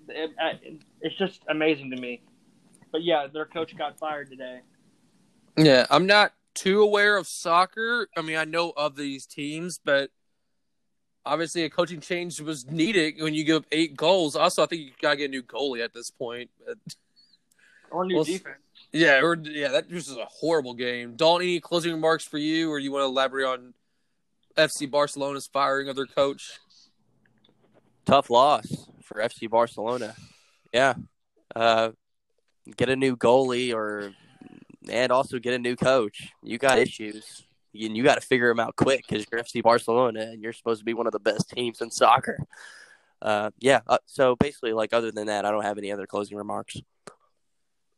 It, 0.08 0.32
it, 0.40 0.82
it's 1.02 1.16
just 1.18 1.42
amazing 1.50 1.92
to 1.92 1.98
me. 1.98 2.22
But 2.92 3.04
yeah, 3.04 3.28
their 3.28 3.46
coach 3.46 3.76
got 3.78 3.98
fired 3.98 4.30
today. 4.30 4.62
Yeah, 5.58 5.86
I'm 5.90 6.06
not 6.06 6.34
too 6.60 6.82
aware 6.82 7.16
of 7.16 7.26
soccer. 7.26 8.10
I 8.18 8.22
mean, 8.22 8.36
I 8.36 8.44
know 8.44 8.74
of 8.76 8.98
these 8.98 9.26
teams, 9.26 9.80
but 9.84 10.12
obviously 11.26 11.64
a 11.64 11.70
coaching 11.70 12.02
change 12.02 12.42
was 12.42 12.70
needed 12.70 13.16
when 13.22 13.34
you 13.34 13.46
give 13.46 13.58
up 13.58 13.66
eight 13.72 13.96
goals. 13.96 14.36
Also, 14.36 14.64
I 14.64 14.66
think 14.66 14.82
you 14.82 14.92
gotta 15.02 15.16
get 15.16 15.26
a 15.26 15.30
new 15.30 15.44
goalie 15.44 15.84
at 15.84 15.94
this 15.94 16.12
point. 16.12 16.50
Or 17.92 18.06
new 18.06 18.18
well, 18.18 18.24
defense. 18.24 18.58
Yeah, 18.92 19.22
or 19.24 19.36
yeah, 19.36 19.70
that 19.70 19.92
was 19.92 20.16
a 20.16 20.26
horrible 20.26 20.76
game. 20.76 21.16
Don't 21.16 21.42
any 21.42 21.60
closing 21.60 21.92
remarks 21.92 22.24
for 22.24 22.38
you, 22.38 22.72
or 22.72 22.78
you 22.78 22.92
want 22.92 23.02
to 23.02 23.08
elaborate 23.08 23.48
on 23.48 23.74
FC 24.56 24.88
Barcelona's 24.88 25.48
firing 25.48 25.90
of 25.90 25.96
their 25.96 26.06
coach? 26.06 26.60
Tough 28.06 28.30
loss 28.30 28.88
for 29.02 29.20
FC 29.20 29.50
Barcelona. 29.50 30.14
Yeah, 30.72 30.94
uh, 31.56 31.94
get 32.78 32.90
a 32.90 32.96
new 32.96 33.18
goalie 33.18 33.74
or 33.74 34.14
and 34.90 35.12
also 35.12 35.40
get 35.40 35.54
a 35.54 35.60
new 35.60 35.76
coach. 35.76 36.30
You 36.44 36.58
got 36.58 36.80
issues, 36.80 37.44
and 37.74 37.96
you 37.96 38.04
got 38.04 38.16
to 38.16 38.22
figure 38.22 38.50
them 38.50 38.60
out 38.60 38.76
quick 38.76 39.06
because 39.08 39.26
you're 39.32 39.42
FC 39.42 39.64
Barcelona 39.64 40.22
and 40.22 40.42
you're 40.42 40.54
supposed 40.54 40.82
to 40.82 40.86
be 40.86 40.94
one 40.94 41.08
of 41.08 41.14
the 41.14 41.20
best 41.20 41.50
teams 41.50 41.82
in 41.82 41.92
soccer. 41.92 42.38
Uh, 43.22 43.52
yeah. 43.60 43.82
Uh, 43.88 43.98
so 44.06 44.36
basically, 44.36 44.74
like 44.74 44.94
other 44.94 45.12
than 45.12 45.28
that, 45.28 45.46
I 45.46 45.52
don't 45.52 45.64
have 45.64 45.78
any 45.78 45.92
other 45.92 46.08
closing 46.08 46.38
remarks. 46.38 46.78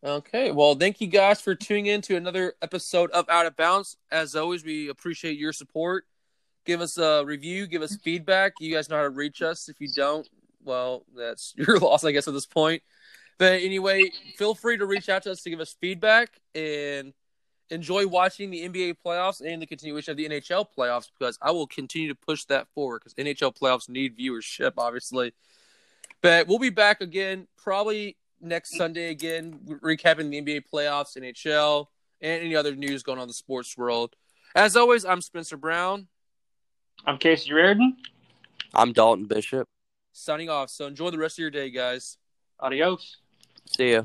Okay, 0.03 0.51
well, 0.51 0.73
thank 0.73 0.99
you 0.99 1.05
guys 1.05 1.39
for 1.41 1.53
tuning 1.53 1.85
in 1.85 2.01
to 2.01 2.15
another 2.15 2.55
episode 2.63 3.11
of 3.11 3.29
Out 3.29 3.45
of 3.45 3.55
Bounds. 3.55 3.97
As 4.11 4.35
always, 4.35 4.65
we 4.65 4.89
appreciate 4.89 5.37
your 5.37 5.53
support. 5.53 6.05
Give 6.65 6.81
us 6.81 6.97
a 6.97 7.23
review, 7.23 7.67
give 7.67 7.83
us 7.83 7.97
feedback. 7.97 8.53
You 8.59 8.73
guys 8.73 8.89
know 8.89 8.95
how 8.95 9.03
to 9.03 9.09
reach 9.11 9.43
us. 9.43 9.69
If 9.69 9.79
you 9.79 9.89
don't, 9.95 10.27
well, 10.63 11.05
that's 11.15 11.53
your 11.57 11.77
loss, 11.77 12.03
I 12.03 12.11
guess, 12.11 12.27
at 12.27 12.33
this 12.33 12.47
point. 12.47 12.81
But 13.41 13.63
anyway, 13.63 14.11
feel 14.37 14.53
free 14.53 14.77
to 14.77 14.85
reach 14.85 15.09
out 15.09 15.23
to 15.23 15.31
us 15.31 15.41
to 15.41 15.49
give 15.49 15.59
us 15.59 15.75
feedback 15.81 16.39
and 16.53 17.11
enjoy 17.71 18.05
watching 18.05 18.51
the 18.51 18.69
NBA 18.69 18.97
playoffs 19.03 19.41
and 19.43 19.59
the 19.59 19.65
continuation 19.65 20.11
of 20.11 20.17
the 20.17 20.29
NHL 20.29 20.67
playoffs 20.77 21.09
because 21.17 21.39
I 21.41 21.49
will 21.49 21.65
continue 21.65 22.07
to 22.09 22.13
push 22.13 22.45
that 22.45 22.67
forward 22.75 23.01
because 23.03 23.15
NHL 23.15 23.57
playoffs 23.57 23.89
need 23.89 24.15
viewership, 24.15 24.73
obviously. 24.77 25.33
But 26.21 26.47
we'll 26.47 26.59
be 26.59 26.69
back 26.69 27.01
again 27.01 27.47
probably 27.57 28.15
next 28.39 28.77
Sunday 28.77 29.09
again, 29.09 29.59
recapping 29.81 30.29
the 30.29 30.39
NBA 30.39 30.65
playoffs, 30.71 31.17
NHL, 31.17 31.87
and 32.21 32.43
any 32.43 32.55
other 32.55 32.75
news 32.75 33.01
going 33.01 33.17
on 33.17 33.23
in 33.23 33.27
the 33.27 33.33
sports 33.33 33.75
world. 33.75 34.15
As 34.53 34.75
always, 34.75 35.03
I'm 35.03 35.19
Spencer 35.19 35.57
Brown. 35.57 36.09
I'm 37.07 37.17
Casey 37.17 37.51
Reardon. 37.51 37.97
I'm 38.75 38.93
Dalton 38.93 39.25
Bishop. 39.25 39.67
Signing 40.13 40.51
off. 40.51 40.69
So 40.69 40.85
enjoy 40.85 41.09
the 41.09 41.17
rest 41.17 41.39
of 41.39 41.41
your 41.41 41.49
day, 41.49 41.71
guys. 41.71 42.19
Adios. 42.59 43.17
See 43.75 43.91
ya. 43.91 44.03